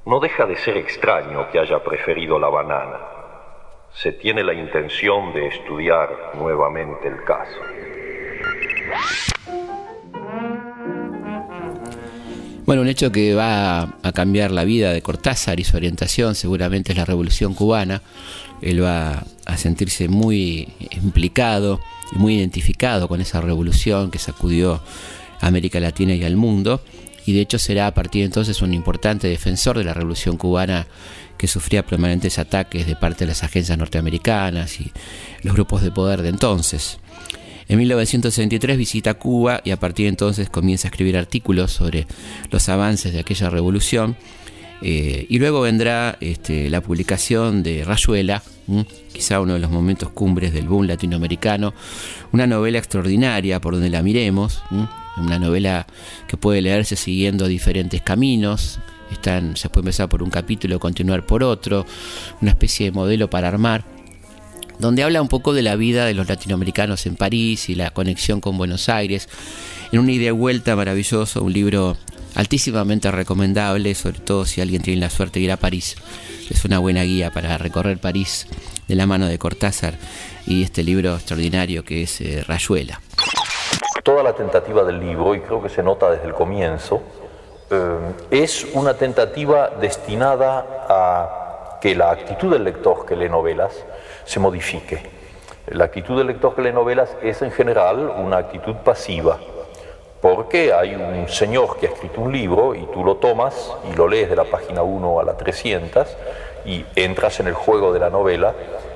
No 0.06 0.20
deja 0.20 0.46
de 0.46 0.58
ser 0.58 0.78
extraño 0.78 1.50
que 1.52 1.60
haya 1.60 1.84
preferido 1.84 2.40
la 2.40 2.50
banana 2.50 2.98
se 3.94 4.12
tiene 4.14 4.44
la 4.44 4.54
intención 4.54 5.34
de 5.34 5.48
estudiar 5.48 6.10
nuevamente 6.38 7.08
el 7.08 7.24
caso. 7.24 7.60
Bueno, 12.66 12.84
un 12.84 12.88
hecho 12.88 13.12
que 13.12 13.36
va 13.36 13.82
a 14.02 14.12
cambiar 14.14 14.52
la 14.52 14.64
vida 14.64 14.94
de 14.94 15.02
Cortázar 15.02 15.60
y 15.60 15.64
su 15.66 15.76
orientación 15.76 16.36
seguramente 16.36 16.94
es 16.94 16.98
la 16.98 17.06
Revolución 17.06 17.54
Cubana. 17.54 18.02
Él 18.62 18.82
va 18.82 19.24
a 19.46 19.58
sentirse 19.58 20.08
muy 20.08 20.70
implicado 20.92 21.82
y 22.16 22.20
muy 22.20 22.36
identificado 22.38 23.08
con 23.08 23.20
esa 23.20 23.42
revolución 23.42 24.10
que 24.10 24.20
sacudió 24.20 24.82
a 25.42 25.48
América 25.48 25.80
Latina 25.80 26.14
y 26.14 26.24
al 26.24 26.38
mundo. 26.38 26.82
Y 27.26 27.34
de 27.34 27.42
hecho 27.42 27.60
será 27.60 27.88
a 27.88 27.94
partir 27.94 28.22
de 28.22 28.28
entonces 28.28 28.62
un 28.62 28.74
importante 28.74 29.28
defensor 29.28 29.78
de 29.78 29.84
la 29.84 29.94
Revolución 29.94 30.38
Cubana 30.38 30.88
que 31.38 31.48
sufría 31.48 31.86
permanentes 31.86 32.40
ataques 32.40 32.86
de 32.86 32.96
parte 32.96 33.26
de 33.26 33.30
las 33.30 33.44
agencias 33.44 33.78
norteamericanas 33.78 34.80
y 34.80 34.92
los 35.44 35.54
grupos 35.56 35.82
de 35.82 35.92
poder 35.92 36.22
de 36.22 36.30
entonces. 36.30 37.00
En 37.68 37.78
1963 37.78 38.78
visita 38.78 39.14
Cuba 39.14 39.62
y 39.64 39.72
a 39.72 39.80
partir 39.80 40.06
de 40.06 40.10
entonces 40.10 40.50
comienza 40.50 40.88
a 40.88 40.92
escribir 40.92 41.18
artículos 41.18 41.72
sobre 41.72 42.06
los 42.50 42.68
avances 42.70 43.14
de 43.14 43.20
aquella 43.20 43.50
revolución. 43.50 44.18
Eh, 44.82 45.26
y 45.30 45.40
luego 45.40 45.62
vendrá 45.62 46.18
este, 46.22 46.70
la 46.70 46.82
publicación 46.82 47.64
de 47.64 47.86
Rayuela, 47.86 48.44
quizá 49.14 49.40
uno 49.40 49.54
de 49.54 49.60
los 49.60 49.72
momentos 49.72 50.10
cumbres 50.10 50.54
del 50.54 50.68
boom 50.68 50.88
latinoamericano, 50.88 51.74
una 52.32 52.46
novela 52.46 52.78
extraordinaria 52.78 53.62
por 53.62 53.76
donde 53.76 53.90
la 53.90 54.02
miremos, 54.02 54.64
una 55.18 55.40
novela 55.40 55.88
que 56.28 56.38
puede 56.38 56.62
leerse 56.62 56.96
siguiendo 56.96 57.48
diferentes 57.48 58.02
caminos, 58.02 58.80
están, 59.12 59.58
se 59.58 59.70
puede 59.70 59.82
empezar 59.82 60.10
por 60.10 60.24
un 60.24 60.30
capítulo, 60.30 60.80
continuar 60.80 61.26
por 61.26 61.44
otro, 61.44 61.86
una 62.42 62.52
especie 62.52 62.86
de 62.86 62.92
modelo 62.92 63.30
para 63.30 63.50
armar 63.50 63.84
donde 64.82 65.04
habla 65.04 65.22
un 65.22 65.28
poco 65.28 65.54
de 65.54 65.62
la 65.62 65.76
vida 65.76 66.06
de 66.06 66.16
los 66.16 66.28
latinoamericanos 66.28 67.06
en 67.06 67.16
París 67.16 67.70
y 67.70 67.76
la 67.76 67.92
conexión 67.92 68.42
con 68.42 68.58
Buenos 68.58 68.90
Aires, 68.90 69.30
en 69.92 70.00
una 70.00 70.12
idea 70.12 70.34
vuelta 70.34 70.76
maravilloso, 70.76 71.44
un 71.44 71.54
libro 71.54 71.98
altísimamente 72.34 73.12
recomendable, 73.12 73.94
sobre 73.94 74.20
todo 74.20 74.46
si 74.46 74.60
alguien 74.60 74.82
tiene 74.82 75.00
la 75.00 75.12
suerte 75.12 75.40
de 75.40 75.46
ir 75.46 75.52
a 75.52 75.58
París. 75.58 75.96
Es 76.50 76.66
una 76.66 76.80
buena 76.80 77.04
guía 77.04 77.32
para 77.32 77.60
recorrer 77.60 78.00
París 78.00 78.48
de 78.88 78.96
la 78.96 79.06
mano 79.06 79.28
de 79.28 79.38
Cortázar 79.38 79.98
y 80.48 80.64
este 80.64 80.84
libro 80.84 81.16
extraordinario 81.16 81.86
que 81.86 82.02
es 82.02 82.20
eh, 82.20 82.44
Rayuela. 82.44 83.00
Toda 84.04 84.24
la 84.24 84.34
tentativa 84.34 84.84
del 84.84 85.00
libro, 85.00 85.36
y 85.36 85.42
creo 85.42 85.62
que 85.62 85.70
se 85.70 85.84
nota 85.84 86.10
desde 86.10 86.26
el 86.26 86.34
comienzo, 86.34 87.02
eh, 87.70 87.98
es 88.32 88.66
una 88.74 88.96
tentativa 88.96 89.70
destinada 89.80 90.86
a 90.90 91.78
que 91.80 91.96
la 91.96 92.10
actitud 92.10 92.52
del 92.52 92.64
lector 92.64 93.06
que 93.06 93.16
lee 93.16 93.30
novelas 93.30 93.86
se 94.24 94.40
modifique. 94.40 95.02
La 95.68 95.86
actitud 95.86 96.18
del 96.18 96.28
lector 96.28 96.56
que 96.56 96.64
lee 96.64 96.74
novelas 96.74 97.16
es 97.22 97.44
en 97.44 97.52
general 97.52 98.12
una 98.18 98.38
actitud 98.38 98.76
pasiva, 98.78 99.40
porque 100.20 100.74
hay 100.74 100.96
un 100.96 101.28
señor 101.28 101.78
que 101.78 101.88
ha 101.88 101.90
escrito 101.92 102.22
un 102.22 102.32
libro 102.32 102.74
y 102.74 102.86
tú 102.88 103.04
lo 103.04 103.18
tomas 103.18 103.72
y 103.92 103.96
lo 103.96 104.08
lees 104.08 104.30
de 104.30 104.36
la 104.36 104.46
página 104.46 104.82
1 104.82 105.20
a 105.20 105.24
la 105.24 105.38
300 105.38 106.08
y 106.66 106.86
entras 106.96 107.40
en 107.40 107.48
el 107.48 107.54
juego 107.54 107.94
de 107.94 108.00
la 108.00 108.10
novela 108.10 108.54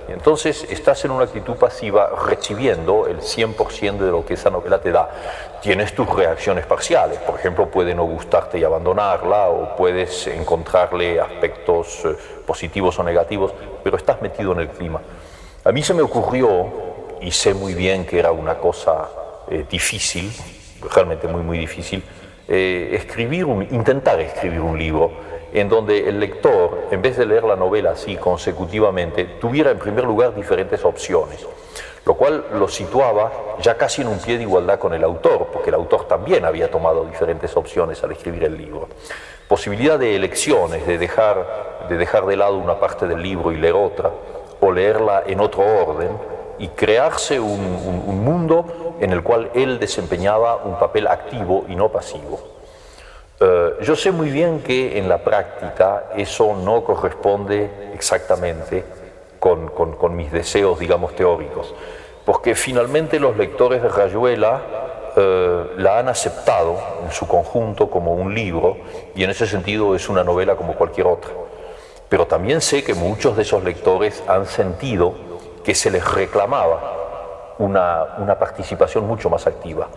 entonces 0.07 0.65
estás 0.69 1.03
en 1.05 1.11
una 1.11 1.25
actitud 1.25 1.55
pasiva 1.55 2.09
recibiendo 2.27 3.07
el 3.07 3.19
100% 3.19 3.97
de 3.97 4.11
lo 4.11 4.25
que 4.25 4.35
esa 4.35 4.49
novela 4.49 4.79
te 4.79 4.91
da. 4.91 5.09
Tienes 5.61 5.95
tus 5.95 6.07
reacciones 6.07 6.65
parciales, 6.65 7.17
por 7.19 7.39
ejemplo, 7.39 7.69
puede 7.69 7.95
no 7.95 8.05
gustarte 8.05 8.59
y 8.59 8.63
abandonarla 8.63 9.49
o 9.49 9.75
puedes 9.75 10.27
encontrarle 10.27 11.19
aspectos 11.19 12.05
eh, 12.05 12.15
positivos 12.45 12.99
o 12.99 13.03
negativos, 13.03 13.53
pero 13.83 13.97
estás 13.97 14.21
metido 14.21 14.51
en 14.51 14.59
el 14.59 14.69
clima. 14.69 15.01
A 15.63 15.71
mí 15.71 15.81
se 15.81 15.95
me 15.95 16.03
ocurrió, 16.03 16.71
y 17.21 17.31
sé 17.31 17.53
muy 17.53 17.73
bien 17.73 18.05
que 18.05 18.19
era 18.19 18.31
una 18.31 18.55
cosa 18.59 19.09
eh, 19.49 19.65
difícil, 19.69 20.31
realmente 20.93 21.27
muy, 21.27 21.41
muy 21.41 21.57
difícil, 21.57 22.03
eh, 22.47 22.91
escribir 22.93 23.47
intentar 23.71 24.19
escribir 24.19 24.61
un 24.61 24.77
libro 24.77 25.11
en 25.55 25.69
donde 25.69 26.09
el 26.09 26.19
lector, 26.19 26.87
en 26.91 27.01
vez 27.01 27.17
de 27.17 27.25
leer 27.25 27.45
la 27.45 27.55
novela 27.55 27.91
así 27.91 28.17
consecutivamente, 28.17 29.23
tuviera 29.39 29.71
en 29.71 29.79
primer 29.79 30.03
lugar 30.03 30.35
diferentes 30.35 30.83
opciones, 30.83 31.47
lo 32.05 32.13
cual 32.15 32.45
lo 32.53 32.67
situaba 32.67 33.31
ya 33.61 33.77
casi 33.77 34.01
en 34.01 34.09
un 34.09 34.19
pie 34.19 34.37
de 34.37 34.43
igualdad 34.43 34.77
con 34.77 34.93
el 34.93 35.03
autor, 35.03 35.47
porque 35.53 35.69
el 35.69 35.75
autor 35.75 36.09
también 36.09 36.43
había 36.43 36.69
tomado 36.69 37.05
diferentes 37.05 37.55
opciones 37.55 38.03
al 38.03 38.11
escribir 38.11 38.43
el 38.43 38.57
libro. 38.57 38.89
Posibilidad 39.47 39.97
de 39.97 40.15
elecciones, 40.15 40.85
de 40.85 40.97
dejar 40.97 41.75
de, 41.87 41.97
dejar 41.97 42.25
de 42.25 42.35
lado 42.35 42.57
una 42.57 42.79
parte 42.79 43.07
del 43.07 43.21
libro 43.21 43.51
y 43.51 43.57
leer 43.57 43.75
otra, 43.75 44.11
o 44.59 44.71
leerla 44.71 45.23
en 45.25 45.39
otro 45.39 45.63
orden 45.63 46.09
y 46.57 46.69
crearse 46.69 47.39
un, 47.39 48.23
mundo 48.23 48.95
en 48.99 49.11
el 49.11 49.23
cual 49.23 49.51
él 49.53 49.79
desempeñaba 49.79 50.57
un 50.57 50.79
papel 50.79 51.07
activo 51.07 51.65
y 51.69 51.75
no 51.75 51.89
pasivo. 51.89 52.54
Eh, 53.39 53.73
yo 53.81 53.95
sé 53.95 54.11
muy 54.11 54.29
bien 54.29 54.61
que 54.61 54.97
en 54.97 55.09
la 55.09 55.17
práctica 55.17 56.05
eso 56.15 56.55
no 56.55 56.83
corresponde 56.83 57.91
exactamente 57.93 58.85
con, 59.39 60.15
mis 60.15 60.31
deseos, 60.31 60.79
digamos, 60.79 61.15
teóricos, 61.15 61.75
porque 62.25 62.55
finalmente 62.55 63.19
los 63.19 63.37
lectores 63.37 63.83
de 63.83 63.89
Rayuela 63.89 64.61
eh, 65.15 65.65
la 65.77 65.99
han 65.99 66.09
aceptado 66.09 66.77
en 67.03 67.11
su 67.11 67.27
conjunto 67.27 67.89
como 67.89 68.13
un 68.13 68.33
libro 68.33 68.77
y 69.13 69.23
en 69.23 69.29
ese 69.29 69.45
sentido 69.45 69.95
es 69.95 70.09
una 70.09 70.23
novela 70.23 70.55
como 70.55 70.73
cualquier 70.73 71.07
otra. 71.07 71.31
Pero 72.09 72.25
también 72.25 72.61
sé 72.61 72.83
que 72.83 72.93
muchos 72.93 73.35
de 73.35 73.43
esos 73.43 73.63
lectores 73.63 74.23
han 74.27 74.45
sentido 74.45 75.13
que 75.63 75.75
se 75.75 75.91
les 75.91 76.09
reclamaba 76.11 76.95
una, 77.59 78.35
participación 78.39 79.07
mucho 79.07 79.29
más 79.29 79.47
activa, 79.47 79.87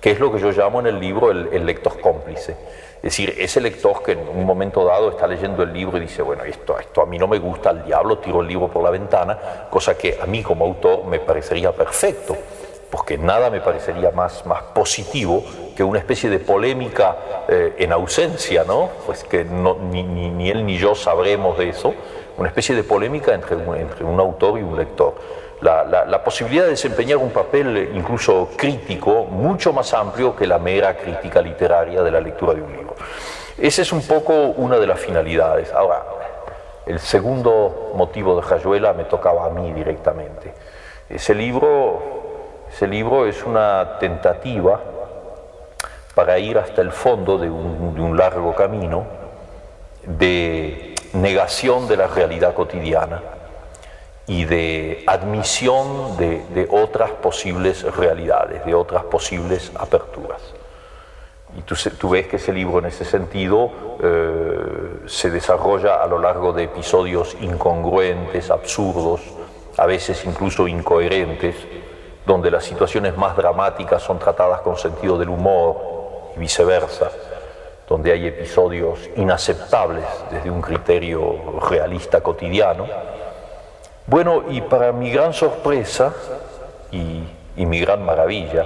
que 0.00 0.10
es 0.10 0.20
lo 0.20 0.32
que 0.32 0.38
yo 0.38 0.50
llamo 0.50 0.80
en 0.80 0.86
el 0.86 1.00
libro 1.00 1.30
el, 1.30 1.66
lector 1.66 2.00
cómplice. 2.00 2.52
Es 2.96 3.02
decir, 3.02 3.34
ese 3.38 3.60
lector 3.60 4.02
que 4.02 4.12
en 4.12 4.28
un 4.28 4.44
momento 4.44 4.84
dado 4.84 5.10
está 5.10 5.26
leyendo 5.26 5.62
el 5.62 5.72
libro 5.72 5.98
y 5.98 6.00
dice, 6.00 6.22
bueno, 6.22 6.44
esto, 6.44 6.78
esto 6.78 7.00
a 7.00 7.06
mí 7.06 7.16
no 7.16 7.28
me 7.28 7.38
gusta, 7.38 7.70
al 7.70 7.84
diablo 7.84 8.18
tiro 8.18 8.40
el 8.40 8.48
libro 8.48 8.68
por 8.68 8.82
la 8.82 8.90
ventana, 8.90 9.38
cosa 9.70 9.96
que 9.96 10.18
a 10.20 10.26
mí 10.26 10.42
como 10.42 10.64
autor 10.64 11.04
me 11.06 11.20
parecería 11.20 11.72
perfecto 11.72 12.36
porque 12.90 13.18
nada 13.18 13.50
me 13.50 13.60
parecería 13.60 14.10
más, 14.10 14.46
más 14.46 14.62
positivo 14.62 15.44
que 15.76 15.84
una 15.84 15.98
especie 15.98 16.30
de 16.30 16.38
polémica 16.38 17.16
eh, 17.48 17.74
en 17.78 17.92
ausencia, 17.92 18.64
¿no? 18.64 18.88
Pues 19.06 19.24
que 19.24 19.44
ni, 19.44 20.50
él 20.50 20.64
ni 20.64 20.78
yo 20.78 20.94
sabremos 20.94 21.58
de 21.58 21.68
eso, 21.68 21.94
una 22.38 22.48
especie 22.48 22.74
de 22.74 22.84
polémica 22.84 23.34
entre 23.34 23.56
un, 23.56 23.76
entre 23.76 24.04
un 24.04 24.18
autor 24.18 24.58
y 24.58 24.62
un 24.62 24.76
lector. 24.76 25.14
La, 25.60 26.22
posibilidad 26.24 26.64
de 26.64 26.70
desempeñar 26.70 27.18
un 27.18 27.30
papel 27.30 27.90
incluso 27.94 28.50
crítico 28.56 29.24
mucho 29.24 29.72
más 29.72 29.92
amplio 29.92 30.36
que 30.36 30.46
la 30.46 30.58
mera 30.58 30.96
crítica 30.96 31.40
literaria 31.42 32.02
de 32.02 32.10
la 32.10 32.20
lectura 32.20 32.54
de 32.54 32.62
un 32.62 32.72
libro. 32.72 32.94
Esa 33.56 33.82
es 33.82 33.92
un 33.92 34.02
poco 34.02 34.32
una 34.32 34.78
de 34.78 34.86
las 34.86 35.00
finalidades. 35.00 35.72
Ahora, 35.72 36.04
el 36.86 37.00
segundo 37.00 37.92
motivo 37.94 38.40
de 38.40 38.42
Rayuela 38.42 38.92
me 38.92 39.04
tocaba 39.04 39.46
a 39.46 39.50
mí 39.50 39.72
directamente. 39.72 40.54
Ese 41.08 41.34
libro 41.34 42.18
ese 42.72 42.86
libro 42.86 43.26
es 43.26 43.44
una 43.44 43.98
tentativa 43.98 44.80
para 46.14 46.38
ir 46.38 46.58
hasta 46.58 46.82
el 46.82 46.92
fondo 46.92 47.38
de 47.38 47.48
un, 47.48 48.16
largo 48.16 48.54
camino 48.54 49.06
de 50.04 50.94
negación 51.12 51.88
de 51.88 51.96
la 51.96 52.06
realidad 52.06 52.54
cotidiana 52.54 53.22
y 54.28 54.44
de 54.44 55.04
admisión 55.06 56.18
de, 56.18 56.68
otras 56.70 57.10
posibles 57.12 57.82
realidades, 57.96 58.64
de 58.64 58.74
otras 58.74 59.04
posibles 59.04 59.72
aperturas. 59.74 60.54
Y 61.56 61.62
tú, 61.62 62.10
ves 62.10 62.28
que 62.28 62.36
ese 62.36 62.52
libro 62.52 62.78
en 62.78 62.84
ese 62.84 63.06
sentido 63.06 63.70
eh, 64.02 65.00
se 65.06 65.30
desarrolla 65.30 66.02
a 66.02 66.06
lo 66.06 66.18
largo 66.18 66.52
de 66.52 66.64
episodios 66.64 67.38
incongruentes, 67.40 68.50
absurdos, 68.50 69.22
a 69.78 69.86
veces 69.86 70.22
incluso 70.26 70.68
incoherentes, 70.68 71.56
donde 72.26 72.50
las 72.50 72.64
situaciones 72.64 73.16
más 73.16 73.34
dramáticas 73.34 74.02
son 74.02 74.18
tratadas 74.18 74.60
con 74.60 74.76
sentido 74.76 75.18
del 75.18 75.30
humor 75.30 76.32
y 76.36 76.40
viceversa, 76.40 77.10
donde 77.88 78.12
hay 78.12 78.26
episodios 78.26 79.08
inaceptables 79.16 80.04
desde 80.30 80.50
un 80.50 80.60
criterio 80.60 81.58
realista 81.66 82.20
cotidiano. 82.20 82.86
Bueno, 84.08 84.44
y 84.48 84.62
para 84.62 84.90
mi 84.90 85.10
gran 85.10 85.34
sorpresa 85.34 86.14
y, 86.90 87.22
mi 87.56 87.78
gran 87.78 88.06
maravilla, 88.06 88.64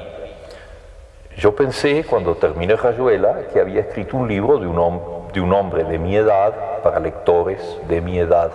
yo 1.37 1.57
pensé 1.57 2.05
cuando 2.05 2.37
terminé 2.37 2.77
Rayuela 2.77 3.49
que 3.53 3.59
había 3.59 3.81
escrito 3.81 4.19
un 4.19 4.29
libro 4.29 4.59
de 4.59 4.69
un, 4.69 4.77
de 5.33 5.41
un 5.41 5.53
hombre 5.53 5.83
de 5.83 5.99
mi 5.99 6.15
edad, 6.15 6.81
para 6.85 7.01
lectores 7.01 7.61
de 7.89 8.01
mi 8.01 8.21
edad, 8.21 8.53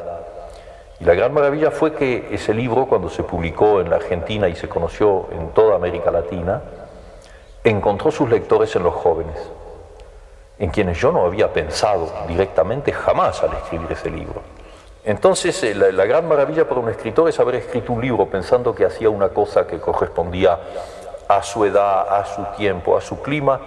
y 1.02 1.04
la 1.04 1.13
gran 1.13 1.34
maravilla 1.34 1.71
fue 1.71 1.93
que 1.93 2.30
ese 2.32 2.54
libro, 2.54 2.86
cuando 2.86 3.10
se 3.10 3.21
publicó 3.21 3.82
en 3.82 3.89
la 3.89 3.97
Argentina 3.97 4.47
y 4.47 4.56
se 4.56 4.69
conoció 4.69 5.28
en 5.32 5.50
toda 5.50 5.76
América 5.76 6.10
Latina, 6.10 6.62
encontró 7.65 8.12
sus 8.12 8.30
lectores 8.30 8.73
en 8.78 8.84
los 8.84 8.93
jóvenes, 8.93 9.38
en 10.58 10.69
quienes 10.69 10.97
yo 10.97 11.12
no 11.12 11.26
había 11.26 11.52
pensado 11.52 12.10
directamente 12.30 12.93
jamás 12.93 13.43
al 13.43 13.52
escribir 13.56 13.91
ese 13.91 14.10
libro. 14.10 14.41
Entonces, 15.08 15.63
eh, 15.63 15.74
la, 15.74 16.06
gran 16.06 16.28
maravilla 16.28 16.67
para 16.67 16.82
un 16.82 16.89
escritor 16.89 17.30
es 17.30 17.39
haber 17.39 17.56
escrito 17.56 17.93
un 17.93 18.02
libro 18.02 18.26
pensando 18.26 18.76
que 18.76 18.84
hacía 18.84 19.10
una 19.10 19.30
cosa 19.30 19.65
que 19.65 19.80
correspondía 19.80 20.60
a 21.30 21.41
su 21.43 21.63
edad, 21.63 22.10
a 22.10 22.26
su 22.26 22.43
tiempo, 22.58 22.98
a 22.98 23.00
su 23.00 23.22
clima, 23.22 23.58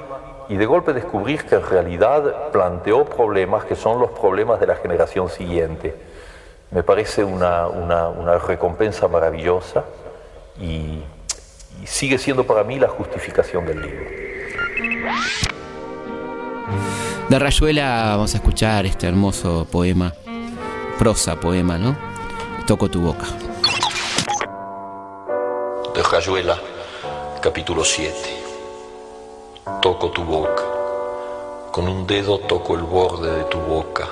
y 0.50 0.56
de 0.56 0.66
golpe 0.66 0.92
descubrir 0.92 1.46
que 1.46 1.54
en 1.54 1.66
realidad 1.66 2.50
planteó 2.52 3.06
problemas 3.06 3.64
que 3.64 3.74
son 3.74 3.98
los 3.98 4.10
problemas 4.10 4.60
de 4.60 4.66
la 4.66 4.76
generación 4.76 5.30
siguiente. 5.30 5.96
Me 6.72 6.82
parece 6.82 7.24
una, 7.24 7.68
recompensa 8.46 9.08
maravillosa 9.08 9.84
y, 10.60 11.02
y 11.82 11.86
sigue 11.86 12.18
siendo 12.18 12.44
para 12.44 12.64
mí 12.64 12.78
la 12.78 12.88
justificación 12.88 13.64
del 13.64 13.80
libro. 13.80 14.04
De 17.30 17.38
Rayuela 17.38 18.10
vamos 18.10 18.34
a 18.34 18.36
escuchar 18.36 18.84
este 18.84 19.08
hermoso 19.08 19.66
poema, 19.70 20.12
prosa 21.00 21.34
poema, 21.34 21.78
¿no? 21.78 21.96
Toco 22.66 22.90
tu 22.90 23.00
boca. 23.00 23.24
De 25.94 26.02
Rayuela, 26.02 26.58
capítulo 27.40 27.86
7. 27.86 28.14
Toco 29.80 30.10
tu 30.10 30.22
boca. 30.22 30.62
Con 31.72 31.88
un 31.88 32.06
dedo 32.06 32.40
toco 32.40 32.74
el 32.74 32.82
borde 32.82 33.34
de 33.34 33.44
tu 33.44 33.58
boca. 33.60 34.06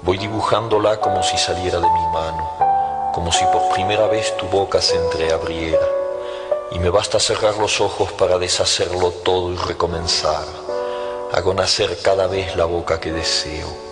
Voy 0.00 0.16
dibujándola 0.16 0.98
como 0.98 1.22
si 1.22 1.36
saliera 1.36 1.78
de 1.78 1.90
mi 1.90 2.06
mano, 2.14 3.10
como 3.12 3.30
si 3.30 3.44
por 3.52 3.74
primera 3.74 4.06
vez 4.06 4.34
tu 4.38 4.46
boca 4.46 4.80
se 4.80 4.96
entreabriera. 4.96 5.86
Y 6.70 6.78
me 6.78 6.88
basta 6.88 7.20
cerrar 7.20 7.58
los 7.58 7.82
ojos 7.82 8.10
para 8.12 8.38
deshacerlo 8.38 9.10
todo 9.10 9.52
y 9.52 9.56
recomenzar 9.56 10.46
Hago 11.34 11.52
nacer 11.52 11.98
cada 12.02 12.28
vez 12.28 12.56
la 12.56 12.64
boca 12.64 12.98
que 12.98 13.12
deseo, 13.12 13.91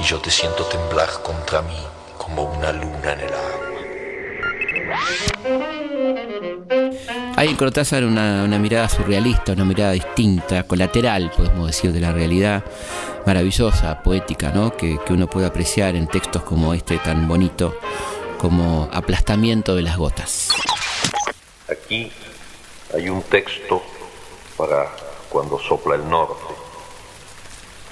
y 0.00 0.04
yo 0.04 0.18
te 0.18 0.30
siento 0.30 0.64
temblar 0.64 1.10
contra 1.22 1.60
mí 1.62 1.76
como 2.16 2.44
una 2.44 2.72
luna 2.72 3.12
en 3.12 3.20
el 3.20 3.34
agua. 3.34 3.70
Hay 7.36 7.48
en 7.48 7.56
Cortázar 7.56 8.04
una, 8.04 8.46
mirada 8.58 8.88
surrealista, 8.88 9.52
una 9.52 9.64
mirada 9.64 9.92
distinta, 9.92 10.62
colateral, 10.64 11.30
podemos 11.36 11.66
decir, 11.66 11.92
de 11.92 12.00
la 12.00 12.12
realidad, 12.12 12.64
maravillosa, 13.26 14.02
poética, 14.02 14.50
¿no? 14.50 14.76
que, 14.76 14.98
que 15.04 15.12
uno 15.12 15.28
puede 15.28 15.46
apreciar 15.46 15.94
en 15.96 16.06
textos 16.06 16.42
como 16.42 16.74
este 16.74 16.98
tan 16.98 17.28
bonito, 17.28 17.78
como 18.38 18.88
aplastamiento 18.92 19.74
de 19.74 19.82
las 19.82 19.96
gotas. 19.96 20.50
Aquí 21.70 22.10
hay 22.94 23.08
un 23.08 23.22
texto 23.22 23.82
para 24.56 24.90
cuando 25.28 25.58
sopla 25.58 25.94
el 25.94 26.08
norte, 26.08 26.54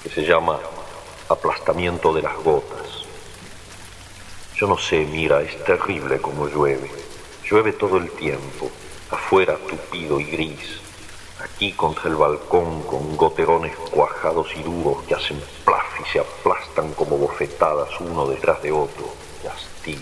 que 0.03 0.09
se 0.09 0.21
llama 0.21 0.59
aplastamiento 1.29 2.11
de 2.11 2.23
las 2.23 2.35
gotas. 2.37 3.05
Yo 4.55 4.67
no 4.67 4.77
sé, 4.77 5.05
mira, 5.05 5.41
es 5.41 5.63
terrible 5.63 6.19
como 6.19 6.47
llueve. 6.47 6.91
Llueve 7.49 7.73
todo 7.73 7.97
el 7.97 8.09
tiempo, 8.11 8.69
afuera 9.11 9.55
tupido 9.57 10.19
y 10.19 10.25
gris, 10.25 10.81
aquí 11.43 11.71
contra 11.73 12.09
el 12.09 12.15
balcón 12.15 12.81
con 12.83 13.15
goterones 13.15 13.75
cuajados 13.91 14.49
y 14.55 14.63
duros 14.63 15.03
que 15.03 15.15
hacen 15.15 15.41
plaf 15.63 15.99
y 16.01 16.11
se 16.11 16.19
aplastan 16.19 16.93
como 16.93 17.17
bofetadas 17.17 17.89
uno 17.99 18.27
detrás 18.27 18.61
de 18.63 18.71
otro. 18.71 19.13
Hastío. 19.49 19.97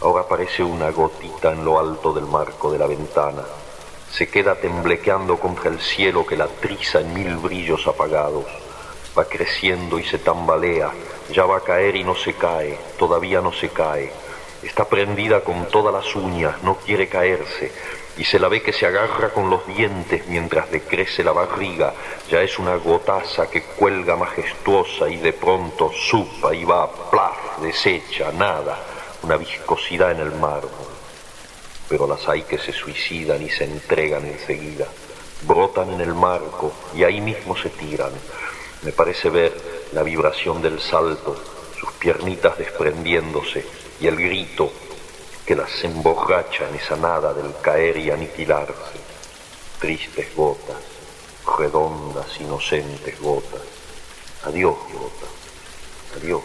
Ahora 0.00 0.22
aparece 0.22 0.62
una 0.62 0.90
gotita 0.90 1.52
en 1.52 1.64
lo 1.64 1.78
alto 1.78 2.12
del 2.12 2.26
marco 2.26 2.70
de 2.70 2.78
la 2.78 2.86
ventana. 2.86 3.42
Se 4.10 4.28
queda 4.28 4.56
temblequeando 4.56 5.38
contra 5.38 5.70
el 5.70 5.80
cielo 5.80 6.26
que 6.26 6.36
la 6.36 6.48
triza 6.48 7.00
en 7.00 7.14
mil 7.14 7.36
brillos 7.36 7.86
apagados 7.86 8.44
va 9.16 9.24
creciendo 9.26 9.98
y 9.98 10.04
se 10.04 10.18
tambalea, 10.18 10.90
ya 11.32 11.44
va 11.44 11.58
a 11.58 11.60
caer 11.60 11.96
y 11.96 12.04
no 12.04 12.14
se 12.14 12.34
cae, 12.34 12.78
todavía 12.98 13.40
no 13.40 13.52
se 13.52 13.68
cae. 13.68 14.10
Está 14.62 14.84
prendida 14.84 15.40
con 15.40 15.66
todas 15.66 15.92
las 15.92 16.14
uñas, 16.14 16.62
no 16.62 16.76
quiere 16.76 17.08
caerse, 17.08 17.72
y 18.16 18.24
se 18.24 18.38
la 18.38 18.48
ve 18.48 18.62
que 18.62 18.72
se 18.72 18.86
agarra 18.86 19.30
con 19.30 19.50
los 19.50 19.66
dientes 19.66 20.26
mientras 20.28 20.70
decrece 20.70 21.24
la 21.24 21.32
barriga, 21.32 21.92
ya 22.30 22.40
es 22.42 22.58
una 22.58 22.76
gotaza 22.76 23.50
que 23.50 23.62
cuelga 23.62 24.16
majestuosa 24.16 25.08
y 25.08 25.16
de 25.16 25.32
pronto 25.32 25.90
supa 25.92 26.54
y 26.54 26.64
va, 26.64 26.90
plaf, 27.10 27.58
desecha, 27.60 28.30
nada, 28.32 28.78
una 29.22 29.36
viscosidad 29.36 30.12
en 30.12 30.20
el 30.20 30.32
mármol. 30.32 30.92
Pero 31.88 32.06
las 32.06 32.26
hay 32.28 32.42
que 32.42 32.58
se 32.58 32.72
suicidan 32.72 33.42
y 33.42 33.50
se 33.50 33.64
entregan 33.64 34.24
enseguida, 34.24 34.86
brotan 35.42 35.92
en 35.92 36.00
el 36.00 36.14
marco 36.14 36.72
y 36.94 37.04
ahí 37.04 37.20
mismo 37.20 37.56
se 37.56 37.70
tiran 37.70 38.12
me 38.82 38.92
parece 38.92 39.30
ver 39.30 39.52
la 39.92 40.02
vibración 40.02 40.60
del 40.60 40.80
salto, 40.80 41.36
sus 41.78 41.92
piernitas 41.94 42.58
desprendiéndose 42.58 43.64
y 44.00 44.06
el 44.06 44.16
grito 44.16 44.72
que 45.46 45.54
las 45.54 45.84
emborracha 45.84 46.68
en 46.68 46.76
esa 46.76 46.96
nada 46.96 47.32
del 47.34 47.52
caer 47.60 47.96
y 47.98 48.10
aniquilarse. 48.10 49.00
Tristes 49.78 50.34
gotas, 50.34 50.76
redondas, 51.58 52.40
inocentes 52.40 53.20
gotas. 53.20 53.62
Adiós, 54.44 54.76
gotas. 54.92 55.30
Adiós. 56.16 56.42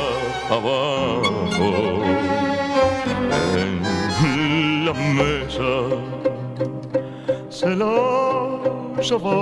abajo 0.50 1.70
en 3.62 3.74
la 4.86 4.94
mesa. 5.18 5.72
Se 7.48 7.70
la 7.74 7.96
lleva 9.00 9.40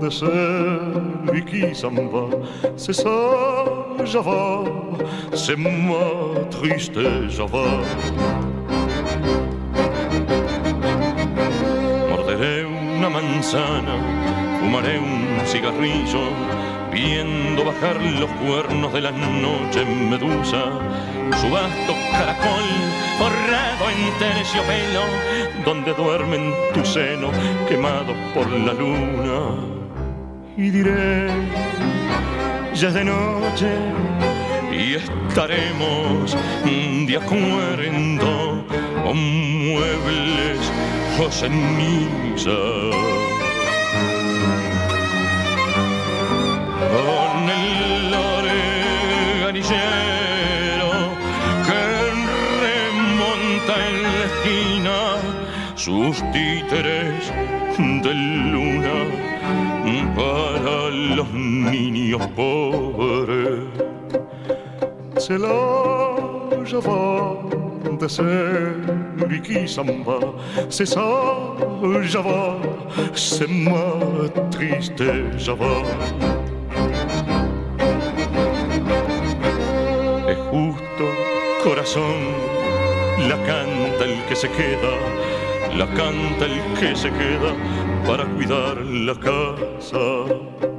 de 0.00 0.08
ser 0.10 0.92
Vicky 1.32 1.74
Zamba, 1.74 2.24
se 2.76 2.92
sabe 2.92 3.73
va 4.04 4.64
c'est 5.34 5.56
ma 5.56 6.04
triste 6.50 6.98
va 6.98 7.66
morderé 12.10 12.64
una 12.64 13.08
manzana 13.08 13.96
fumaré 14.60 14.98
un 14.98 15.46
cigarrillo 15.46 16.24
viendo 16.94 17.64
bajar 17.64 17.96
los 18.00 18.30
cuernos 18.30 18.92
de 18.92 19.00
la 19.00 19.10
noche 19.10 19.84
medusa, 19.84 20.62
su 21.40 21.50
vasto 21.50 21.92
caracol 22.12 22.68
forrado 23.18 23.90
en 23.90 24.18
terciopelo, 24.18 25.02
donde 25.64 25.92
duerme 25.94 26.36
en 26.36 26.54
tu 26.72 26.84
seno 26.84 27.30
quemado 27.68 28.14
por 28.32 28.48
la 28.48 28.72
luna. 28.72 29.56
Y 30.56 30.70
diré, 30.70 31.26
ya 32.74 32.88
es 32.88 32.94
de 32.94 33.04
noche 33.04 33.68
y 34.72 34.94
estaremos 34.94 36.36
de 36.64 37.16
acuerdo 37.16 38.64
con 39.04 39.16
muebles 39.68 40.58
o 41.20 41.30
cenizas 41.30 42.50
con 46.90 47.48
el 47.48 48.14
organillero 49.32 49.72
que 51.66 51.80
remonta 52.64 53.74
en 53.88 53.96
la 54.02 54.22
esquina 54.30 54.98
sus 55.76 56.14
títeres 56.32 57.22
de 58.02 58.14
luna 58.14 59.33
para 60.14 60.90
los 60.90 61.30
niños 61.32 62.26
pobres. 62.28 63.60
Se 65.18 65.38
la 65.38 66.14
lleva 66.64 67.36
de 67.98 68.08
ser 68.08 69.04
Samba, 69.66 70.18
c'est 70.70 70.86
ça, 70.86 71.04
Java, 72.02 72.56
c'est 73.14 73.48
ma 73.48 74.28
triste 74.50 75.02
Java. 75.38 75.82
justo 80.50 81.04
corazón, 81.62 82.20
la 83.28 83.36
canta 83.44 84.04
el 84.04 84.24
que 84.28 84.36
se 84.36 84.48
queda, 84.48 84.94
la 85.76 85.86
canta 85.86 86.44
el 86.44 86.60
que 86.78 86.94
se 86.94 87.10
queda 87.10 87.54
para 88.06 88.24
cuidar 88.26 88.76
la 88.84 89.14
casa. 89.14 90.73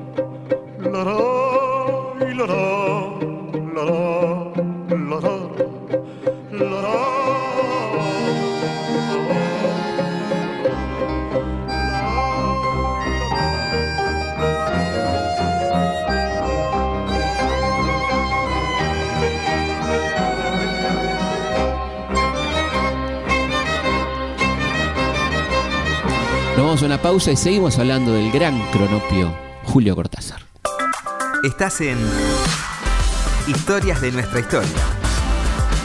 Pausa 27.05 27.31
y 27.31 27.35
seguimos 27.35 27.77
hablando 27.77 28.13
del 28.13 28.31
gran 28.31 28.59
cronopio 28.71 29.31
Julio 29.65 29.95
Cortázar. 29.95 30.41
Estás 31.43 31.79
en 31.81 31.99
Historias 33.45 34.01
de 34.01 34.11
nuestra 34.11 34.39
historia, 34.39 34.71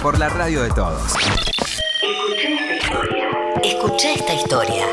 por 0.03 0.19
la 0.19 0.31
radio 0.31 0.63
de 0.63 0.71
todos. 0.71 1.13
Escucha 3.63 4.15
esta 4.15 4.33
historia. 4.33 4.87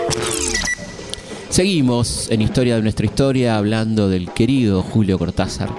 Seguimos 1.48 2.30
en 2.30 2.42
Historia 2.42 2.76
de 2.76 2.82
nuestra 2.82 3.06
historia 3.06 3.56
hablando 3.56 4.10
del 4.10 4.30
querido 4.32 4.84
Julio 4.84 5.18
Cortázar. 5.18 5.70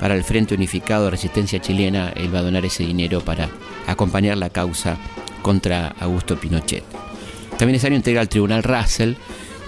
para 0.00 0.14
el 0.14 0.24
Frente 0.24 0.54
Unificado 0.54 1.06
de 1.06 1.10
Resistencia 1.10 1.60
Chilena, 1.60 2.10
él 2.10 2.32
va 2.34 2.38
a 2.38 2.42
donar 2.42 2.64
ese 2.64 2.84
dinero 2.84 3.20
para 3.20 3.48
acompañar 3.86 4.38
la 4.38 4.50
causa 4.50 4.96
contra 5.42 5.88
Augusto 6.00 6.38
Pinochet. 6.38 6.84
También 7.58 7.76
ese 7.76 7.88
año 7.88 7.96
integra 7.96 8.20
al 8.20 8.28
Tribunal 8.28 8.62
Russell, 8.62 9.14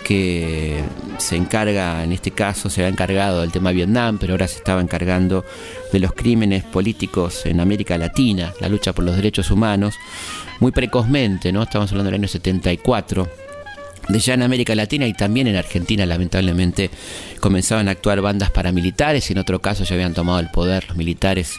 que 0.05 0.83
se 1.19 1.37
encarga, 1.37 2.03
en 2.03 2.13
este 2.13 2.31
caso 2.31 2.71
se 2.71 2.85
ha 2.85 2.89
encargado 2.89 3.41
del 3.41 3.53
tema 3.53 3.73
Vietnam, 3.73 4.19
pero 4.19 4.35
ahora 4.35 4.49
se 4.49 4.57
estaba 4.57 4.81
encargando 4.81 5.45
de 5.93 5.99
los 6.01 6.13
crímenes 6.13 6.65
políticos 6.65 7.47
en 7.47 7.61
América 7.61 7.97
Latina, 7.99 8.53
la 8.61 8.69
lucha 8.69 8.93
por 8.93 9.05
los 9.05 9.17
derechos 9.17 9.51
humanos, 9.51 9.95
muy 10.59 10.73
precozmente, 10.73 11.53
¿no? 11.53 11.63
Estamos 11.63 11.91
hablando 11.91 12.11
del 12.11 12.21
año 12.21 12.29
74. 12.29 13.29
De 14.09 14.19
ya 14.19 14.35
en 14.35 14.43
América 14.43 14.75
Latina 14.75 15.07
y 15.07 15.13
también 15.13 15.47
en 15.47 15.57
Argentina, 15.57 16.05
lamentablemente, 16.05 16.91
comenzaban 17.39 17.87
a 17.89 17.93
actuar 17.93 18.21
bandas 18.21 18.51
paramilitares 18.51 19.31
y 19.31 19.35
en 19.35 19.39
otro 19.39 19.61
caso 19.61 19.85
ya 19.85 19.95
habían 19.95 20.15
tomado 20.15 20.41
el 20.41 20.51
poder 20.51 20.89
los 20.89 20.97
militares 20.97 21.57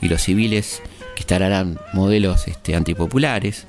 y 0.00 0.08
los 0.08 0.22
civiles, 0.22 0.82
que 1.14 1.20
estarán 1.20 1.78
modelos 1.92 2.48
este, 2.48 2.74
antipopulares. 2.74 3.66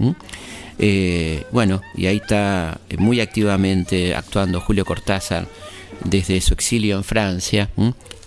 Eh, 0.80 1.46
bueno, 1.52 1.82
y 1.96 2.08
ahí 2.08 2.18
está 2.18 2.80
muy 2.98 3.20
activamente 3.20 4.16
actuando 4.16 4.62
Julio 4.62 4.86
Cortázar 4.86 5.46
desde 6.04 6.42
su 6.42 6.54
exilio 6.54 6.98
en 6.98 7.04
Francia, 7.04 7.70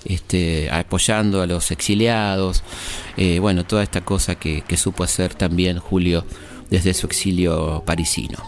este, 0.04 0.70
apoyando 0.70 1.42
a 1.42 1.46
los 1.46 1.70
exiliados, 1.70 2.62
eh, 3.16 3.38
bueno, 3.38 3.64
toda 3.64 3.83
esta 3.83 4.02
cosa 4.02 4.35
que, 4.37 4.62
supo 4.76 5.04
hacer 5.04 5.35
también 5.35 5.78
Julio 5.78 6.24
desde 6.70 6.94
su 6.94 7.07
exilio 7.07 7.83
parisino. 7.87 8.38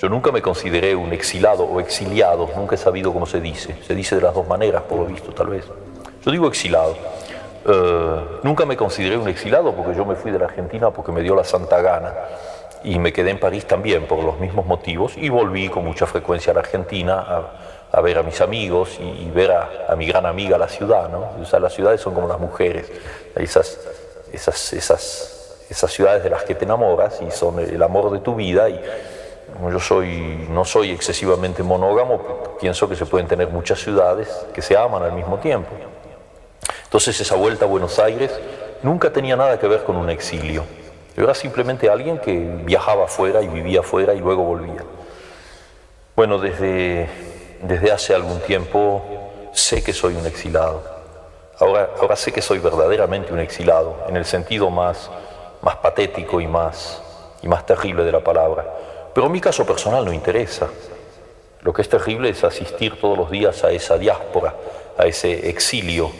Yo 0.00 0.08
nunca 0.08 0.30
me 0.32 0.42
consideré 0.42 0.94
un 0.94 1.12
exilado 1.12 1.64
o 1.64 1.80
exiliado, 1.80 2.50
nunca 2.56 2.74
he 2.74 2.78
sabido 2.78 3.12
cómo 3.12 3.26
se 3.26 3.40
dice. 3.40 3.76
Se 3.86 3.94
dice 3.94 4.16
de 4.16 4.22
las 4.22 4.34
dos 4.34 4.46
maneras, 4.46 4.82
por 4.82 4.98
lo 4.98 5.06
visto, 5.06 5.32
tal 5.32 5.48
vez. 5.48 5.64
Yo 6.24 6.30
digo 6.30 6.46
exilado. 6.48 6.96
Eh, 7.66 8.20
nunca 8.42 8.66
me 8.66 8.76
consideré 8.76 9.16
un 9.16 9.28
exilado 9.28 9.74
porque 9.74 9.96
yo 9.96 10.04
me 10.04 10.14
fui 10.14 10.30
de 10.30 10.38
la 10.38 10.44
Argentina 10.44 10.90
porque 10.90 11.12
me 11.12 11.22
dio 11.22 11.34
la 11.34 11.44
santa 11.44 11.80
gana 11.80 12.12
y 12.84 12.98
me 12.98 13.12
quedé 13.12 13.30
en 13.30 13.40
París 13.40 13.66
también 13.66 14.06
por 14.06 14.22
los 14.22 14.38
mismos 14.38 14.66
motivos 14.66 15.14
y 15.16 15.30
volví 15.30 15.68
con 15.68 15.84
mucha 15.84 16.06
frecuencia 16.06 16.50
a 16.52 16.54
la 16.54 16.60
Argentina 16.60 17.48
a, 17.90 18.00
ver 18.00 18.18
a 18.18 18.22
mis 18.22 18.40
amigos 18.40 18.98
y, 19.00 19.30
ver 19.30 19.52
a, 19.52 19.94
mi 19.96 20.06
gran 20.06 20.26
amiga 20.26 20.58
la 20.58 20.68
ciudad, 20.68 21.08
¿no? 21.08 21.30
O 21.40 21.44
sea, 21.44 21.60
las 21.60 21.72
ciudades 21.72 22.00
son 22.00 22.12
como 22.12 22.28
las 22.28 22.38
mujeres, 22.38 22.92
esas, 23.34 23.80
esas, 24.32 24.72
esas, 24.72 25.64
esas 25.70 25.92
ciudades 25.92 26.22
de 26.22 26.30
las 26.30 26.42
que 26.42 26.54
te 26.54 26.64
enamoras 26.64 27.20
y 27.26 27.30
son 27.30 27.58
el 27.60 27.82
amor 27.82 28.10
de 28.10 28.18
tu 28.18 28.34
vida 28.34 28.68
y 28.68 28.80
yo 29.70 29.80
soy, 29.80 30.46
no 30.50 30.64
soy 30.64 30.90
excesivamente 30.90 31.62
monógamo, 31.62 32.56
pienso 32.60 32.88
que 32.88 32.96
se 32.96 33.06
pueden 33.06 33.28
tener 33.28 33.48
muchas 33.48 33.80
ciudades 33.80 34.28
que 34.52 34.60
se 34.60 34.76
aman 34.76 35.02
al 35.02 35.12
mismo 35.12 35.38
tiempo. 35.38 35.70
Entonces 36.84 37.18
esa 37.20 37.36
vuelta 37.36 37.64
a 37.64 37.68
Buenos 37.68 37.98
Aires 37.98 38.30
nunca 38.82 39.12
tenía 39.12 39.36
nada 39.36 39.58
que 39.58 39.68
ver 39.68 39.84
con 39.84 39.96
un 39.96 40.10
exilio. 40.10 40.64
Yo 41.16 41.22
era 41.22 41.34
simplemente 41.34 41.88
alguien 41.88 42.18
que 42.18 42.36
viajaba 42.64 43.04
afuera 43.04 43.40
y 43.40 43.46
vivía 43.46 43.80
afuera 43.80 44.14
y 44.14 44.18
luego 44.18 44.42
volvía. 44.42 44.84
Bueno, 46.16 46.38
desde, 46.38 47.08
desde 47.62 47.92
hace 47.92 48.14
algún 48.14 48.40
tiempo 48.40 49.02
sé 49.52 49.84
que 49.84 49.92
soy 49.92 50.16
un 50.16 50.26
exilado. 50.26 50.82
Ahora, 51.60 51.90
ahora 52.00 52.16
sé 52.16 52.32
que 52.32 52.42
soy 52.42 52.58
verdaderamente 52.58 53.32
un 53.32 53.38
exilado, 53.38 54.04
en 54.08 54.16
el 54.16 54.24
sentido 54.24 54.70
más, 54.70 55.08
más 55.62 55.76
patético 55.76 56.40
y 56.40 56.48
más, 56.48 57.00
y 57.42 57.46
más 57.46 57.64
terrible 57.64 58.02
de 58.02 58.10
la 58.10 58.20
palabra. 58.20 58.66
Pero 59.14 59.28
mi 59.28 59.40
caso 59.40 59.64
personal 59.64 60.04
no 60.04 60.12
interesa. 60.12 60.66
Lo 61.60 61.72
que 61.72 61.82
es 61.82 61.88
terrible 61.88 62.28
es 62.28 62.42
asistir 62.42 63.00
todos 63.00 63.16
los 63.16 63.30
días 63.30 63.62
a 63.62 63.70
esa 63.70 63.96
diáspora, 63.98 64.54
a 64.98 65.06
ese 65.06 65.48
exilio, 65.48 66.10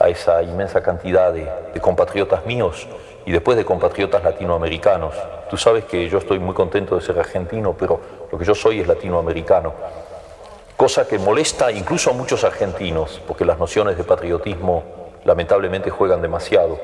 a 0.00 0.08
esa 0.08 0.42
inmensa 0.42 0.82
cantidad 0.82 1.32
de, 1.32 1.48
de 1.72 1.80
compatriotas 1.80 2.44
míos 2.44 2.88
y 3.24 3.32
después 3.32 3.56
de 3.56 3.64
compatriotas 3.64 4.22
latinoamericanos. 4.22 5.14
Tú 5.48 5.56
sabes 5.56 5.84
que 5.84 6.08
yo 6.08 6.18
estoy 6.18 6.38
muy 6.38 6.54
contento 6.54 6.96
de 6.96 7.02
ser 7.02 7.18
argentino, 7.18 7.74
pero 7.78 8.00
lo 8.30 8.38
que 8.38 8.44
yo 8.44 8.54
soy 8.54 8.80
es 8.80 8.88
latinoamericano. 8.88 9.72
Cosa 10.76 11.06
que 11.06 11.18
molesta 11.18 11.70
incluso 11.70 12.10
a 12.10 12.12
muchos 12.12 12.42
argentinos, 12.44 13.20
porque 13.26 13.44
las 13.44 13.58
nociones 13.58 13.96
de 13.96 14.04
patriotismo 14.04 14.82
lamentablemente 15.24 15.90
juegan 15.90 16.20
demasiado 16.20 16.80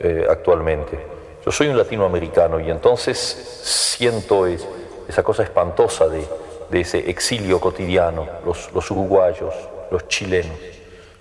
eh, 0.00 0.26
actualmente. 0.28 0.98
Yo 1.44 1.52
soy 1.52 1.68
un 1.68 1.76
latinoamericano 1.76 2.58
y 2.60 2.70
entonces 2.70 3.18
siento 3.18 4.46
es, 4.46 4.66
esa 5.08 5.22
cosa 5.22 5.42
espantosa 5.42 6.08
de, 6.08 6.24
de 6.70 6.80
ese 6.80 7.10
exilio 7.10 7.60
cotidiano, 7.60 8.26
los, 8.44 8.72
los 8.72 8.90
uruguayos, 8.90 9.54
los 9.90 10.08
chilenos, 10.08 10.56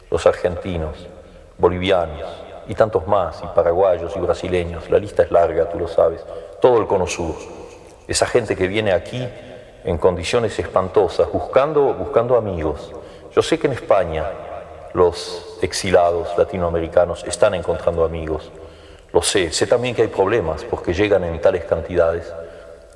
los 0.09 0.25
argentinos, 0.25 1.07
bolivianos 1.57 2.44
y 2.67 2.75
tantos 2.75 3.07
más, 3.07 3.41
y 3.43 3.47
paraguayos 3.55 4.15
y 4.15 4.19
brasileños, 4.19 4.89
la 4.89 4.99
lista 4.99 5.23
es 5.23 5.31
larga, 5.31 5.69
tú 5.69 5.79
lo 5.79 5.87
sabes, 5.87 6.23
todo 6.61 6.79
el 6.79 6.87
cono. 6.87 7.05
Esa 8.07 8.25
gente 8.25 8.55
que 8.55 8.67
viene 8.67 8.91
aquí 8.91 9.27
en 9.83 9.97
condiciones 9.97 10.57
espantosas, 10.57 11.31
buscando, 11.31 11.93
buscando 11.93 12.35
amigos. 12.35 12.91
Yo 13.31 13.41
sé 13.41 13.59
que 13.59 13.67
en 13.67 13.73
España 13.73 14.25
los 14.93 15.57
exilados 15.61 16.37
latinoamericanos 16.37 17.23
están 17.25 17.53
encontrando 17.53 18.03
amigos, 18.03 18.51
lo 19.11 19.21
sé, 19.21 19.51
sé 19.51 19.67
también 19.67 19.95
que 19.95 20.01
hay 20.01 20.07
problemas 20.09 20.63
porque 20.65 20.93
llegan 20.93 21.23
en 21.23 21.39
tales 21.39 21.63
cantidades 21.65 22.33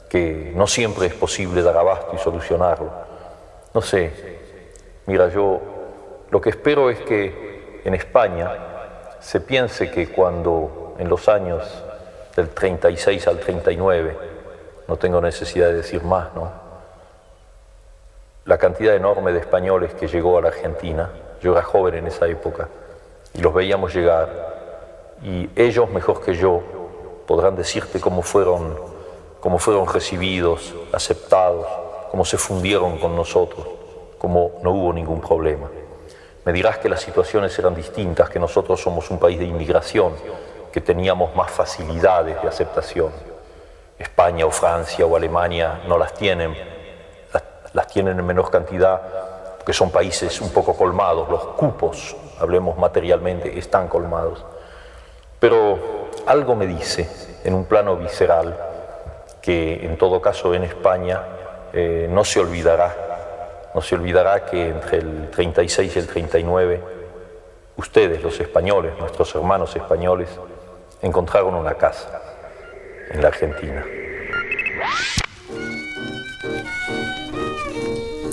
que 0.10 0.52
no 0.56 0.68
siempre 0.68 1.06
es 1.06 1.14
posible 1.14 1.62
dar 1.62 1.78
abasto 1.78 2.12
y 2.14 2.18
solucionarlo. 2.18 2.90
No 3.74 3.82
sé, 3.82 4.12
mira, 5.06 5.30
yo 5.30 5.62
lo 6.30 6.42
que 6.42 6.50
espero 6.50 6.90
es 6.90 7.00
que 7.02 7.82
en 7.86 7.94
España 7.94 8.69
se 9.20 9.42
piense 9.42 9.92
que 9.92 10.10
cuando 10.10 10.96
en 10.98 11.10
los 11.10 11.28
años 11.28 11.64
del 12.36 12.50
36 12.50 13.28
al 13.28 13.40
39, 13.40 14.18
no 14.88 14.98
tengo 14.98 15.22
necesidad 15.22 15.68
de 15.68 15.76
decir 15.76 16.04
más, 16.04 16.34
¿no? 16.34 16.50
La 18.46 18.58
cantidad 18.58 18.96
enorme 18.96 19.32
de 19.32 19.40
españoles 19.40 19.94
que 19.94 20.08
llegó 20.08 20.38
a 20.38 20.42
la 20.42 20.48
Argentina, 20.48 21.10
yo 21.42 21.52
era 21.52 21.62
joven 21.62 21.96
en 21.96 22.08
esa 22.08 22.28
época, 22.28 22.68
y 23.34 23.42
los 23.42 23.54
veíamos 23.54 23.94
llegar, 23.94 25.18
y 25.24 25.50
ellos 25.56 25.90
mejor 25.90 26.22
que 26.24 26.34
yo 26.34 26.62
podrán 27.28 27.56
decirte 27.56 28.00
cómo 28.00 28.22
fueron, 28.22 28.76
cómo 29.40 29.60
fueron 29.60 29.88
recibidos, 29.88 30.74
aceptados, 30.92 31.68
cómo 32.10 32.26
se 32.26 32.38
fundieron 32.38 32.98
con 32.98 33.16
nosotros, 33.16 33.68
cómo 34.18 34.54
no 34.64 34.72
hubo 34.72 34.94
ningún 34.94 35.22
problema. 35.22 35.70
Me 36.50 36.54
dirás 36.54 36.80
que 36.80 36.90
las 36.90 37.02
situaciones 37.02 37.60
eran 37.60 37.76
distintas, 37.76 38.28
que 38.28 38.40
nosotros 38.40 38.82
somos 38.82 39.12
un 39.12 39.20
país 39.20 39.38
de 39.38 39.46
inmigración, 39.46 40.14
que 40.72 40.82
teníamos 40.82 41.36
más 41.36 41.52
facilidades 41.52 42.42
de 42.42 42.48
aceptación. 42.48 43.12
España 44.00 44.48
o 44.48 44.50
Francia 44.50 45.06
o 45.06 45.16
Alemania 45.16 45.82
no 45.88 45.96
las 46.00 46.12
tienen, 46.16 46.58
las, 47.72 47.86
tienen 47.86 48.18
en 48.18 48.26
menor 48.26 48.50
cantidad, 48.50 49.00
porque 49.60 49.74
son 49.74 49.92
países 49.92 50.42
un 50.42 50.50
poco 50.50 50.76
colmados, 50.76 51.30
los 51.30 51.44
cupos, 51.50 52.16
hablemos 52.40 52.76
materialmente, 52.80 53.60
están 53.60 53.88
colmados. 53.88 54.44
Pero 55.40 56.10
algo 56.26 56.56
me 56.56 56.66
dice, 56.66 57.08
en 57.44 57.54
un 57.54 57.66
plano 57.66 57.96
visceral, 57.96 58.58
que 59.40 59.86
en 59.86 60.00
todo 60.00 60.20
caso 60.20 60.56
en 60.56 60.64
España 60.64 61.22
eh, 61.74 62.08
no 62.10 62.24
se 62.24 62.40
olvidará 62.40 63.09
no 63.74 63.82
se 63.82 63.96
olvidará 63.96 64.46
que 64.46 64.70
entre 64.70 64.98
el 65.00 65.30
36 65.30 65.96
y 65.96 66.00
el 66.00 66.08
39, 66.08 66.82
ustedes, 67.78 68.22
los 68.24 68.40
españoles, 68.40 68.94
nuestros 69.00 69.34
hermanos 69.36 69.76
españoles, 69.76 70.30
encontraron 71.02 71.56
una 71.56 71.76
casa 71.76 72.22
en 73.12 73.22
la 73.22 73.28
Argentina. 73.28 73.86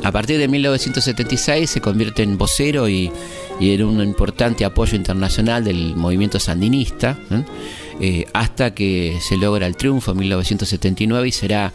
A 0.05 0.12
partir 0.12 0.39
de 0.39 0.47
1976 0.47 1.68
se 1.68 1.80
convierte 1.80 2.22
en 2.22 2.39
vocero 2.39 2.89
y, 2.89 3.12
y 3.59 3.74
en 3.74 3.82
un 3.82 4.01
importante 4.01 4.64
apoyo 4.64 4.97
internacional 4.97 5.64
del 5.64 5.97
movimiento 5.97 6.39
sandinista. 6.39 7.18
¿eh? 7.30 7.43
Eh, 7.99 8.26
hasta 8.34 8.74
que 8.74 9.18
se 9.26 9.38
logra 9.38 9.66
el 9.66 9.74
triunfo 9.74 10.12
en 10.12 10.18
1979 10.18 11.28
y 11.28 11.32
será 11.32 11.72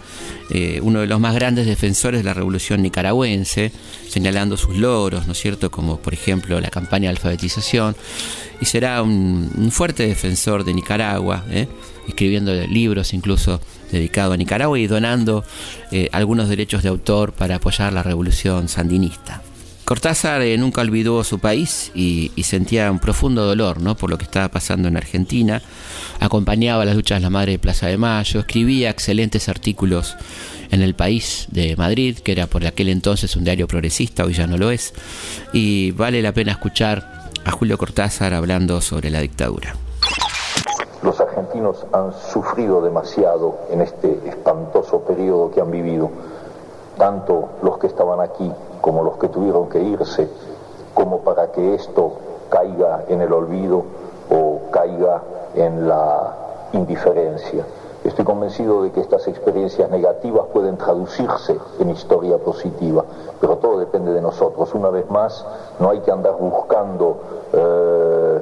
eh, 0.52 0.80
uno 0.84 1.00
de 1.00 1.08
los 1.08 1.20
más 1.20 1.34
grandes 1.34 1.66
defensores 1.66 2.20
de 2.20 2.24
la 2.24 2.36
revolución 2.36 2.84
nicaragüense, 2.84 3.72
señalando 4.08 4.56
sus 4.56 4.78
logros, 4.78 5.26
¿no 5.26 5.34
es 5.34 5.40
cierto?, 5.40 5.72
como 5.72 5.98
por 5.98 6.14
ejemplo 6.14 6.62
la 6.62 6.70
campaña 6.70 7.10
de 7.10 7.16
alfabetización, 7.16 7.96
y 8.60 8.66
será 8.66 9.02
un, 9.02 9.52
un 9.58 9.72
fuerte 9.72 10.06
defensor 10.06 10.64
de 10.64 10.76
Nicaragua, 10.76 11.44
¿eh? 11.50 11.68
escribiendo 12.08 12.54
libros 12.68 13.14
incluso 13.14 13.60
dedicados 13.92 14.36
a 14.36 14.38
Nicaragua 14.38 14.78
y 14.78 14.88
donando 14.88 15.44
algunos 16.12 16.50
derechos 16.50 16.84
de 16.84 16.90
autor 16.90 17.34
para 17.34 17.56
apoyar 17.56 17.94
la 17.94 18.04
revolución 18.04 18.68
sandinista. 18.68 19.42
Cortázar 19.92 20.42
eh, 20.42 20.58
nunca 20.58 20.80
olvidó 20.80 21.22
su 21.26 21.40
país 21.40 21.92
y, 21.94 22.32
sentía 22.44 22.90
un 22.90 23.00
profundo 23.00 23.46
dolor 23.46 23.82
¿no? 23.82 23.96
por 23.96 24.10
lo 24.10 24.18
que 24.18 24.24
estaba 24.24 24.48
pasando 24.48 24.88
en 24.88 24.96
Argentina. 24.96 25.62
Acompañaba 26.22 26.86
las 26.86 26.96
luchas 26.96 27.18
de 27.18 27.24
la 27.24 27.30
Madre 27.30 27.52
de 27.52 27.60
Plaza 27.60 27.88
de 27.88 27.98
Mayo, 27.98 28.40
escribía 28.40 28.90
excelentes 28.90 29.50
artículos 29.50 30.16
en 30.72 30.82
El 30.82 30.96
País 30.96 31.50
de 31.52 31.76
Madrid, 31.76 32.20
que 32.20 32.32
era 32.32 32.48
por 32.48 32.66
aquel 32.66 32.88
entonces 32.88 33.36
un 33.36 33.44
diario 33.44 33.68
progresista, 33.68 34.24
hoy 34.24 34.32
ya 34.32 34.48
no 34.48 34.56
lo 34.56 34.72
es. 34.72 34.94
Y 35.52 35.92
vale 35.92 36.22
la 36.22 36.32
pena 36.32 36.54
escuchar 36.54 37.30
a 37.44 37.52
Julio 37.52 37.78
Cortázar 37.78 38.34
hablando 38.34 38.80
sobre 38.80 39.10
la 39.10 39.20
dictadura. 39.20 39.76
Los 41.04 41.20
argentinos 41.20 41.86
han 41.92 42.14
sufrido 42.32 42.82
demasiado 42.82 43.60
en 43.70 43.82
este 43.82 44.22
espantoso 44.26 45.02
periodo 45.02 45.52
que 45.52 45.60
han 45.60 45.70
vivido, 45.70 46.10
tanto 46.98 47.50
los 47.62 47.78
que 47.78 47.88
estaban 47.88 48.22
aquí 48.22 48.50
como 48.82 49.04
los 49.04 49.18
que 49.18 49.30
tuvieron 49.30 49.70
que 49.70 49.80
irse, 49.82 50.28
como 50.94 51.20
para 51.20 51.52
que 51.52 51.76
esto 51.76 52.14
caiga 52.50 53.06
en 53.08 53.22
el 53.22 53.32
olvido 53.32 53.84
o 54.30 54.60
caiga 54.72 55.22
en 55.56 55.88
la 55.88 56.36
indiferencia. 56.74 57.66
Estoy 58.04 58.26
convencido 58.26 58.82
de 58.82 58.92
que 58.92 59.00
estas 59.00 59.28
experiencias 59.28 59.90
negativas 59.92 60.46
pueden 60.52 60.76
traducirse 60.76 61.56
en 61.80 61.92
historia 61.92 62.38
positiva, 62.40 63.06
pero 63.40 63.58
todo 63.58 63.78
depende 63.78 64.12
de 64.12 64.22
nosotros. 64.22 64.74
Una 64.74 64.90
vez 64.90 65.08
más, 65.10 65.46
no 65.80 65.92
hay 65.92 66.00
que 66.00 66.12
andar 66.12 66.34
buscando 66.34 67.18
eh, 67.54 68.42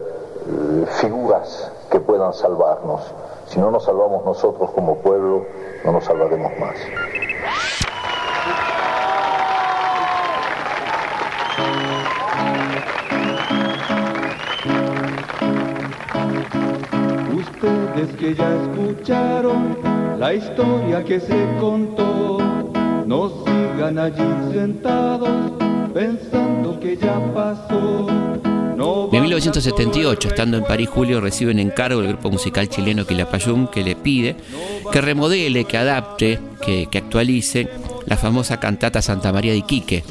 figuras 1.02 1.72
que 1.90 2.00
puedan 2.00 2.34
salvarnos. 2.34 3.02
Si 3.48 3.60
no 3.60 3.70
nos 3.70 3.84
salvamos 3.84 4.24
nosotros 4.24 4.72
como 4.72 4.96
pueblo, 4.96 5.44
no 5.84 5.92
nos 5.92 6.06
salvaremos 6.06 6.52
más. 6.60 7.29
Ustedes 17.40 18.18
que 18.18 18.36
ya 18.36 18.54
escucharon 18.64 19.78
la 20.20 20.34
historia 20.34 21.06
que 21.06 21.22
se 21.22 21.48
contó, 21.58 22.38
no 23.06 23.46
sigan 23.46 23.98
allí 23.98 24.52
sentados 24.52 25.54
pensando 25.94 26.78
que 26.82 26.98
ya 26.98 27.18
pasó. 27.34 28.08
No 28.76 29.10
En 29.14 29.22
1978, 29.22 30.28
estando 30.28 30.58
en 30.58 30.66
París, 30.66 30.90
Julio 30.90 31.22
recibe 31.22 31.52
un 31.52 31.60
encargo 31.60 32.02
del 32.02 32.10
grupo 32.10 32.30
musical 32.30 32.68
chileno 32.68 33.06
Quilapayún 33.06 33.68
que 33.68 33.84
le 33.86 33.96
pide 33.96 34.36
que 34.92 35.00
remodele, 35.00 35.64
que 35.64 35.78
adapte, 35.78 36.40
que, 36.62 36.88
que 36.92 36.98
actualice 36.98 37.70
la 38.06 38.18
famosa 38.18 38.60
cantata 38.60 39.02
Santa 39.02 39.32
María 39.32 39.54
de 39.54 39.60
Iquique. 39.60 40.04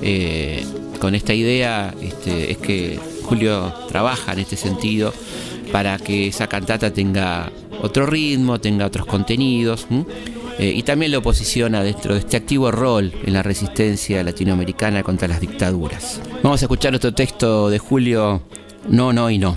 Eh, 0.00 0.64
con 1.00 1.16
esta 1.16 1.34
idea 1.34 1.92
este, 2.00 2.52
es 2.52 2.58
que 2.58 3.00
Julio 3.24 3.72
trabaja 3.88 4.32
en 4.32 4.38
este 4.38 4.56
sentido 4.56 5.12
para 5.72 5.98
que 5.98 6.28
esa 6.28 6.46
cantata 6.46 6.92
tenga 6.92 7.50
otro 7.82 8.06
ritmo, 8.06 8.58
tenga 8.58 8.86
otros 8.86 9.06
contenidos 9.06 9.86
eh, 10.58 10.72
y 10.74 10.82
también 10.82 11.12
lo 11.12 11.22
posiciona 11.22 11.82
dentro 11.82 12.14
de 12.14 12.20
este 12.20 12.36
activo 12.36 12.70
rol 12.70 13.12
en 13.24 13.32
la 13.32 13.42
resistencia 13.42 14.22
latinoamericana 14.22 15.02
contra 15.02 15.28
las 15.28 15.40
dictaduras. 15.40 16.22
Vamos 16.42 16.62
a 16.62 16.64
escuchar 16.64 16.94
otro 16.94 17.12
texto 17.12 17.68
de 17.68 17.78
Julio, 17.78 18.42
No, 18.88 19.12
no 19.12 19.28
y 19.30 19.38
no. 19.38 19.54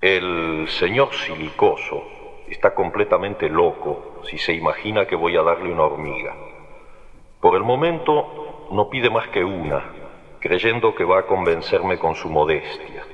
El 0.00 0.68
señor 0.78 1.10
Silicoso 1.14 2.02
está 2.48 2.74
completamente 2.74 3.48
loco 3.48 4.22
si 4.28 4.38
se 4.38 4.54
imagina 4.54 5.06
que 5.06 5.16
voy 5.16 5.36
a 5.36 5.42
darle 5.42 5.72
una 5.72 5.84
hormiga. 5.84 6.34
Por 7.40 7.56
el 7.56 7.62
momento 7.62 8.68
no 8.72 8.88
pide 8.88 9.10
más 9.10 9.28
que 9.28 9.44
una, 9.44 9.84
creyendo 10.40 10.94
que 10.94 11.04
va 11.04 11.20
a 11.20 11.26
convencerme 11.26 11.98
con 11.98 12.14
su 12.14 12.28
modestia, 12.28 13.04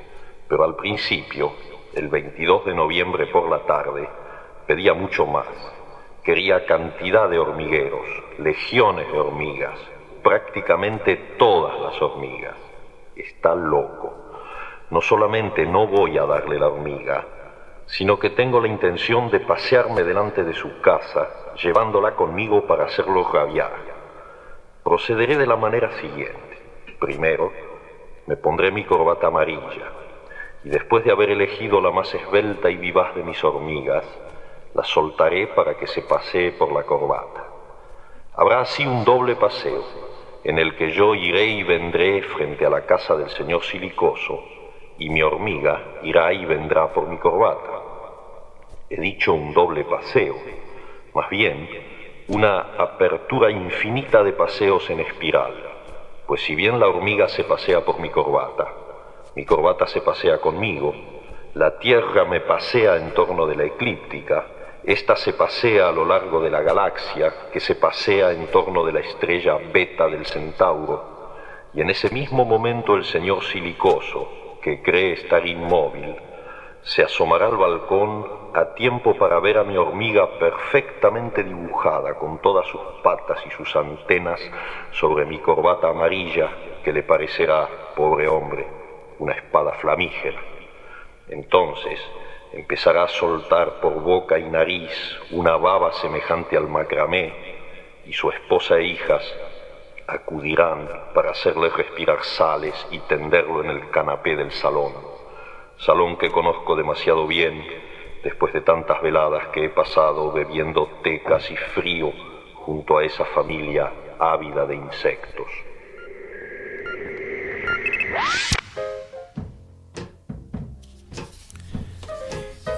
pero 0.48 0.64
al 0.64 0.76
principio, 0.76 1.52
el 1.94 2.08
22 2.08 2.64
de 2.64 2.74
noviembre 2.74 3.26
por 3.26 3.48
la 3.50 3.60
tarde, 3.60 4.08
pedía 4.66 4.94
mucho 4.94 5.26
más. 5.26 5.46
Quería 6.22 6.64
cantidad 6.64 7.28
de 7.28 7.38
hormigueros, 7.38 8.06
legiones 8.38 9.10
de 9.12 9.18
hormigas, 9.18 9.78
prácticamente 10.22 11.16
todas 11.38 11.78
las 11.80 12.00
hormigas. 12.00 12.56
Está 13.14 13.54
loco. 13.54 14.14
No 14.90 15.00
solamente 15.00 15.66
no 15.66 15.86
voy 15.86 16.16
a 16.18 16.24
darle 16.24 16.58
la 16.58 16.68
hormiga, 16.68 17.26
sino 17.86 18.18
que 18.18 18.30
tengo 18.30 18.60
la 18.60 18.68
intención 18.68 19.30
de 19.30 19.40
pasearme 19.40 20.04
delante 20.04 20.44
de 20.44 20.54
su 20.54 20.80
casa, 20.80 21.28
llevándola 21.62 22.14
conmigo 22.14 22.66
para 22.66 22.84
hacerlo 22.84 23.28
rabiar. 23.30 23.72
Procederé 24.82 25.36
de 25.36 25.46
la 25.46 25.56
manera 25.56 25.92
siguiente. 25.92 26.58
Primero, 26.98 27.52
me 28.26 28.36
pondré 28.36 28.70
mi 28.70 28.84
corbata 28.84 29.26
amarilla, 29.26 30.01
y 30.64 30.68
después 30.68 31.04
de 31.04 31.12
haber 31.12 31.30
elegido 31.30 31.80
la 31.80 31.90
más 31.90 32.14
esbelta 32.14 32.70
y 32.70 32.76
vivaz 32.76 33.14
de 33.14 33.24
mis 33.24 33.42
hormigas, 33.42 34.04
la 34.74 34.84
soltaré 34.84 35.48
para 35.48 35.76
que 35.76 35.86
se 35.86 36.02
pasee 36.02 36.52
por 36.52 36.72
la 36.72 36.84
corbata. 36.84 37.46
Habrá 38.34 38.60
así 38.60 38.86
un 38.86 39.04
doble 39.04 39.36
paseo, 39.36 39.84
en 40.44 40.58
el 40.58 40.76
que 40.76 40.92
yo 40.92 41.14
iré 41.14 41.46
y 41.46 41.62
vendré 41.62 42.22
frente 42.22 42.64
a 42.64 42.70
la 42.70 42.86
casa 42.86 43.16
del 43.16 43.30
señor 43.30 43.62
Silicoso, 43.62 44.42
y 44.98 45.10
mi 45.10 45.22
hormiga 45.22 45.98
irá 46.02 46.32
y 46.32 46.44
vendrá 46.44 46.92
por 46.92 47.08
mi 47.08 47.18
corbata. 47.18 47.82
He 48.88 49.00
dicho 49.00 49.34
un 49.34 49.52
doble 49.52 49.84
paseo, 49.84 50.36
más 51.14 51.28
bien 51.28 51.68
una 52.28 52.74
apertura 52.78 53.50
infinita 53.50 54.22
de 54.22 54.32
paseos 54.32 54.88
en 54.90 55.00
espiral, 55.00 55.54
pues 56.26 56.42
si 56.42 56.54
bien 56.54 56.78
la 56.78 56.88
hormiga 56.88 57.28
se 57.28 57.44
pasea 57.44 57.84
por 57.84 57.98
mi 57.98 58.10
corbata, 58.10 58.81
mi 59.34 59.46
corbata 59.46 59.86
se 59.86 60.02
pasea 60.02 60.38
conmigo, 60.38 60.94
la 61.54 61.78
Tierra 61.78 62.24
me 62.24 62.40
pasea 62.40 62.96
en 62.96 63.12
torno 63.14 63.46
de 63.46 63.56
la 63.56 63.64
eclíptica, 63.64 64.46
esta 64.84 65.16
se 65.16 65.32
pasea 65.32 65.88
a 65.88 65.92
lo 65.92 66.04
largo 66.04 66.40
de 66.40 66.50
la 66.50 66.60
galaxia, 66.60 67.32
que 67.52 67.60
se 67.60 67.76
pasea 67.76 68.32
en 68.32 68.48
torno 68.48 68.84
de 68.84 68.92
la 68.92 69.00
estrella 69.00 69.56
beta 69.72 70.06
del 70.08 70.26
Centauro, 70.26 71.32
y 71.72 71.80
en 71.80 71.88
ese 71.88 72.10
mismo 72.10 72.44
momento 72.44 72.94
el 72.94 73.04
señor 73.04 73.42
Silicoso, 73.44 74.58
que 74.60 74.82
cree 74.82 75.12
estar 75.12 75.46
inmóvil, 75.46 76.14
se 76.82 77.02
asomará 77.02 77.46
al 77.46 77.56
balcón 77.56 78.26
a 78.54 78.74
tiempo 78.74 79.16
para 79.16 79.40
ver 79.40 79.56
a 79.56 79.64
mi 79.64 79.76
hormiga 79.76 80.38
perfectamente 80.38 81.42
dibujada 81.42 82.14
con 82.14 82.38
todas 82.42 82.66
sus 82.66 82.80
patas 83.02 83.40
y 83.46 83.50
sus 83.50 83.74
antenas 83.76 84.40
sobre 84.90 85.24
mi 85.24 85.38
corbata 85.38 85.88
amarilla 85.88 86.50
que 86.84 86.92
le 86.92 87.02
parecerá, 87.02 87.68
pobre 87.94 88.28
hombre, 88.28 88.81
una 89.22 89.34
espada 89.34 89.72
flamígera. 89.74 90.40
Entonces 91.28 92.00
empezará 92.52 93.04
a 93.04 93.08
soltar 93.08 93.80
por 93.80 94.02
boca 94.02 94.36
y 94.36 94.44
nariz 94.44 94.90
una 95.30 95.56
baba 95.56 95.92
semejante 95.92 96.56
al 96.56 96.68
macramé 96.68 97.32
y 98.04 98.12
su 98.12 98.30
esposa 98.30 98.78
e 98.78 98.84
hijas 98.84 99.22
acudirán 100.08 100.88
para 101.14 101.30
hacerle 101.30 101.68
respirar 101.70 102.24
sales 102.24 102.74
y 102.90 102.98
tenderlo 103.00 103.62
en 103.62 103.70
el 103.70 103.90
canapé 103.90 104.34
del 104.34 104.50
salón, 104.50 104.92
salón 105.78 106.16
que 106.18 106.32
conozco 106.32 106.74
demasiado 106.74 107.28
bien 107.28 107.64
después 108.24 108.52
de 108.52 108.60
tantas 108.60 109.00
veladas 109.02 109.46
que 109.48 109.66
he 109.66 109.70
pasado 109.70 110.32
bebiendo 110.32 110.88
tecas 111.04 111.48
y 111.48 111.56
frío 111.56 112.12
junto 112.56 112.98
a 112.98 113.04
esa 113.04 113.24
familia 113.26 113.92
ávida 114.18 114.66
de 114.66 114.74
insectos. 114.74 115.71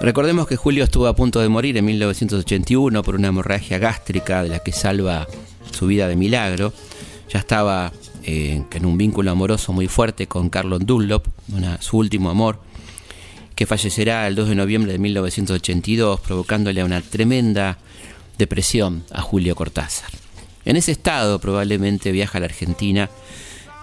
Recordemos 0.05 0.45
que 0.45 0.55
Julio 0.55 0.83
estuvo 0.83 1.07
a 1.07 1.15
punto 1.15 1.41
de 1.41 1.49
morir 1.49 1.77
en 1.77 1.85
1981 1.85 3.01
por 3.01 3.15
una 3.15 3.29
hemorragia 3.29 3.79
gástrica 3.79 4.43
de 4.43 4.49
la 4.49 4.59
que 4.59 4.71
salva 4.71 5.25
su 5.71 5.87
vida 5.87 6.07
de 6.07 6.15
milagro. 6.15 6.73
Ya 7.27 7.39
estaba 7.39 7.91
eh, 8.23 8.61
en 8.71 8.85
un 8.85 8.99
vínculo 8.99 9.31
amoroso 9.31 9.73
muy 9.73 9.87
fuerte 9.87 10.27
con 10.27 10.51
Carlon 10.51 10.85
Dunlop, 10.85 11.25
su 11.79 11.97
último 11.97 12.29
amor, 12.29 12.59
que 13.55 13.65
fallecerá 13.65 14.27
el 14.27 14.35
2 14.35 14.49
de 14.49 14.55
noviembre 14.55 14.91
de 14.91 14.99
1982, 14.99 16.19
provocándole 16.19 16.83
una 16.83 17.01
tremenda 17.01 17.79
depresión 18.37 19.05
a 19.11 19.23
Julio 19.23 19.55
Cortázar. 19.55 20.11
En 20.65 20.75
ese 20.75 20.91
estado 20.91 21.39
probablemente 21.39 22.11
viaja 22.11 22.37
a 22.37 22.41
la 22.41 22.45
Argentina 22.45 23.09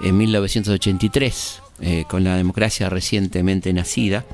en 0.01 0.17
1983, 0.19 1.63
eh, 1.81 2.05
con 2.09 2.23
la 2.23 2.37
democracia 2.37 2.89
recientemente 2.89 3.73
nacida. 3.73 4.25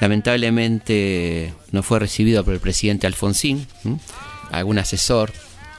Lamentablemente 0.00 1.54
no 1.72 1.82
fue 1.82 1.98
recibido 1.98 2.44
por 2.44 2.54
el 2.54 2.60
presidente 2.60 3.06
Alfonsín. 3.06 3.66
Algún 4.50 4.78
asesor, 4.78 5.32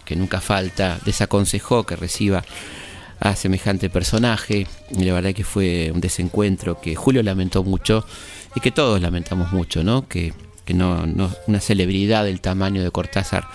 que 0.06 0.16
nunca 0.16 0.42
falta, 0.42 1.00
desaconsejó 1.06 1.86
que 1.86 1.96
reciba 1.96 2.44
a 3.20 3.36
semejante 3.36 3.90
personaje. 3.90 4.68
Y 4.92 5.04
la 5.04 5.14
verdad 5.14 5.34
que 5.34 5.44
fue 5.44 5.92
un 5.94 6.02
desencuentro 6.02 6.82
que 6.82 6.96
Julio 6.96 7.22
lamentó 7.24 7.64
mucho 7.64 8.06
y 8.56 8.60
que 8.60 8.72
todos 8.72 9.02
lamentamos 9.02 9.52
mucho, 9.52 9.84
¿no? 9.84 10.08
Que, 10.08 10.34
no, 10.74 11.06
una 11.48 11.62
celebridad 11.62 12.26
del 12.26 12.42
tamaño 12.42 12.84
de 12.84 12.92
Cortázar 12.92 13.48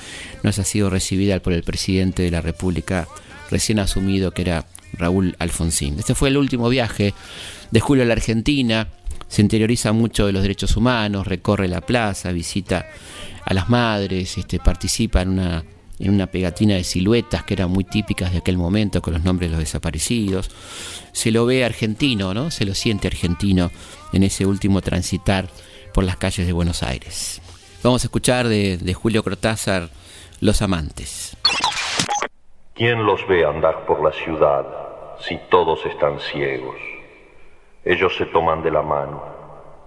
no 0.43 0.49
ha 0.49 0.53
sido 0.53 0.89
recibida 0.89 1.41
por 1.41 1.53
el 1.53 1.63
presidente 1.63 2.23
de 2.23 2.31
la 2.31 2.41
República 2.41 3.07
recién 3.51 3.81
asumido, 3.81 4.31
que 4.31 4.43
era 4.43 4.65
Raúl 4.95 5.37
Alfonsín. 5.39 5.99
Este 5.99 6.15
fue 6.15 6.31
el 6.31 6.39
último 6.39 6.71
viaje 6.71 7.13
de 7.71 7.81
Julio 7.81 8.05
a 8.05 8.07
la 8.07 8.15
Argentina 8.15 8.89
se 9.33 9.41
interioriza 9.41 9.93
mucho 9.93 10.27
de 10.27 10.33
los 10.33 10.43
derechos 10.43 10.77
humanos, 10.77 11.27
recorre 11.27 11.67
la 11.67 11.81
plaza, 11.81 12.33
visita 12.33 12.87
a 13.43 13.55
las 13.55 13.71
madres, 13.71 14.37
este, 14.37 14.59
participa 14.59 15.23
en 15.23 15.31
una, 15.31 15.65
en 15.99 16.11
una 16.13 16.27
pegatina 16.27 16.75
de 16.75 16.85
siluetas 16.85 17.43
que 17.43 17.55
eran 17.55 17.71
muy 17.71 17.85
típicas 17.85 18.31
de 18.31 18.39
aquel 18.41 18.59
momento 18.59 19.01
con 19.01 19.15
los 19.15 19.25
nombres 19.25 19.49
de 19.49 19.57
los 19.57 19.61
desaparecidos. 19.61 20.51
Se 21.13 21.31
lo 21.31 21.47
ve 21.47 21.65
argentino, 21.65 22.35
¿no? 22.35 22.51
Se 22.51 22.67
lo 22.67 22.75
siente 22.75 23.09
argentino 23.09 23.71
en 24.13 24.23
ese 24.23 24.45
último 24.45 24.83
transitar 24.83 25.49
por 25.95 26.05
las 26.05 26.19
calles 26.19 26.47
de 26.47 26.53
Buenos 26.53 26.83
Aires. 26.83 27.41
Vamos 27.83 28.05
a 28.05 28.09
escuchar 28.09 28.49
de, 28.49 28.77
de 28.77 28.93
Julio 28.93 29.23
Cortázar 29.23 29.89
Los 30.41 30.61
Amantes. 30.61 31.39
¿Quién 32.75 33.07
los 33.07 33.27
ve 33.27 33.47
andar 33.47 33.87
por 33.87 34.05
la 34.05 34.13
ciudad 34.13 34.67
si 35.27 35.39
todos 35.49 35.87
están 35.87 36.21
ciegos? 36.21 36.92
Ellos 37.85 38.15
se 38.17 38.27
toman 38.27 38.63
de 38.63 38.71
la 38.71 38.83
mano, 38.83 39.21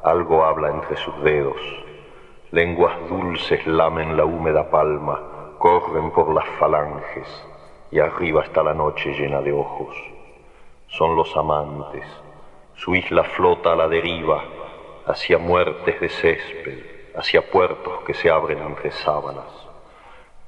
algo 0.04 0.44
habla 0.44 0.70
entre 0.70 0.98
sus 0.98 1.18
dedos, 1.24 1.56
lenguas 2.52 2.94
dulces 3.08 3.66
lamen 3.66 4.18
la 4.18 4.26
húmeda 4.26 4.70
palma, 4.70 5.54
corren 5.58 6.12
por 6.12 6.34
las 6.34 6.46
falanges 6.60 7.26
y 7.92 8.00
arriba 8.00 8.44
está 8.44 8.64
la 8.64 8.74
noche 8.74 9.14
llena 9.14 9.40
de 9.40 9.54
ojos. 9.54 9.96
Son 10.88 11.16
los 11.16 11.38
amantes, 11.38 12.06
su 12.74 12.96
isla 12.96 13.24
flota 13.24 13.72
a 13.72 13.76
la 13.78 13.88
deriva, 13.88 14.44
hacia 15.06 15.38
muertes 15.38 15.98
de 16.02 16.10
césped, 16.10 17.16
hacia 17.16 17.50
puertos 17.50 18.04
que 18.06 18.14
se 18.14 18.30
abren 18.30 18.62
entre 18.62 18.92
sábanas. 18.92 19.70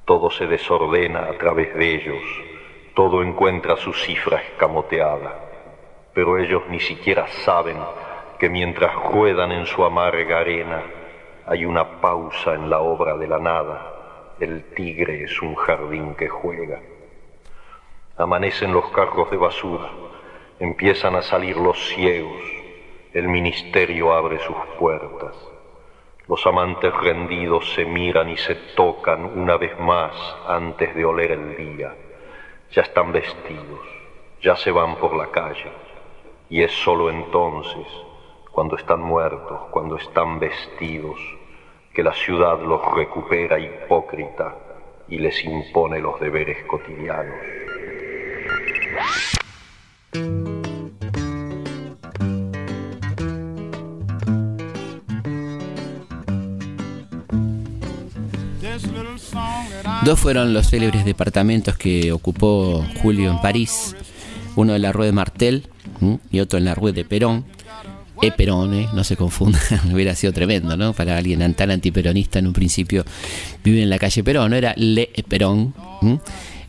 Todo 0.04 0.30
se 0.30 0.46
desordena 0.46 1.24
a 1.24 1.38
través 1.38 1.74
de 1.74 1.94
ellos, 1.94 2.22
todo 2.94 3.22
encuentra 3.22 3.78
su 3.78 3.94
cifra 3.94 4.36
escamoteada 4.36 5.47
pero 6.18 6.36
ellos 6.36 6.64
ni 6.68 6.80
siquiera 6.80 7.28
saben 7.28 7.76
que 8.40 8.48
mientras 8.48 8.92
ruedan 9.12 9.52
en 9.52 9.66
su 9.66 9.84
amarga 9.84 10.40
arena 10.40 10.82
hay 11.46 11.64
una 11.64 12.00
pausa 12.00 12.54
en 12.54 12.68
la 12.68 12.80
obra 12.80 13.16
de 13.16 13.28
la 13.28 13.38
nada. 13.38 14.34
El 14.40 14.64
tigre 14.74 15.22
es 15.22 15.40
un 15.40 15.54
jardín 15.54 16.16
que 16.16 16.28
juega. 16.28 16.80
Amanecen 18.16 18.72
los 18.72 18.90
carros 18.90 19.30
de 19.30 19.36
basura, 19.36 19.90
empiezan 20.58 21.14
a 21.14 21.22
salir 21.22 21.56
los 21.56 21.78
ciegos, 21.90 22.42
el 23.12 23.28
ministerio 23.28 24.12
abre 24.12 24.40
sus 24.40 24.56
puertas. 24.76 25.36
Los 26.26 26.44
amantes 26.48 26.92
rendidos 26.94 27.74
se 27.74 27.84
miran 27.84 28.28
y 28.28 28.36
se 28.38 28.56
tocan 28.74 29.24
una 29.38 29.56
vez 29.56 29.78
más 29.78 30.14
antes 30.48 30.96
de 30.96 31.04
oler 31.04 31.30
el 31.30 31.56
día. 31.56 31.94
Ya 32.72 32.82
están 32.82 33.12
vestidos, 33.12 33.86
ya 34.42 34.56
se 34.56 34.72
van 34.72 34.96
por 34.96 35.14
la 35.14 35.28
calle 35.28 35.86
y 36.50 36.62
es 36.62 36.72
sólo 36.72 37.10
entonces, 37.10 37.86
cuando 38.52 38.76
están 38.76 39.00
muertos, 39.00 39.60
cuando 39.70 39.96
están 39.96 40.38
vestidos, 40.38 41.18
que 41.94 42.02
la 42.02 42.12
ciudad 42.14 42.60
los 42.60 42.80
recupera 42.94 43.58
hipócrita 43.58 44.56
y 45.08 45.18
les 45.18 45.44
impone 45.44 46.00
los 46.00 46.18
deberes 46.20 46.64
cotidianos. 46.66 47.36
Dos 60.04 60.20
fueron 60.20 60.54
los 60.54 60.70
célebres 60.70 61.04
departamentos 61.04 61.76
que 61.76 62.12
ocupó 62.12 62.84
Julio 63.02 63.30
en 63.30 63.40
París 63.40 63.94
uno 64.58 64.74
en 64.74 64.82
la 64.82 64.90
Rue 64.90 65.06
de 65.06 65.12
Martel 65.12 65.68
y 66.30 66.40
otro 66.40 66.58
en 66.58 66.64
la 66.64 66.74
Rue 66.74 66.92
de 66.92 67.04
Perón. 67.04 67.44
E 68.20 68.32
no 68.46 69.04
se 69.04 69.16
confunda, 69.16 69.60
hubiera 69.92 70.14
sido 70.16 70.32
tremendo, 70.32 70.76
¿no? 70.76 70.92
Para 70.92 71.16
alguien 71.16 71.54
tan 71.54 71.70
antiperonista 71.70 72.40
en 72.40 72.48
un 72.48 72.52
principio 72.52 73.04
vive 73.62 73.80
en 73.80 73.90
la 73.90 73.98
calle 73.98 74.24
Perón, 74.24 74.50
no 74.50 74.56
era 74.56 74.74
Le 74.76 75.10
Perón. 75.28 75.72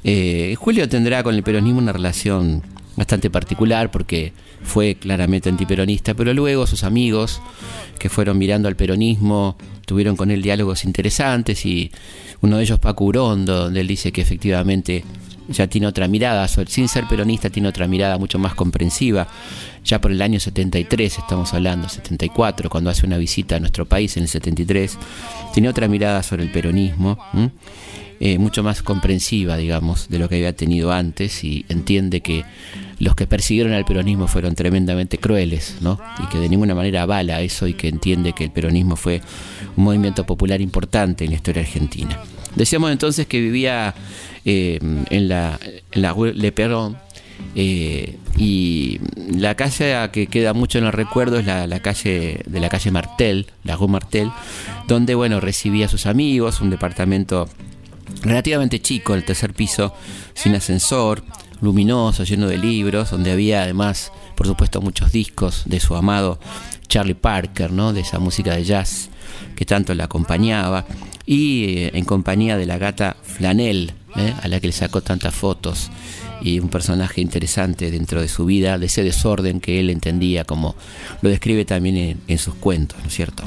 Eh, 0.04 0.56
Julio 0.58 0.88
tendrá 0.88 1.24
con 1.24 1.34
el 1.34 1.44
peronismo 1.44 1.80
una 1.80 1.92
relación 1.92 2.62
bastante 2.96 3.30
particular 3.30 3.92
porque 3.92 4.34
fue 4.64 4.96
claramente 4.96 5.50
antiperonista, 5.50 6.14
pero 6.14 6.34
luego 6.34 6.68
sus 6.68 6.84
amigos 6.84 7.42
que 7.98 8.10
fueron 8.10 8.38
mirando 8.38 8.68
al 8.68 8.76
peronismo 8.76 9.58
tuvieron 9.86 10.16
con 10.16 10.32
él 10.32 10.42
diálogos 10.42 10.84
interesantes 10.86 11.66
y 11.66 11.92
uno 12.42 12.58
de 12.58 12.64
ellos 12.64 12.80
Paco 12.80 13.06
Urondo, 13.06 13.64
donde 13.66 13.82
él 13.82 13.88
dice 13.88 14.12
que 14.12 14.22
efectivamente 14.22 15.04
ya 15.50 15.68
tiene 15.68 15.88
otra 15.88 16.08
mirada, 16.08 16.47
sin 16.47 16.88
ser 16.88 17.06
peronista 17.08 17.50
tiene 17.50 17.70
otra 17.70 17.88
mirada 17.88 18.18
mucho 18.18 18.39
más 18.39 18.56
comprensiva. 18.56 19.28
Ya 19.84 20.00
por 20.00 20.12
el 20.12 20.22
año 20.22 20.39
73 20.39 21.18
estamos 21.18 21.54
hablando, 21.54 21.89
74, 21.89 22.70
cuando 22.70 22.89
hace 22.89 23.06
una 23.06 23.18
visita 23.18 23.56
a 23.56 23.60
nuestro 23.60 23.86
país 23.86 24.16
en 24.18 24.24
el 24.24 24.30
73, 24.30 24.97
tiene 25.54 25.70
otra 25.70 25.88
mirada 25.88 26.22
sobre 26.24 26.43
el 26.43 26.52
peronismo, 26.52 27.18
eh, 28.20 28.38
mucho 28.38 28.64
más 28.64 28.84
comprensiva, 28.84 29.56
digamos, 29.56 30.10
de 30.10 30.20
lo 30.20 30.28
que 30.28 30.36
había 30.36 30.54
tenido 30.54 30.91
antes 30.91 31.43
y 31.43 31.66
entiende 31.70 32.22
que 32.22 32.43
los 33.00 33.16
que 33.16 33.28
persiguieron 33.28 33.72
al 33.72 33.86
peronismo 33.86 34.28
fueron 34.28 34.56
tremendamente 34.56 35.18
crueles, 35.18 35.78
¿no? 35.80 35.97
Y 36.22 36.28
que 36.28 36.38
de 36.38 36.50
ninguna 36.50 36.76
manera 36.76 37.04
avala 37.04 37.41
eso 37.41 37.66
y 37.66 37.74
que 37.74 37.88
entiende 37.88 38.34
que 38.34 38.43
el 38.43 38.52
peronismo 38.52 38.97
fue 38.97 39.22
un 39.78 39.86
movimiento 39.86 40.26
popular 40.26 40.60
importante 40.60 41.24
en 41.24 41.32
la 41.32 41.38
historia 41.38 41.62
argentina. 41.62 42.20
Decíamos 42.60 42.91
entonces 42.91 43.26
que 43.26 43.39
vivía 43.39 43.95
eh, 44.43 44.80
en, 44.82 45.30
la, 45.30 45.57
en 45.93 46.01
la 46.01 46.14
Le 46.14 46.51
Perron. 46.51 46.97
Eh, 47.55 48.18
y 48.36 48.99
la 49.16 49.55
calle 49.55 50.10
que 50.12 50.28
queda 50.28 50.51
mucho 50.51 50.78
en 50.78 50.84
el 50.84 50.91
recuerdo 50.91 51.39
es 51.39 51.45
la, 51.45 51.80
calle 51.80 52.41
de 52.45 52.60
la 52.60 52.68
calle 52.68 52.91
Martel, 52.91 53.47
la 53.64 53.78
Rue 53.78 53.88
Martel, 53.88 54.30
donde 54.89 55.16
bueno 55.16 55.39
recibía 55.39 55.86
a 55.86 55.89
sus 55.89 56.05
amigos, 56.05 56.60
un 56.60 56.70
departamento 56.70 57.47
relativamente 58.24 58.82
chico, 58.82 59.16
el 59.16 59.24
tercer 59.24 59.53
piso, 59.53 59.93
sin 60.34 60.53
ascensor, 60.53 61.24
luminoso, 61.62 62.26
lleno 62.26 62.47
de 62.47 62.57
libros, 62.57 63.12
donde 63.12 63.32
había 63.32 63.64
además, 63.64 64.12
por 64.36 64.47
supuesto, 64.47 64.82
muchos 64.82 65.14
discos 65.14 65.64
de 65.66 65.80
su 65.80 65.95
amado 65.95 66.41
Charlie 66.89 67.16
Parker, 67.16 67.72
¿no? 67.72 67.93
de 67.93 68.01
esa 68.01 68.20
música 68.20 68.53
de 68.53 68.66
jazz 68.66 69.10
que 69.55 69.66
tanto 69.66 69.93
le 69.93 70.03
acompañaba, 70.03 70.86
y 71.32 71.86
eh, 71.86 71.92
en 71.94 72.06
compañía 72.06 72.58
de 72.58 72.66
la 72.66 72.80
gata 72.80 73.16
Flanel, 73.22 73.94
¿eh? 74.18 74.34
a 74.42 74.48
la 74.48 74.60
que 74.60 74.66
le 74.66 74.74
sacó 74.74 75.02
tantas 75.02 75.36
fotos 75.36 75.92
y 76.42 76.60
un 76.60 76.72
personaje 76.72 77.22
interesante 77.22 77.92
dentro 77.92 78.20
de 78.20 78.28
su 78.28 78.46
vida, 78.46 78.80
de 78.80 78.88
ese 78.88 79.04
desorden 79.04 79.62
que 79.62 79.80
él 79.80 79.92
entendía, 79.92 80.44
como 80.44 80.76
lo 81.22 81.30
describe 81.30 81.66
también 81.66 82.20
en, 82.28 82.38
sus 82.40 82.56
cuentos, 82.56 82.98
¿no 83.02 83.06
es 83.06 83.14
cierto? 83.14 83.44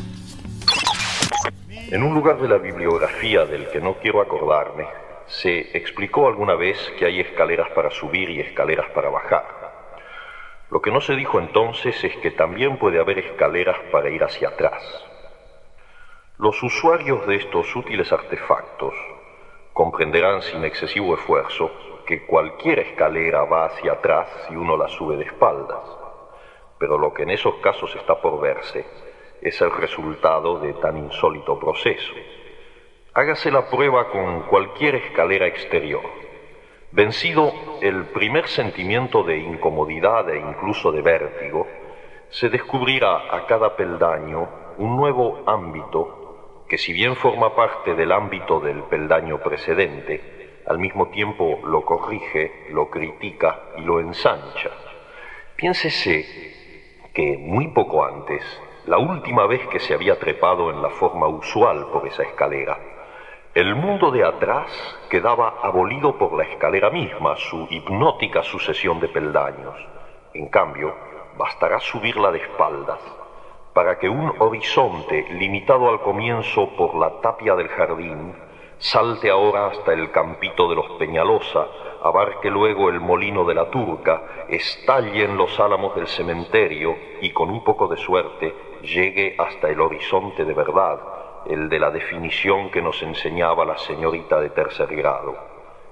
En 1.91 2.05
un 2.05 2.15
lugar 2.15 2.41
de 2.41 2.49
la 2.49 2.59
bibliografía 2.59 3.47
del 3.47 3.67
que 3.71 3.81
no 3.81 3.95
quiero 3.95 4.23
acordarme, 4.23 4.85
se 5.27 5.77
explicó 5.77 6.29
alguna 6.29 6.55
vez 6.55 6.79
que 7.01 7.07
hay 7.07 7.19
escaleras 7.19 7.67
para 7.75 7.91
subir 7.91 8.31
y 8.31 8.39
escaleras 8.39 8.87
para 8.95 9.09
bajar. 9.09 9.45
Lo 10.71 10.81
que 10.81 10.93
no 10.93 11.01
se 11.01 11.17
dijo 11.17 11.41
entonces 11.41 11.97
es 12.05 12.17
que 12.19 12.31
también 12.31 12.79
puede 12.79 13.01
haber 13.01 13.19
escaleras 13.19 13.77
para 13.91 14.09
ir 14.09 14.23
hacia 14.23 14.51
atrás. 14.51 14.81
Los 16.43 16.61
usuarios 16.61 17.25
de 17.29 17.37
estos 17.37 17.77
útiles 17.77 18.13
artefactos 18.13 18.95
comprenderán 19.73 20.43
sin 20.43 20.65
excesivo 20.65 21.15
esfuerzo 21.15 21.71
que 22.05 22.27
cualquier 22.27 22.81
escalera 22.81 23.45
va 23.45 23.67
hacia 23.67 23.93
atrás 23.93 24.29
si 24.49 24.57
uno 24.57 24.77
la 24.77 24.89
sube 24.89 25.17
de 25.17 25.23
espaldas, 25.23 25.85
pero 26.81 26.99
lo 26.99 27.15
que 27.15 27.23
en 27.23 27.31
esos 27.31 27.55
casos 27.63 27.95
está 27.95 28.21
por 28.21 28.41
verse 28.41 28.85
es 29.41 29.61
el 29.61 29.71
resultado 29.71 30.59
de 30.59 30.73
tan 30.73 30.97
insólito 30.97 31.61
proceso. 31.61 32.13
Hágase 33.15 33.53
la 33.53 33.71
prueba 33.71 34.09
con 34.09 34.41
cualquier 34.49 34.97
escalera 34.97 35.47
exterior. 35.47 36.03
Vencido 36.91 37.53
el 37.81 38.07
primer 38.07 38.49
sentimiento 38.49 39.23
de 39.23 39.39
incomodidad 39.39 40.29
e 40.29 40.41
incluso 40.41 40.91
de 40.91 41.03
vértigo, 41.03 41.69
se 42.31 42.49
descubrirá 42.49 43.33
a 43.33 43.47
cada 43.47 43.77
peldaño 43.77 44.49
un 44.79 44.97
nuevo 44.97 45.45
ámbito 45.47 46.22
que 46.73 46.79
si 46.79 46.95
bien 46.95 47.17
forma 47.17 47.55
parte 47.55 47.95
del 47.95 48.11
ámbito 48.13 48.59
del 48.59 48.85
peldaño 48.85 49.43
precedente, 49.43 50.63
al 50.67 50.79
mismo 50.79 51.09
tiempo 51.09 51.61
lo 51.65 51.85
corrige, 51.85 52.65
lo 52.71 52.89
critica 52.89 53.61
y 53.77 53.83
lo 53.83 54.01
ensancha. 54.01 54.71
Piénsese 55.55 56.25
que 57.13 57.37
muy 57.37 57.69
poco 57.69 58.03
antes, 58.07 58.43
la 58.87 58.97
última 58.97 59.47
vez 59.47 59.67
que 59.67 59.81
se 59.81 59.93
había 59.93 60.19
trepado 60.19 60.71
en 60.71 60.81
la 60.81 60.89
forma 60.89 61.29
usual 61.29 61.89
por 61.93 62.07
esa 62.07 62.23
escalera, 62.23 62.79
el 63.55 63.75
mundo 63.75 64.11
de 64.11 64.25
atrás 64.25 64.71
quedaba 65.11 65.57
abolido 65.63 66.17
por 66.17 66.33
la 66.33 66.45
escalera 66.45 66.89
misma, 66.89 67.37
su 67.37 67.67
hipnótica 67.69 68.43
sucesión 68.43 68.99
de 68.99 69.09
peldaños. 69.09 69.77
En 70.33 70.49
cambio, 70.49 70.97
bastará 71.37 71.81
subirla 71.81 72.33
de 72.33 72.39
espaldas 72.39 73.22
para 73.73 73.99
que 73.99 74.09
un 74.09 74.33
horizonte 74.39 75.27
limitado 75.31 75.89
al 75.89 76.01
comienzo 76.01 76.69
por 76.77 76.95
la 76.95 77.21
tapia 77.21 77.55
del 77.55 77.69
jardín 77.69 78.35
salte 78.79 79.31
ahora 79.31 79.69
hasta 79.69 79.93
el 79.93 80.11
campito 80.11 80.69
de 80.69 80.75
los 80.75 80.91
Peñalosa, 80.99 81.69
abarque 82.03 82.51
luego 82.51 82.91
el 82.91 83.01
molino 83.01 83.45
de 83.45 83.55
la 83.55 83.71
Turca, 83.71 84.47
estalle 84.49 85.25
en 85.25 85.37
los 85.37 85.59
álamos 85.61 85.95
del 85.95 86.09
cementerio 86.09 86.97
y 87.21 87.31
con 87.31 87.49
un 87.49 87.63
poco 87.63 87.87
de 87.87 87.97
suerte 87.97 88.53
llegue 88.83 89.37
hasta 89.39 89.69
el 89.69 89.81
horizonte 89.81 90.45
de 90.45 90.53
verdad, 90.53 90.99
el 91.47 91.69
de 91.69 91.79
la 91.79 91.91
definición 91.91 92.71
que 92.71 92.83
nos 92.83 93.01
enseñaba 93.03 93.65
la 93.65 93.79
señorita 93.79 94.41
de 94.41 94.51
tercer 94.51 94.95
grado. 94.97 95.37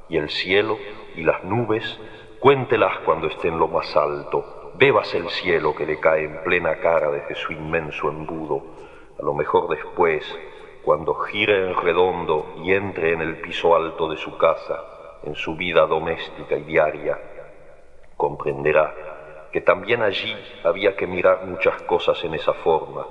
Y 0.08 0.16
el 0.16 0.28
cielo 0.28 0.76
y 1.14 1.22
las 1.22 1.44
nubes, 1.44 2.00
cuéntelas 2.40 2.98
cuando 3.04 3.28
estén 3.28 3.56
lo 3.56 3.68
más 3.68 3.96
alto, 3.96 4.59
Bebas 4.80 5.14
el 5.14 5.28
cielo 5.28 5.76
que 5.76 5.84
le 5.84 6.00
cae 6.00 6.24
en 6.24 6.42
plena 6.42 6.76
cara 6.76 7.10
desde 7.10 7.34
su 7.34 7.52
inmenso 7.52 8.08
embudo, 8.08 8.62
a 9.18 9.22
lo 9.22 9.34
mejor 9.34 9.68
después, 9.68 10.24
cuando 10.82 11.12
gire 11.16 11.68
en 11.68 11.76
redondo 11.76 12.54
y 12.64 12.72
entre 12.72 13.12
en 13.12 13.20
el 13.20 13.42
piso 13.42 13.76
alto 13.76 14.08
de 14.08 14.16
su 14.16 14.38
casa, 14.38 14.82
en 15.22 15.34
su 15.34 15.54
vida 15.54 15.84
doméstica 15.84 16.56
y 16.56 16.62
diaria, 16.62 17.18
comprenderá 18.16 19.48
que 19.52 19.60
también 19.60 20.00
allí 20.00 20.34
había 20.64 20.96
que 20.96 21.06
mirar 21.06 21.44
muchas 21.44 21.82
cosas 21.82 22.24
en 22.24 22.32
esa 22.32 22.54
forma, 22.54 23.06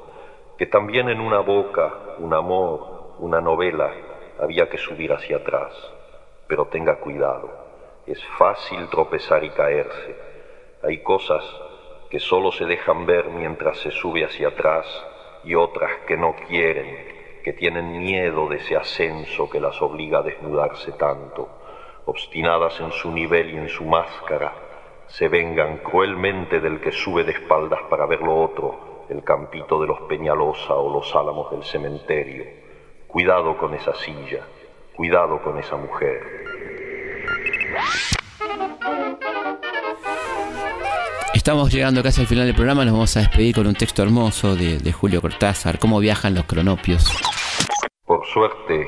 que 0.57 0.65
también 0.65 1.07
en 1.07 1.21
una 1.21 1.41
boca, 1.41 1.93
un 2.17 2.33
amor, 2.33 3.13
una 3.19 3.41
novela, 3.41 3.93
había 4.39 4.67
que 4.69 4.79
subir 4.79 5.13
hacia 5.13 5.37
atrás. 5.37 5.71
Pero 6.47 6.65
tenga 6.65 6.95
cuidado, 6.95 7.47
es 8.07 8.25
fácil 8.39 8.89
tropezar 8.89 9.43
y 9.43 9.51
caerse 9.51 10.28
hay 10.81 10.99
cosas 10.99 11.43
que 12.09 12.19
solo 12.19 12.51
se 12.51 12.65
dejan 12.65 13.05
ver 13.05 13.29
mientras 13.29 13.77
se 13.79 13.91
sube 13.91 14.23
hacia 14.23 14.49
atrás 14.49 14.85
y 15.43 15.55
otras 15.55 15.91
que 16.07 16.17
no 16.17 16.35
quieren, 16.47 17.41
que 17.43 17.53
tienen 17.53 17.99
miedo 17.99 18.47
de 18.47 18.57
ese 18.57 18.75
ascenso 18.75 19.49
que 19.49 19.59
las 19.59 19.81
obliga 19.81 20.19
a 20.19 20.23
desnudarse 20.23 20.91
tanto, 20.93 21.49
obstinadas 22.05 22.79
en 22.79 22.91
su 22.91 23.11
nivel 23.11 23.53
y 23.53 23.57
en 23.57 23.69
su 23.69 23.85
máscara, 23.85 24.53
se 25.07 25.27
vengan 25.27 25.77
cruelmente 25.77 26.59
del 26.59 26.79
que 26.79 26.91
sube 26.91 27.23
de 27.23 27.33
espaldas 27.33 27.81
para 27.89 28.05
ver 28.05 28.21
lo 28.21 28.35
otro, 28.39 29.05
el 29.09 29.23
campito 29.23 29.81
de 29.81 29.87
los 29.87 30.01
Peñalosa 30.01 30.75
o 30.75 30.91
los 30.91 31.15
álamos 31.15 31.51
del 31.51 31.63
cementerio. 31.63 32.45
Cuidado 33.07 33.57
con 33.57 33.73
esa 33.73 33.95
silla, 33.95 34.45
cuidado 34.95 35.41
con 35.41 35.57
esa 35.57 35.75
mujer. 35.77 36.21
Estamos 41.49 41.73
llegando 41.73 42.03
casi 42.03 42.21
al 42.21 42.27
final 42.27 42.45
del 42.45 42.53
programa, 42.53 42.85
nos 42.85 42.93
vamos 42.93 43.17
a 43.17 43.21
despedir 43.21 43.55
con 43.55 43.65
un 43.65 43.73
texto 43.73 44.03
hermoso 44.03 44.55
de, 44.55 44.91
Julio 44.91 45.19
Cortázar, 45.19 45.79
cómo 45.79 45.99
viajan 45.99 46.35
los 46.35 46.45
cronopios. 46.45 47.11
Por 48.05 48.23
suerte, 48.27 48.87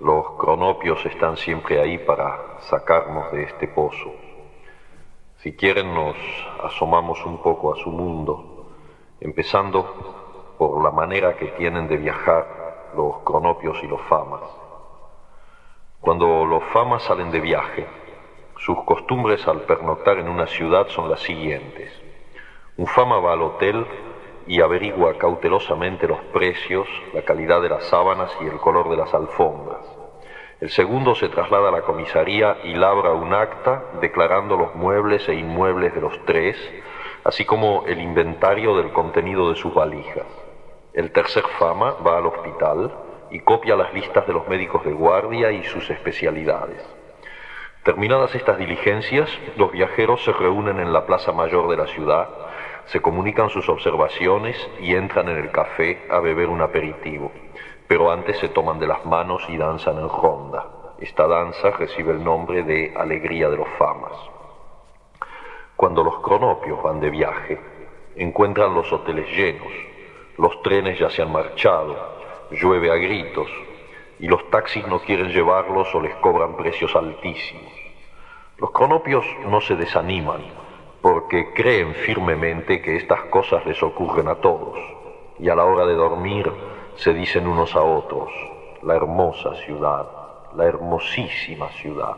los 0.00 0.32
cronopios 0.36 1.06
están 1.06 1.36
siempre 1.36 1.80
ahí 1.80 1.98
para 1.98 2.58
sacarnos 2.68 3.30
de 3.30 3.44
este 3.44 3.68
pozo. 3.68 4.12
Si 5.36 5.52
quieren 5.52 5.94
nos 5.94 6.16
asomamos 6.64 7.24
un 7.24 7.40
poco 7.40 7.72
a 7.72 7.76
su 7.76 7.90
mundo, 7.92 8.72
empezando 9.20 10.54
por 10.58 10.82
la 10.82 10.90
manera 10.90 11.36
que 11.36 11.52
tienen 11.56 11.86
de 11.86 11.98
viajar 11.98 12.90
los 12.96 13.18
cronopios 13.18 13.78
y 13.84 13.86
los 13.86 14.00
famas. 14.08 14.42
Cuando 16.00 16.44
los 16.46 16.64
famas 16.72 17.04
salen 17.04 17.30
de 17.30 17.38
viaje, 17.38 17.86
sus 18.58 18.82
costumbres 18.84 19.46
al 19.46 19.62
pernoctar 19.62 20.18
en 20.18 20.28
una 20.28 20.46
ciudad 20.46 20.88
son 20.88 21.10
las 21.10 21.20
siguientes. 21.20 21.92
Un 22.78 22.86
fama 22.86 23.20
va 23.20 23.34
al 23.34 23.42
hotel 23.42 23.86
y 24.46 24.60
averigua 24.60 25.18
cautelosamente 25.18 26.08
los 26.08 26.20
precios, 26.32 26.88
la 27.12 27.22
calidad 27.22 27.60
de 27.60 27.68
las 27.68 27.84
sábanas 27.84 28.30
y 28.40 28.46
el 28.46 28.56
color 28.58 28.88
de 28.88 28.96
las 28.96 29.12
alfombras. 29.12 29.84
El 30.58 30.70
segundo 30.70 31.14
se 31.14 31.28
traslada 31.28 31.68
a 31.68 31.72
la 31.72 31.82
comisaría 31.82 32.56
y 32.64 32.74
labra 32.74 33.12
un 33.12 33.34
acta 33.34 33.84
declarando 34.00 34.56
los 34.56 34.74
muebles 34.74 35.28
e 35.28 35.34
inmuebles 35.34 35.94
de 35.94 36.00
los 36.00 36.24
tres, 36.24 36.56
así 37.24 37.44
como 37.44 37.84
el 37.86 38.00
inventario 38.00 38.74
del 38.76 38.90
contenido 38.92 39.50
de 39.50 39.56
sus 39.56 39.74
valijas. 39.74 40.26
El 40.94 41.12
tercer 41.12 41.44
fama 41.58 41.94
va 42.06 42.16
al 42.16 42.26
hospital 42.26 42.90
y 43.30 43.40
copia 43.40 43.76
las 43.76 43.92
listas 43.92 44.26
de 44.26 44.32
los 44.32 44.48
médicos 44.48 44.82
de 44.84 44.92
guardia 44.92 45.50
y 45.52 45.62
sus 45.64 45.90
especialidades. 45.90 46.95
Terminadas 47.86 48.34
estas 48.34 48.58
diligencias, 48.58 49.30
los 49.56 49.72
viajeros 49.72 50.22
se 50.22 50.32
reúnen 50.32 50.78
en 50.78 50.92
la 50.92 51.06
plaza 51.06 51.32
mayor 51.32 51.70
de 51.70 51.78
la 51.78 51.86
ciudad, 51.86 52.28
se 52.84 53.00
comunican 53.00 53.48
sus 53.48 53.66
observaciones 53.70 54.56
y 54.80 54.94
entran 54.94 55.30
en 55.30 55.38
el 55.38 55.50
café 55.50 56.06
a 56.10 56.20
beber 56.20 56.48
un 56.48 56.60
aperitivo 56.60 57.32
pero 57.88 58.10
antes 58.10 58.38
se 58.38 58.48
toman 58.48 58.78
de 58.78 58.86
las 58.86 59.04
manos 59.04 59.42
y 59.48 59.56
danzan 59.56 59.98
en 59.98 60.08
ronda. 60.08 60.66
Esta 60.98 61.26
danza 61.26 61.70
recibe 61.70 62.12
el 62.12 62.24
nombre 62.24 62.62
de 62.62 62.94
Alegría 62.96 63.48
de 63.48 63.56
los 63.56 63.68
Famas. 63.78 64.12
Cuando 65.76 66.02
los 66.02 66.20
cronopios 66.20 66.82
van 66.82 67.00
de 67.00 67.10
viaje, 67.10 67.60
encuentran 68.16 68.74
los 68.74 68.90
hoteles 68.92 69.28
llenos, 69.36 69.72
los 70.38 70.62
trenes 70.62 70.98
ya 70.98 71.10
se 71.10 71.22
han 71.22 71.30
marchado, 71.30 71.96
llueve 72.50 72.90
a 72.90 72.96
gritos, 72.96 73.48
y 74.18 74.28
los 74.28 74.50
taxis 74.50 74.86
no 74.86 75.00
quieren 75.00 75.28
llevarlos 75.28 75.94
o 75.94 76.00
les 76.00 76.14
cobran 76.16 76.56
precios 76.56 76.94
altísimos. 76.96 77.72
Los 78.58 78.70
cronopios 78.70 79.26
no 79.46 79.60
se 79.60 79.76
desaniman, 79.76 80.40
porque 81.02 81.52
creen 81.52 81.94
firmemente 81.94 82.80
que 82.80 82.96
estas 82.96 83.20
cosas 83.24 83.64
les 83.66 83.82
ocurren 83.82 84.28
a 84.28 84.36
todos, 84.36 84.78
y 85.38 85.48
a 85.48 85.54
la 85.54 85.64
hora 85.64 85.84
de 85.86 85.94
dormir 85.94 86.50
se 86.94 87.12
dicen 87.12 87.46
unos 87.46 87.76
a 87.76 87.82
otros, 87.82 88.30
la 88.82 88.96
hermosa 88.96 89.54
ciudad, 89.66 90.06
la 90.56 90.64
hermosísima 90.64 91.68
ciudad, 91.68 92.16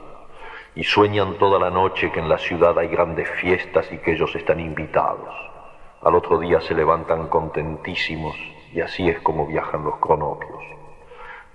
y 0.75 0.85
sueñan 0.85 1.35
toda 1.39 1.59
la 1.59 1.71
noche 1.71 2.13
que 2.13 2.21
en 2.21 2.29
la 2.29 2.39
ciudad 2.39 2.79
hay 2.79 2.87
grandes 2.87 3.29
fiestas 3.41 3.91
y 3.91 3.99
que 3.99 4.13
ellos 4.13 4.35
están 4.37 4.61
invitados. 4.61 5.35
Al 6.03 6.15
otro 6.15 6.39
día 6.39 6.61
se 6.61 6.75
levantan 6.75 7.27
contentísimos 7.27 8.37
y 8.73 8.81
así 8.81 9.09
es 9.09 9.21
como 9.21 9.47
viajan 9.47 9.83
los 9.83 9.97
cronopios. 9.97 10.78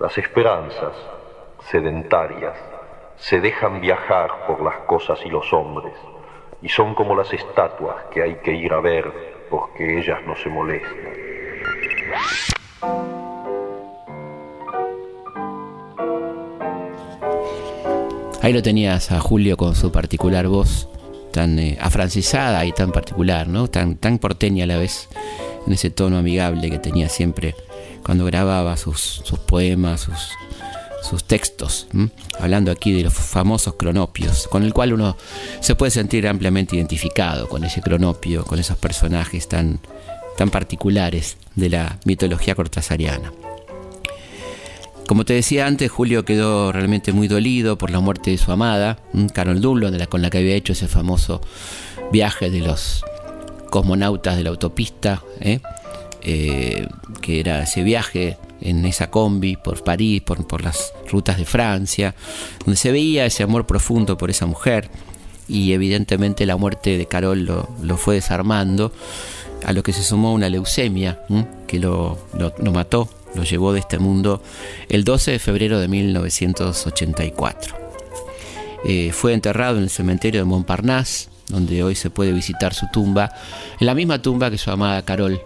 Las 0.04 0.18
esperanzas, 0.18 0.92
sedentarias, 1.72 2.58
se 3.16 3.40
dejan 3.40 3.80
viajar 3.80 4.46
por 4.48 4.62
las 4.62 4.80
cosas 4.80 5.18
y 5.26 5.30
los 5.30 5.54
hombres, 5.54 5.94
y 6.62 6.68
son 6.68 6.94
como 6.94 7.16
las 7.16 7.32
estatuas 7.32 8.04
que 8.12 8.22
hay 8.22 8.36
que 8.44 8.54
ir 8.54 8.74
a 8.74 8.82
ver 8.82 9.10
porque 9.50 10.00
ellas 10.00 10.20
no 10.28 10.36
se 10.36 10.50
molestan. 10.50 11.14
Ahí 18.42 18.52
lo 18.52 18.62
tenías 18.62 19.10
a 19.14 19.22
Julio 19.22 19.56
con 19.56 19.74
su 19.74 19.90
particular 19.94 20.48
voz, 20.48 20.90
tan 21.32 21.58
eh, 21.60 21.78
afrancisada 21.80 22.66
y 22.66 22.74
tan 22.74 22.92
particular, 22.92 23.48
¿no? 23.48 23.70
Tan, 23.70 23.96
tan 23.96 24.18
porteña 24.18 24.66
a 24.66 24.68
la 24.68 24.78
vez, 24.80 25.08
en 25.66 25.72
ese 25.72 25.92
tono 25.92 26.18
amigable 26.18 26.70
que 26.70 26.80
tenía 26.80 27.08
siempre 27.08 27.56
cuando 28.04 28.26
grababa 28.26 28.78
sus, 28.78 29.24
poemas, 29.46 30.02
sus, 30.02 30.30
sus 31.10 31.24
textos, 31.24 31.88
hablando 32.40 32.72
aquí 32.72 32.92
de 32.92 33.04
los 33.04 33.14
famosos 33.14 33.76
cronopios, 33.76 34.48
con 34.48 34.64
el 34.64 34.74
cual 34.74 34.94
uno 34.94 35.18
se 35.60 35.76
puede 35.76 35.92
sentir 35.92 36.28
ampliamente 36.28 36.76
identificado 36.76 37.48
con 37.48 37.64
ese 37.64 37.82
cronopio, 37.82 38.46
con 38.46 38.60
esos 38.60 38.78
personajes 38.78 39.48
tan, 39.48 39.80
tan 40.38 40.50
particulares 40.50 41.38
de 41.56 41.70
la 41.70 42.00
mitología 42.06 42.56
cortasariana. 42.56 43.32
Como 45.08 45.26
te 45.26 45.34
decía 45.34 45.68
antes, 45.68 45.92
Julio 45.92 46.24
quedó 46.24 46.72
realmente 46.72 47.12
muy 47.12 47.28
dolido 47.28 47.78
por 47.78 47.92
la 47.92 48.00
muerte 48.00 48.32
de 48.32 48.38
su 48.38 48.52
amada, 48.52 49.00
Carol 49.34 49.60
Dullo, 49.60 49.92
con 50.10 50.22
la 50.22 50.30
que 50.30 50.38
había 50.38 50.56
hecho 50.56 50.74
ese 50.74 50.88
famoso 50.88 51.42
viaje 52.12 52.50
de 52.50 52.62
los 52.62 53.04
cosmonautas 53.70 54.38
de 54.38 54.44
la 54.44 54.50
autopista, 54.52 55.22
¿eh? 55.42 55.60
Eh, 56.26 56.88
que 57.22 57.42
era 57.42 57.64
ese 57.64 57.84
viaje 57.84 58.38
en 58.62 58.86
esa 58.86 59.10
combi 59.10 59.58
por 59.58 59.84
París, 59.84 60.22
por, 60.22 60.64
las 60.64 60.94
rutas 61.10 61.38
de 61.38 61.44
Francia, 61.44 62.16
donde 62.64 62.78
se 62.78 62.94
veía 62.94 63.26
ese 63.26 63.44
amor 63.44 63.66
profundo 63.66 64.18
por 64.18 64.30
esa 64.30 64.46
mujer 64.46 64.90
y 65.50 65.74
evidentemente 65.74 66.46
la 66.46 66.56
muerte 66.56 66.98
de 66.98 67.06
Carol 67.08 67.46
lo, 67.46 67.98
fue 67.98 68.16
desarmando, 68.16 68.94
a 69.66 69.74
lo 69.74 69.84
que 69.84 69.92
se 69.92 70.02
sumó 70.02 70.34
una 70.34 70.48
leucemia 70.48 71.20
que 71.68 71.80
lo 71.80 72.18
mató 72.72 73.10
lo 73.36 73.44
llevó 73.44 73.74
de 73.74 73.80
este 73.80 74.00
mundo 74.00 74.42
el 74.90 75.04
12 75.04 75.32
de 75.32 75.40
febrero 75.40 75.80
de 75.80 75.88
1984. 75.88 77.76
Eh, 78.86 79.12
fue 79.14 79.34
enterrado 79.34 79.78
en 79.78 79.84
el 79.84 79.90
cementerio 79.90 80.42
de 80.42 80.46
Montparnasse, 80.46 81.30
donde 81.48 81.84
hoy 81.84 81.96
se 81.96 82.10
puede 82.10 82.32
visitar 82.34 82.74
su 82.74 82.88
tumba, 82.92 83.32
en 83.80 83.88
la 83.88 83.96
misma 83.96 84.22
tumba 84.22 84.52
que 84.52 84.58
su 84.58 84.72
amada 84.72 85.04
Carol. 85.04 85.42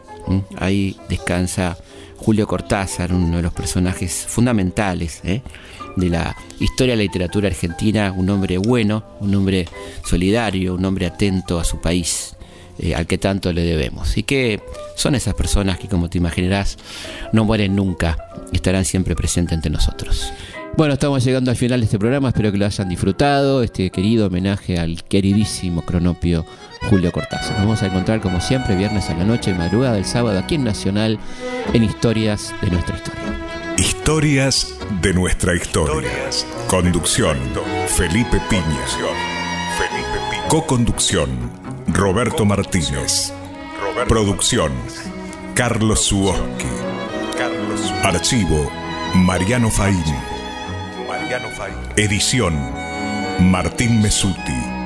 Ahí 0.58 0.98
descansa 1.10 1.78
Julio 2.18 2.48
Cortázar, 2.48 3.14
uno 3.14 3.38
de 3.38 3.44
los 3.44 3.54
personajes 3.54 4.26
fundamentales 4.28 5.22
¿eh? 5.24 5.42
de 5.96 6.10
la 6.10 6.36
historia 6.60 6.94
de 6.94 6.98
la 6.98 7.04
literatura 7.04 7.48
argentina, 7.48 8.12
un 8.16 8.30
hombre 8.30 8.58
bueno, 8.58 9.04
un 9.20 9.34
hombre 9.36 9.68
solidario, 10.04 10.76
un 10.76 10.86
hombre 10.86 11.06
atento 11.06 11.60
a 11.60 11.64
su 11.64 11.80
país. 11.80 12.34
Eh, 12.80 12.94
al 12.94 13.08
que 13.08 13.18
tanto 13.18 13.52
le 13.52 13.64
debemos. 13.64 14.18
Y 14.18 14.24
que 14.24 14.62
son 14.96 15.16
esas 15.16 15.34
personas 15.34 15.80
que, 15.80 15.88
como 15.88 16.12
te 16.12 16.20
imaginarás, 16.20 16.78
no 17.34 17.44
mueren 17.44 17.76
nunca, 17.76 18.30
estarán 18.54 18.86
siempre 18.86 19.16
presentes 19.16 19.56
entre 19.56 19.72
nosotros. 19.72 20.32
Bueno, 20.78 20.94
estamos 20.94 21.24
llegando 21.24 21.50
al 21.50 21.58
final 21.58 21.80
de 21.80 21.86
este 21.86 21.98
programa, 21.98 22.28
espero 22.28 22.52
que 22.52 22.60
lo 22.60 22.68
hayan 22.68 22.88
disfrutado, 22.88 23.64
este 23.64 23.90
querido 23.90 24.28
homenaje 24.28 24.78
al 24.78 25.04
queridísimo 25.06 25.82
cronopio 25.82 26.46
Julio 26.90 27.12
Cortázar. 27.12 27.52
Nos 27.52 27.60
vamos 27.60 27.84
a 27.84 27.88
encontrar 27.88 28.22
como 28.22 28.42
siempre 28.42 28.76
viernes 28.76 29.10
a 29.10 29.14
la 29.14 29.24
noche 29.24 29.52
y 29.52 29.54
madrugada 29.54 29.96
del 29.96 30.06
sábado 30.06 30.40
aquí 30.40 30.56
en 30.56 30.64
Nacional 30.64 31.20
en 31.74 31.84
Historias 31.84 32.54
de 32.62 32.72
nuestra 32.72 32.96
historia. 32.96 33.24
Historias 33.78 34.74
de 35.02 35.14
nuestra 35.14 35.56
historia. 35.56 36.10
Conducción 36.68 37.38
Felipe 37.88 38.42
Piña. 38.50 38.64
Co-conducción 40.48 41.52
Roberto 41.88 42.46
Martínez. 42.46 43.34
Producción 44.08 44.72
Carlos 45.54 46.06
Suoski. 46.06 46.66
Archivo 48.04 48.72
Mariano 49.14 49.70
Faín. 49.70 50.04
Edición 51.98 52.56
Martín 53.40 54.02
Mesuti. 54.02 54.77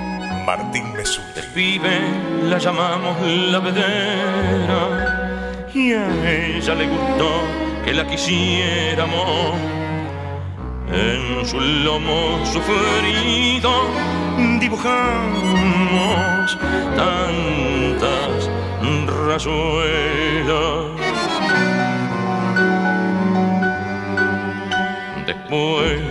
Martín 0.46 0.94
Mesuti. 0.94 1.40
El 1.40 1.46
pibe 1.54 2.00
la 2.50 2.58
llamamos 2.58 3.18
la 3.52 3.60
vedera 3.60 4.82
y 5.74 5.94
a 5.94 6.32
ella 6.32 6.76
le 6.76 6.88
gustó 6.88 7.30
que 7.84 7.94
la 7.94 8.06
quisiéramos 8.06 9.56
en 10.92 11.46
su 11.46 11.60
lomo 11.60 12.46
sufrido 12.46 13.72
dibujamos 14.60 16.58
tantas 16.96 18.50
rasuelas. 19.28 19.92
Después, 25.26 26.02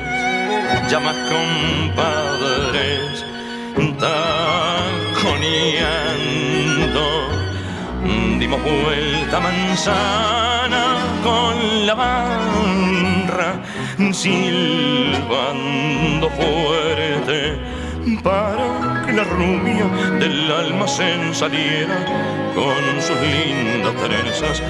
ya 0.88 1.00
más 1.00 1.16
compadres, 1.28 3.19
taconeando, 3.98 5.06
dimos 8.38 8.60
vuelta 8.62 9.40
manzana 9.40 10.96
con 11.22 11.86
la 11.86 11.94
barra 11.94 13.60
silbando 14.12 15.50
fuerte 16.30 17.58
para 18.22 19.04
que 19.06 19.12
la 19.12 19.24
rubia 19.24 19.86
del 20.18 20.50
almacén 20.50 21.34
saliera 21.34 22.04
con 22.54 23.00
sus 23.00 23.16
lindas 23.20 23.94
trenzas 23.96 24.62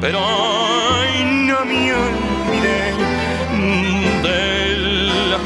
pero 0.00 0.20
no 1.24 1.64
me 1.64 1.92
olvidé 1.92 2.82
de 4.22 4.76
la 5.30 5.38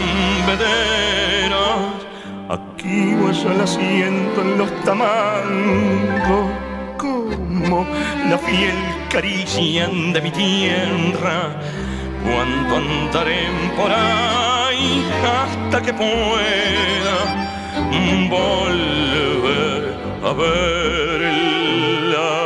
vedera. 0.46 1.66
Aquí 2.50 3.14
voy 3.14 3.36
al 3.50 3.60
asiento 3.62 4.42
en 4.42 4.58
los 4.58 4.70
tamangos, 4.82 6.50
como 6.98 7.86
la 8.28 8.38
fiel 8.38 8.74
caricia 9.08 9.88
de 9.88 10.20
mi 10.20 10.30
tierra. 10.30 11.56
Cuánto 12.22 12.76
andaré 12.76 13.48
por 13.76 13.90
ahí 13.90 15.04
hasta 15.24 15.82
que 15.82 15.92
pueda 15.92 17.16
volver 18.30 20.03
haber 20.24 21.20
illa 21.20 22.43